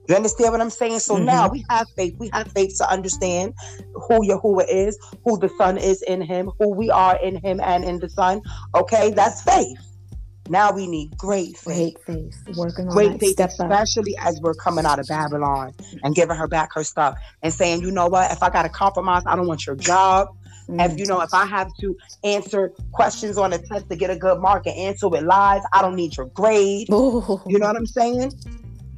You 0.08 0.16
understand 0.16 0.52
what 0.52 0.60
I'm 0.60 0.70
saying? 0.70 0.98
So 0.98 1.14
mm-hmm. 1.14 1.26
now 1.26 1.48
we 1.48 1.64
have 1.70 1.86
faith. 1.96 2.14
We 2.18 2.30
have 2.32 2.50
faith 2.52 2.76
to 2.78 2.90
understand 2.90 3.54
who 3.94 4.26
Yahuwah 4.26 4.66
is, 4.68 4.98
who 5.24 5.38
the 5.38 5.48
Son 5.56 5.78
is 5.78 6.02
in 6.02 6.20
Him, 6.20 6.50
who 6.58 6.74
we 6.74 6.90
are 6.90 7.16
in 7.22 7.36
Him 7.36 7.60
and 7.62 7.84
in 7.84 8.00
the 8.00 8.10
Son. 8.10 8.42
Okay, 8.74 9.12
that's 9.12 9.42
faith. 9.42 9.78
Now 10.50 10.72
we 10.72 10.88
need 10.88 11.16
great 11.16 11.56
faith. 11.56 11.96
Great 12.04 12.34
faith. 12.44 12.56
Working 12.56 12.88
on 12.88 12.92
great 12.92 13.20
faith, 13.20 13.38
especially 13.38 14.18
up. 14.18 14.26
as 14.26 14.40
we're 14.40 14.54
coming 14.54 14.84
out 14.84 14.98
of 14.98 15.06
Babylon 15.06 15.72
and 16.02 16.12
giving 16.12 16.34
her 16.34 16.48
back 16.48 16.74
her 16.74 16.82
stuff 16.82 17.16
and 17.42 17.54
saying, 17.54 17.82
you 17.82 17.92
know 17.92 18.08
what, 18.08 18.32
if 18.32 18.42
I 18.42 18.50
got 18.50 18.64
to 18.64 18.68
compromise, 18.68 19.22
I 19.26 19.36
don't 19.36 19.46
want 19.46 19.64
your 19.64 19.76
job. 19.76 20.26
Mm. 20.68 20.84
If 20.84 20.98
you 20.98 21.06
know, 21.06 21.20
if 21.20 21.32
I 21.32 21.46
have 21.46 21.70
to 21.78 21.96
answer 22.24 22.72
questions 22.90 23.38
on 23.38 23.52
a 23.52 23.58
test 23.58 23.88
to 23.90 23.96
get 23.96 24.10
a 24.10 24.16
good 24.16 24.40
mark 24.40 24.66
and 24.66 24.76
answer 24.76 25.08
with 25.08 25.22
lies, 25.22 25.62
I 25.72 25.82
don't 25.82 25.94
need 25.94 26.16
your 26.16 26.26
grade. 26.26 26.90
Ooh. 26.90 27.40
You 27.46 27.60
know 27.60 27.68
what 27.68 27.76
I'm 27.76 27.86
saying? 27.86 28.32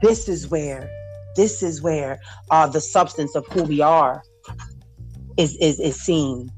This 0.00 0.30
is 0.30 0.48
where, 0.48 0.90
this 1.36 1.62
is 1.62 1.82
where 1.82 2.18
uh, 2.50 2.66
the 2.66 2.80
substance 2.80 3.34
of 3.34 3.46
who 3.48 3.64
we 3.64 3.82
are 3.82 4.22
is 5.36 5.54
is 5.56 5.78
is 5.78 6.00
seen, 6.00 6.50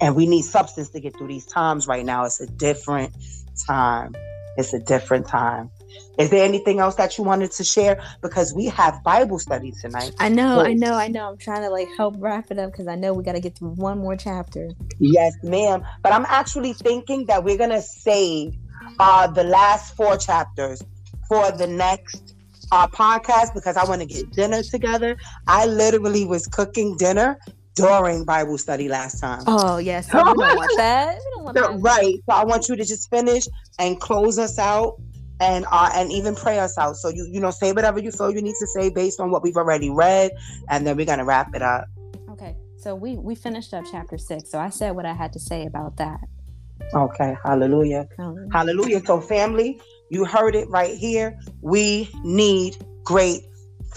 and 0.00 0.16
we 0.16 0.26
need 0.26 0.42
substance 0.42 0.90
to 0.90 0.98
get 0.98 1.16
through 1.16 1.28
these 1.28 1.46
times. 1.46 1.86
Right 1.86 2.04
now, 2.04 2.24
it's 2.24 2.40
a 2.40 2.46
different 2.48 3.14
time. 3.66 4.14
It's 4.56 4.72
a 4.72 4.80
different 4.80 5.28
time. 5.28 5.70
Is 6.18 6.30
there 6.30 6.44
anything 6.44 6.80
else 6.80 6.96
that 6.96 7.16
you 7.16 7.22
wanted 7.22 7.52
to 7.52 7.64
share? 7.64 8.02
Because 8.22 8.52
we 8.52 8.66
have 8.66 9.02
Bible 9.04 9.38
study 9.38 9.72
tonight. 9.80 10.12
I 10.18 10.28
know, 10.28 10.58
so, 10.58 10.64
I 10.64 10.72
know, 10.72 10.94
I 10.94 11.06
know. 11.06 11.30
I'm 11.30 11.38
trying 11.38 11.62
to 11.62 11.70
like 11.70 11.88
help 11.96 12.16
wrap 12.18 12.50
it 12.50 12.58
up 12.58 12.72
because 12.72 12.88
I 12.88 12.96
know 12.96 13.14
we 13.14 13.22
got 13.22 13.34
to 13.34 13.40
get 13.40 13.56
through 13.56 13.70
one 13.70 13.98
more 13.98 14.16
chapter. 14.16 14.70
Yes, 14.98 15.34
ma'am. 15.44 15.84
But 16.02 16.12
I'm 16.12 16.26
actually 16.28 16.72
thinking 16.72 17.26
that 17.26 17.44
we're 17.44 17.56
gonna 17.56 17.82
save 17.82 18.54
uh, 18.98 19.28
the 19.28 19.44
last 19.44 19.94
four 19.96 20.16
chapters 20.16 20.82
for 21.28 21.52
the 21.52 21.66
next 21.66 22.34
uh, 22.72 22.88
podcast 22.88 23.54
because 23.54 23.76
I 23.76 23.84
want 23.84 24.00
to 24.00 24.06
get 24.06 24.30
dinner 24.32 24.62
together. 24.62 25.16
I 25.46 25.66
literally 25.66 26.24
was 26.24 26.46
cooking 26.46 26.96
dinner 26.96 27.38
during 27.78 28.24
Bible 28.24 28.58
study 28.58 28.88
last 28.88 29.20
time. 29.20 29.42
Oh 29.46 29.78
yes, 29.78 30.10
so 30.10 30.18
we 30.18 30.24
don't 30.24 30.36
want 30.36 30.72
that. 30.76 31.16
We 31.16 31.30
don't 31.34 31.44
want 31.44 31.56
that. 31.56 31.80
Right. 31.80 32.16
So 32.28 32.36
I 32.36 32.44
want 32.44 32.68
you 32.68 32.76
to 32.76 32.84
just 32.84 33.08
finish 33.10 33.44
and 33.78 34.00
close 34.00 34.38
us 34.38 34.58
out 34.58 35.00
and 35.40 35.64
uh, 35.70 35.90
and 35.94 36.12
even 36.12 36.34
pray 36.34 36.58
us 36.58 36.76
out. 36.78 36.96
So 36.96 37.08
you 37.08 37.26
you 37.30 37.40
know 37.40 37.50
say 37.50 37.72
whatever 37.72 38.00
you 38.00 38.10
feel 38.10 38.30
you 38.30 38.42
need 38.42 38.56
to 38.58 38.66
say 38.66 38.90
based 38.90 39.20
on 39.20 39.30
what 39.30 39.42
we've 39.42 39.56
already 39.56 39.90
read, 39.90 40.32
and 40.68 40.86
then 40.86 40.96
we're 40.96 41.06
gonna 41.06 41.24
wrap 41.24 41.54
it 41.54 41.62
up. 41.62 41.86
Okay, 42.30 42.56
so 42.76 42.94
we 42.94 43.16
we 43.16 43.34
finished 43.34 43.72
up 43.72 43.84
chapter 43.90 44.18
six. 44.18 44.50
So 44.50 44.58
I 44.58 44.70
said 44.70 44.92
what 44.92 45.06
I 45.06 45.14
had 45.14 45.32
to 45.34 45.40
say 45.40 45.66
about 45.66 45.96
that. 45.96 46.20
Okay, 46.94 47.36
hallelujah, 47.44 48.08
hallelujah. 48.16 48.48
hallelujah. 48.52 49.00
So 49.04 49.20
family, 49.20 49.80
you 50.10 50.24
heard 50.24 50.54
it 50.54 50.68
right 50.70 50.96
here. 50.96 51.38
We 51.60 52.10
need 52.24 52.76
great 53.04 53.42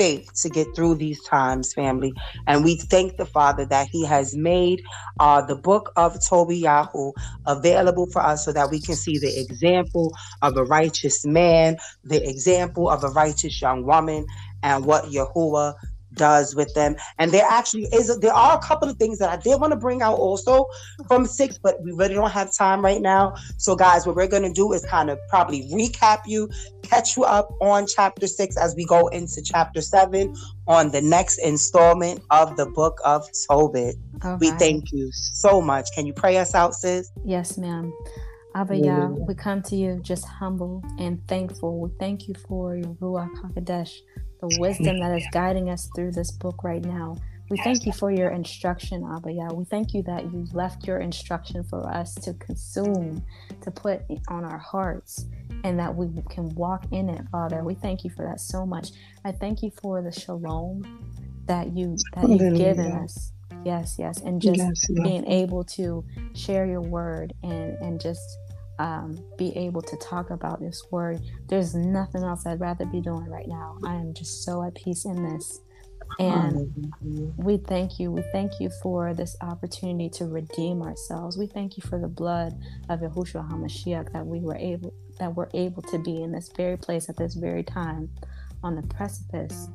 faith 0.01 0.33
to 0.33 0.49
get 0.49 0.75
through 0.75 0.95
these 0.95 1.21
times, 1.23 1.73
family. 1.73 2.11
And 2.47 2.63
we 2.63 2.75
thank 2.75 3.17
the 3.17 3.25
Father 3.25 3.65
that 3.65 3.87
He 3.87 4.03
has 4.05 4.35
made 4.35 4.81
uh, 5.19 5.41
the 5.41 5.55
book 5.55 5.91
of 5.95 6.15
Tobiyahu 6.15 7.13
available 7.45 8.07
for 8.07 8.21
us 8.23 8.43
so 8.43 8.51
that 8.51 8.71
we 8.71 8.81
can 8.81 8.95
see 8.95 9.19
the 9.19 9.39
example 9.39 10.11
of 10.41 10.57
a 10.57 10.63
righteous 10.63 11.23
man, 11.23 11.77
the 12.03 12.27
example 12.27 12.89
of 12.89 13.03
a 13.03 13.09
righteous 13.09 13.61
young 13.61 13.85
woman, 13.85 14.25
and 14.63 14.85
what 14.85 15.05
Yahuwah 15.05 15.75
does 16.15 16.55
with 16.55 16.73
them. 16.73 16.95
And 17.17 17.31
there 17.31 17.45
actually 17.49 17.83
is 17.93 18.17
there 18.19 18.33
are 18.33 18.57
a 18.57 18.59
couple 18.59 18.89
of 18.89 18.97
things 18.97 19.19
that 19.19 19.29
I 19.29 19.37
did 19.37 19.59
want 19.59 19.71
to 19.71 19.77
bring 19.77 20.01
out 20.01 20.17
also 20.17 20.65
from 21.07 21.25
six, 21.25 21.57
but 21.57 21.81
we 21.83 21.91
really 21.91 22.15
don't 22.15 22.31
have 22.31 22.53
time 22.53 22.83
right 22.83 23.01
now. 23.01 23.35
So 23.57 23.75
guys, 23.75 24.05
what 24.05 24.15
we're 24.15 24.27
gonna 24.27 24.53
do 24.53 24.73
is 24.73 24.85
kind 24.85 25.09
of 25.09 25.19
probably 25.29 25.69
recap 25.73 26.21
you, 26.25 26.49
catch 26.83 27.15
you 27.17 27.23
up 27.23 27.49
on 27.61 27.87
chapter 27.87 28.27
six 28.27 28.57
as 28.57 28.75
we 28.75 28.85
go 28.85 29.07
into 29.09 29.41
chapter 29.41 29.81
seven 29.81 30.35
on 30.67 30.91
the 30.91 31.01
next 31.01 31.37
installment 31.39 32.21
of 32.29 32.55
the 32.57 32.65
book 32.65 32.99
of 33.03 33.27
Tobit. 33.49 33.95
We 34.39 34.51
thank 34.51 34.91
you 34.91 35.09
so 35.11 35.61
much. 35.61 35.87
Can 35.95 36.05
you 36.05 36.13
pray 36.13 36.37
us 36.37 36.53
out, 36.53 36.75
sis? 36.75 37.11
Yes, 37.25 37.57
ma'am. 37.57 37.93
Abba 38.53 38.75
Yah, 38.75 39.07
we 39.07 39.33
come 39.33 39.61
to 39.63 39.75
you 39.77 39.99
just 40.01 40.25
humble 40.25 40.83
and 40.99 41.25
thankful. 41.27 41.79
We 41.79 41.89
thank 41.99 42.27
you 42.27 42.35
for 42.47 42.75
your 42.75 42.93
Ruach 42.95 43.33
HaKodesh 43.41 43.93
the 44.41 44.57
wisdom 44.59 44.99
that 44.99 45.15
is 45.15 45.25
guiding 45.31 45.69
us 45.69 45.89
through 45.95 46.11
this 46.11 46.31
book 46.31 46.63
right 46.63 46.83
now. 46.83 47.15
We 47.49 47.57
thank 47.57 47.85
you 47.85 47.91
for 47.91 48.09
your 48.11 48.29
instruction, 48.29 49.03
Abba 49.03 49.33
Yah. 49.33 49.51
We 49.51 49.65
thank 49.65 49.93
you 49.93 50.01
that 50.03 50.23
you 50.31 50.47
left 50.53 50.87
your 50.87 50.99
instruction 50.99 51.63
for 51.65 51.85
us 51.85 52.15
to 52.15 52.33
consume, 52.35 53.25
to 53.61 53.69
put 53.69 54.03
on 54.29 54.45
our 54.45 54.57
hearts, 54.57 55.25
and 55.65 55.77
that 55.77 55.93
we 55.93 56.09
can 56.29 56.47
walk 56.55 56.85
in 56.91 57.09
it, 57.09 57.21
Father. 57.29 57.61
We 57.63 57.75
thank 57.75 58.05
you 58.05 58.09
for 58.09 58.25
that 58.25 58.39
so 58.39 58.65
much. 58.65 58.91
I 59.25 59.33
thank 59.33 59.61
you 59.61 59.71
for 59.81 60.01
the 60.01 60.13
shalom 60.13 60.81
that 61.45 61.75
you 61.75 61.97
that 62.15 62.29
you've 62.29 62.55
given 62.55 62.93
us. 62.93 63.33
Yes, 63.65 63.97
yes, 63.99 64.21
and 64.21 64.41
just 64.41 64.57
yes, 64.57 64.87
yes. 64.89 65.03
being 65.03 65.27
able 65.27 65.65
to 65.65 66.05
share 66.33 66.65
your 66.65 66.81
word 66.81 67.33
and 67.43 67.77
and 67.81 67.99
just 67.99 68.37
um, 68.79 69.23
be 69.37 69.55
able 69.57 69.81
to 69.81 69.97
talk 69.97 70.29
about 70.29 70.59
this 70.59 70.83
word. 70.91 71.21
There's 71.47 71.75
nothing 71.75 72.23
else 72.23 72.45
I'd 72.45 72.59
rather 72.59 72.85
be 72.85 73.01
doing 73.01 73.27
right 73.29 73.47
now. 73.47 73.77
I 73.85 73.95
am 73.95 74.13
just 74.13 74.43
so 74.43 74.63
at 74.63 74.75
peace 74.75 75.05
in 75.05 75.23
this. 75.23 75.61
And 76.19 76.93
we 77.37 77.57
thank 77.57 77.99
you. 77.99 78.11
We 78.11 78.23
thank 78.31 78.59
you 78.59 78.69
for 78.81 79.13
this 79.13 79.37
opportunity 79.41 80.09
to 80.09 80.25
redeem 80.25 80.81
ourselves. 80.81 81.37
We 81.37 81.47
thank 81.47 81.77
you 81.77 81.83
for 81.87 81.99
the 81.99 82.07
blood 82.07 82.53
of 82.89 82.99
Yahushua 82.99 83.49
HaMashiach 83.49 84.11
that 84.11 84.25
we 84.25 84.39
were 84.39 84.57
able 84.57 84.93
that 85.19 85.35
we're 85.35 85.49
able 85.53 85.83
to 85.83 85.99
be 85.99 86.23
in 86.23 86.31
this 86.31 86.49
very 86.55 86.77
place 86.77 87.07
at 87.07 87.15
this 87.15 87.35
very 87.35 87.63
time 87.63 88.09
on 88.63 88.75
the 88.75 88.81
precipice 88.83 89.69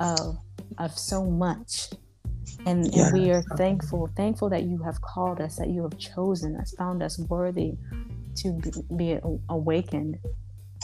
of 0.00 0.38
of 0.78 0.98
so 0.98 1.24
much. 1.24 1.90
And, 2.64 2.86
and 2.94 3.12
we 3.12 3.30
are 3.30 3.42
thankful, 3.56 4.08
thankful 4.16 4.48
that 4.50 4.62
you 4.62 4.78
have 4.78 5.00
called 5.02 5.40
us, 5.40 5.56
that 5.56 5.68
you 5.68 5.82
have 5.82 5.98
chosen 5.98 6.56
us, 6.56 6.72
found 6.78 7.02
us 7.02 7.18
worthy 7.18 7.74
to 8.36 8.60
be 8.96 9.18
awakened. 9.48 10.18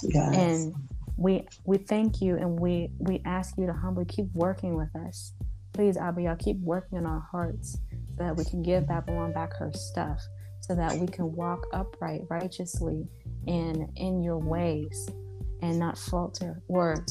Yes. 0.03 0.37
And 0.37 0.75
we 1.17 1.47
we 1.65 1.79
thank 1.79 2.21
you 2.21 2.37
and 2.37 2.59
we 2.59 2.91
we 2.99 3.23
ask 3.25 3.57
you 3.57 3.67
to 3.67 3.73
humbly 3.73 4.05
keep 4.05 4.27
working 4.35 4.75
with 4.77 4.95
us. 5.07 5.33
Please, 5.73 5.97
Abba, 5.97 6.37
keep 6.39 6.59
working 6.61 6.99
in 6.99 7.07
our 7.07 7.27
hearts 7.31 7.79
so 8.17 8.25
that 8.25 8.37
we 8.37 8.45
can 8.45 8.63
give 8.63 8.87
Babylon 8.87 9.33
back 9.33 9.55
her 9.57 9.73
stuff, 9.73 10.21
so 10.61 10.75
that 10.75 10.95
we 10.97 11.07
can 11.07 11.33
walk 11.33 11.65
upright, 11.73 12.23
righteously, 12.29 13.07
and 13.47 13.89
in 13.97 14.23
your 14.23 14.39
ways, 14.39 15.09
and 15.63 15.79
not 15.79 15.97
falter. 15.97 16.61
Or 16.69 17.07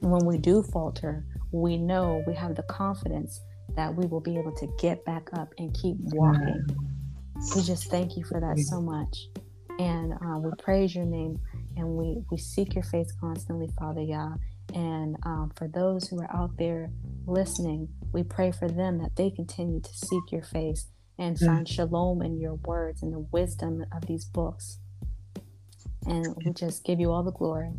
when 0.00 0.24
we 0.24 0.38
do 0.38 0.62
falter, 0.62 1.26
we 1.52 1.76
know 1.76 2.22
we 2.26 2.34
have 2.34 2.54
the 2.54 2.62
confidence 2.62 3.40
that 3.76 3.94
we 3.94 4.06
will 4.06 4.20
be 4.20 4.38
able 4.38 4.52
to 4.52 4.66
get 4.78 5.04
back 5.04 5.28
up 5.34 5.52
and 5.58 5.74
keep 5.74 5.96
walking. 6.00 6.66
We 7.54 7.62
just 7.62 7.90
thank 7.90 8.16
you 8.16 8.24
for 8.24 8.40
that 8.40 8.58
so 8.58 8.80
much 8.80 9.28
and 9.80 10.12
uh, 10.12 10.38
we 10.38 10.50
praise 10.58 10.94
your 10.94 11.06
name 11.06 11.40
and 11.74 11.88
we, 11.88 12.22
we 12.30 12.36
seek 12.36 12.74
your 12.74 12.84
face 12.84 13.10
constantly, 13.18 13.68
Father 13.78 14.02
Yah. 14.02 14.34
And 14.74 15.16
um, 15.24 15.52
for 15.56 15.68
those 15.68 16.06
who 16.06 16.20
are 16.20 16.30
out 16.30 16.58
there 16.58 16.90
listening, 17.26 17.88
we 18.12 18.22
pray 18.22 18.52
for 18.52 18.68
them 18.68 18.98
that 18.98 19.16
they 19.16 19.30
continue 19.30 19.80
to 19.80 19.92
seek 19.92 20.30
your 20.30 20.42
face 20.42 20.86
and 21.18 21.38
find 21.38 21.66
shalom 21.66 22.20
in 22.20 22.38
your 22.38 22.54
words 22.54 23.02
and 23.02 23.12
the 23.12 23.20
wisdom 23.32 23.84
of 23.90 24.06
these 24.06 24.26
books. 24.26 24.78
And 26.06 26.26
we 26.36 26.52
just 26.52 26.84
give 26.84 27.00
you 27.00 27.10
all 27.10 27.22
the 27.22 27.32
glory. 27.32 27.72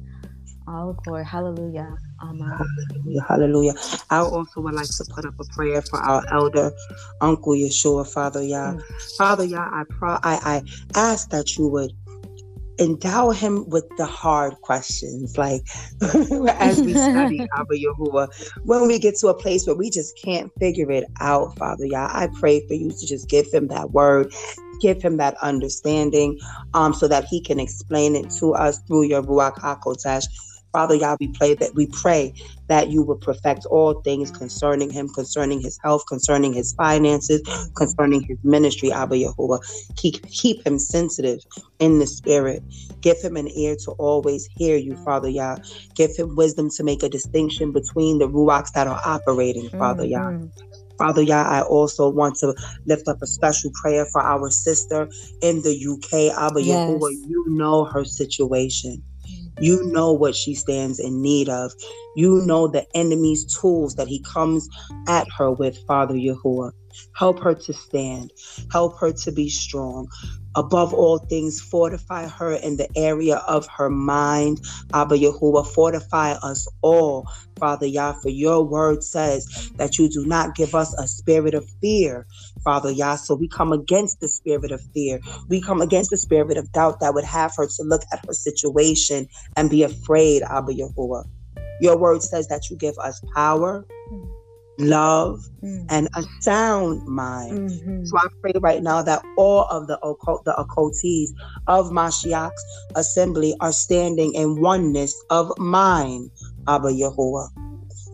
All 0.68 0.94
glory. 1.04 1.26
Hallelujah. 1.26 1.98
Amen. 2.24 2.52
Hallelujah. 2.52 3.26
Hallelujah. 3.28 3.74
I 4.10 4.20
also 4.20 4.62
would 4.62 4.76
like 4.76 4.88
to 4.88 5.06
put 5.14 5.26
up 5.26 5.34
a 5.40 5.44
prayer 5.46 5.82
for 5.82 6.00
our 6.00 6.24
elder 6.32 6.72
Uncle 7.20 7.54
Yeshua, 7.54 8.08
Father 8.08 8.44
Yah. 8.44 8.74
Mm. 8.74 8.84
Father 9.18 9.44
Yah, 9.44 9.70
I, 9.72 9.84
pro- 9.90 10.20
I, 10.24 10.40
I 10.44 10.64
ask 10.96 11.30
that 11.32 11.58
you 11.58 11.68
would 11.68 11.92
endow 12.80 13.32
him 13.32 13.70
with 13.70 13.86
the 13.98 14.06
hard 14.06 14.56
questions 14.62 15.38
like 15.38 15.62
as 16.60 16.82
we 16.82 16.94
study 16.94 17.46
Abba 17.56 17.76
Yahuwah 17.76 18.28
when 18.64 18.88
we 18.88 18.98
get 18.98 19.16
to 19.18 19.28
a 19.28 19.36
place 19.36 19.68
where 19.68 19.76
we 19.76 19.92
just 19.92 20.18
can't 20.24 20.52
figure 20.58 20.90
it 20.90 21.04
out 21.20 21.56
father 21.60 21.86
Yah 21.86 22.10
I 22.12 22.30
pray 22.40 22.66
for 22.68 22.74
you 22.74 22.90
to 22.90 23.06
just 23.06 23.30
give 23.30 23.46
him 23.52 23.68
that 23.68 23.92
word 23.92 24.34
give 24.82 25.02
him 25.02 25.18
that 25.18 25.38
understanding 25.42 26.38
um, 26.74 26.94
so 26.94 27.08
that 27.08 27.26
he 27.26 27.40
can 27.40 27.60
explain 27.60 28.16
it 28.16 28.30
to 28.40 28.54
us 28.54 28.80
through 28.88 29.04
your 29.04 29.24
Ruach 29.24 29.56
HaKodesh. 29.56 30.26
Father 30.72 30.98
God, 30.98 31.18
we 31.20 31.28
pray 31.34 31.54
that 31.56 31.76
we 31.76 31.88
pray 31.88 32.34
that 32.68 32.90
you 32.90 33.04
will 33.04 33.18
perfect 33.18 33.66
all 33.66 34.02
things 34.02 34.32
concerning 34.32 34.90
him, 34.90 35.10
concerning 35.10 35.60
his 35.60 35.78
health, 35.84 36.04
concerning 36.08 36.54
his 36.54 36.74
finances, 36.74 37.42
concerning 37.76 38.24
his 38.24 38.38
ministry, 38.44 38.92
Abba 38.92 39.16
Yahuwah. 39.16 39.60
Keep, 39.98 40.26
keep 40.28 40.66
him 40.66 40.80
sensitive 40.80 41.40
in 41.80 42.00
the 42.00 42.08
spirit. 42.08 42.64
Give 43.02 43.18
him 43.22 43.36
an 43.36 43.50
ear 43.50 43.76
to 43.84 43.92
always 43.92 44.48
hear 44.56 44.78
you, 44.78 44.96
Father 44.98 45.30
Yah. 45.30 45.58
Give 45.96 46.12
him 46.16 46.36
wisdom 46.36 46.70
to 46.72 46.84
make 46.84 47.04
a 47.04 47.10
distinction 47.10 47.72
between 47.72 48.20
the 48.20 48.30
ruachs 48.30 48.72
that 48.74 48.88
are 48.88 49.02
operating, 49.06 49.70
Father 49.70 50.04
mm-hmm. 50.04 50.40
Yah. 50.40 50.48
Father 50.98 51.24
Yah, 51.24 51.44
I 51.44 51.62
also 51.64 52.10
want 52.10 52.36
to 52.38 52.56
lift 52.86 53.08
up 53.08 53.18
a 53.22 53.28
special 53.28 53.72
prayer 53.82 54.06
for 54.06 54.22
our 54.22 54.50
sister 54.52 55.10
in 55.42 55.62
the 55.64 55.74
UK, 55.74 56.38
Abba 56.38 56.62
yes. 56.62 56.90
You 57.28 57.46
know 57.50 57.86
her 57.86 58.06
situation. 58.06 59.04
You 59.62 59.84
know 59.92 60.12
what 60.12 60.36
she 60.36 60.56
stands 60.56 61.00
in 61.00 61.22
need 61.22 61.50
of. 61.50 61.72
You 62.16 62.42
know 62.46 62.68
the 62.68 62.86
enemy's 62.96 63.46
tools 63.60 63.96
that 63.96 64.08
he 64.08 64.22
comes 64.24 64.68
at 65.08 65.28
her 65.38 65.52
with, 65.52 65.78
Father 65.88 66.16
Yahuwah. 66.16 66.72
Help 67.16 67.40
her 67.40 67.56
to 67.56 67.74
stand. 67.74 68.32
Help 68.72 69.00
her 69.00 69.14
to 69.14 69.32
be 69.32 69.50
strong. 69.50 70.08
Above 70.56 70.94
all 70.94 71.20
things, 71.30 71.62
fortify 71.62 72.28
her 72.28 72.54
in 72.54 72.78
the 72.78 72.90
area 72.98 73.38
of 73.48 73.68
her 73.78 73.90
mind. 73.90 74.60
Abba 74.94 75.18
Yahuwah, 75.18 75.66
fortify 75.66 76.34
us 76.44 76.68
all, 76.82 77.26
Father 77.60 77.86
Yah, 77.86 78.14
for 78.22 78.30
your 78.30 78.64
word 78.64 79.04
says 79.04 79.72
that 79.78 79.98
you 79.98 80.10
do 80.10 80.26
not 80.26 80.56
give 80.56 80.76
us 80.76 80.94
a 81.00 81.08
spirit 81.08 81.54
of 81.54 81.66
fear, 81.82 82.28
Father 82.64 82.92
Yah. 82.92 83.16
So 83.16 83.36
we 83.36 83.48
come 83.48 83.72
against 83.72 84.20
the 84.20 84.28
spirit 84.28 84.72
of 84.72 84.82
fear. 84.94 85.22
We 85.50 85.62
come 85.62 85.82
against 85.82 86.10
the 86.12 86.18
spirit 86.18 86.58
of 86.58 86.72
doubt 86.74 87.00
that 87.00 87.14
would 87.14 87.26
have 87.26 87.54
her 87.58 87.68
to 87.68 87.84
look 87.84 88.02
at 88.12 88.22
her 88.28 88.34
situation 88.34 89.28
and 89.56 89.70
be 89.70 89.84
afraid, 89.84 90.44
Abba 90.44 90.74
Yahuwah. 90.74 91.24
Your 91.82 91.98
word 91.98 92.24
says 92.24 92.48
that 92.50 92.70
you 92.70 92.78
give 92.78 92.96
us 93.00 93.22
power, 93.36 93.86
mm-hmm. 94.12 94.41
Love, 94.82 95.40
mm. 95.64 95.86
and 95.90 96.08
a 96.16 96.24
sound 96.42 97.06
mind. 97.08 97.70
Mm-hmm. 97.70 98.06
So 98.06 98.18
I 98.18 98.28
pray 98.42 98.54
right 98.60 98.82
now 98.82 99.02
that 99.02 99.24
all 99.38 99.66
of 99.70 99.88
the 99.88 99.98
occult, 100.00 100.44
the 100.46 100.54
occultees 100.54 101.30
of 101.68 101.92
Mashiach's 101.92 102.66
assembly 102.96 103.56
are 103.62 103.72
standing 103.72 104.34
in 104.34 104.62
oneness 104.62 105.16
of 105.30 105.52
mind, 105.58 106.32
Abba 106.68 106.90
Yahuwah. 106.90 107.50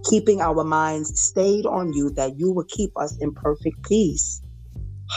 Keeping 0.10 0.42
our 0.42 0.64
minds 0.64 1.20
stayed 1.20 1.66
on 1.66 1.94
you, 1.94 2.12
that 2.12 2.38
you 2.38 2.52
will 2.52 2.66
keep 2.70 2.92
us 2.98 3.18
in 3.20 3.34
perfect 3.34 3.84
peace. 3.84 4.42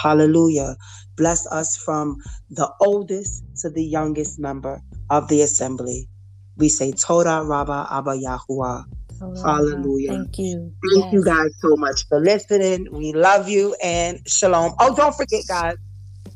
Hallelujah. 0.02 0.76
Bless 1.16 1.46
us 1.46 1.76
from 1.76 2.16
the 2.48 2.70
oldest 2.80 3.44
to 3.60 3.70
the 3.70 3.84
youngest 3.84 4.38
member 4.38 4.80
of 5.10 5.28
the 5.28 5.42
assembly. 5.42 6.08
We 6.56 6.68
say 6.68 6.92
Toda 6.92 7.42
Rabba 7.44 7.88
Abba 7.90 8.16
Yahuwah. 8.16 8.84
Hallelujah. 9.20 10.08
Thank 10.08 10.38
you. 10.38 10.72
Thank 10.90 11.04
yes. 11.04 11.12
you 11.12 11.24
guys 11.24 11.50
so 11.60 11.76
much 11.76 12.08
for 12.08 12.20
listening. 12.20 12.88
We 12.90 13.12
love 13.12 13.48
you 13.48 13.76
and 13.82 14.20
shalom. 14.26 14.74
Oh, 14.80 14.94
don't 14.94 15.14
forget, 15.14 15.44
guys, 15.46 15.76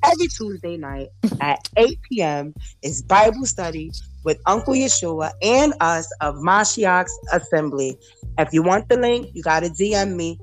every 0.05 0.28
Tuesday 0.28 0.77
night 0.77 1.09
at 1.40 1.66
8 1.77 1.98
p.m. 2.02 2.55
is 2.82 3.02
Bible 3.02 3.47
study 3.47 3.90
with 4.24 4.39
Uncle 4.47 4.74
Yeshua 4.74 5.32
and 5.43 5.73
us 5.81 6.11
of 6.20 6.36
Mashiach's 6.36 7.19
Assembly. 7.32 7.97
If 8.39 8.52
you 8.52 8.62
want 8.62 8.89
the 8.89 8.98
link, 8.98 9.28
you 9.32 9.43
got 9.43 9.61
to 9.61 9.70
DM 9.70 10.15
me. 10.16 10.39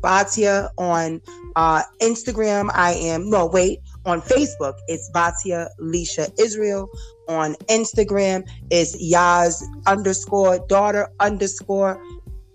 Batia 0.00 0.70
on 0.78 1.20
uh, 1.56 1.82
Instagram. 2.00 2.70
I 2.72 2.92
am, 2.92 3.30
no, 3.30 3.46
wait, 3.46 3.80
on 4.04 4.22
Facebook, 4.22 4.74
it's 4.88 5.10
Batia 5.10 5.68
Lisha 5.80 6.30
Israel. 6.38 6.88
On 7.28 7.54
Instagram, 7.68 8.48
it's 8.70 8.96
Yaz 8.96 9.62
underscore 9.86 10.58
daughter 10.68 11.08
underscore 11.20 12.02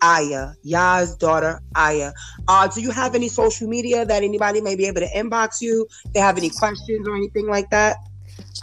Aya. 0.02 0.54
Yaz 0.66 1.18
daughter 1.18 1.62
Aya. 1.76 2.12
Uh, 2.48 2.68
do 2.68 2.82
you 2.82 2.92
have 2.92 3.16
any 3.16 3.30
social 3.30 3.68
media 3.68 4.06
that 4.06 4.24
anybody 4.24 4.62
may 4.62 4.76
be 4.76 4.86
able 4.86 5.02
to 5.02 5.10
inbox 5.10 5.62
you? 5.62 5.88
If 6.06 6.14
they 6.14 6.20
have 6.20 6.38
any 6.38 6.50
questions 6.50 7.08
or 7.08 7.16
anything 7.16 7.48
like 7.48 7.70
that? 7.70 7.98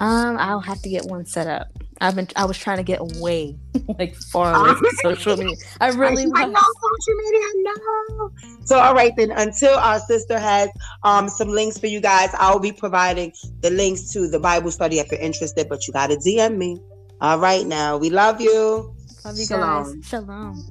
Um, 0.01 0.36
I'll 0.39 0.61
have 0.61 0.82
to 0.82 0.89
get 0.89 1.05
one 1.07 1.27
set 1.27 1.47
up. 1.47 1.69
I've 2.01 2.14
been 2.14 2.28
I 2.36 2.47
was 2.47 2.56
trying 2.56 2.78
to 2.78 2.82
get 2.82 3.01
away, 3.01 3.59
like 3.98 4.14
far 4.14 4.55
away 4.55 4.74
from 4.74 4.86
social 5.02 5.36
media. 5.36 5.56
I 5.81 5.89
really 5.89 6.24
I, 6.35 6.43
I 6.43 6.47
know 6.47 6.60
social 6.60 7.14
media, 7.16 7.47
no. 7.56 8.31
So 8.64 8.78
all 8.78 8.94
right 8.94 9.12
then, 9.16 9.31
until 9.32 9.74
our 9.74 10.01
sister 10.01 10.39
has 10.39 10.70
um 11.05 11.28
some 11.28 11.48
links 11.48 11.78
for 11.78 11.86
you 11.86 12.01
guys, 12.01 12.31
I'll 12.35 12.59
be 12.59 12.72
providing 12.72 13.32
the 13.60 13.70
links 13.70 14.12
to 14.12 14.28
the 14.28 14.40
Bible 14.40 14.70
study 14.70 14.98
if 14.98 15.10
you're 15.10 15.20
interested, 15.20 15.68
but 15.68 15.86
you 15.86 15.93
gotta 15.93 16.16
DM 16.16 16.56
me. 16.56 16.78
All 17.20 17.39
right 17.39 17.66
now. 17.66 17.98
We 17.98 18.09
love 18.09 18.40
you. 18.40 18.94
Love 19.24 19.36
you 19.36 19.44
Shalom. 19.44 20.01
guys. 20.01 20.09
Shalom. 20.09 20.64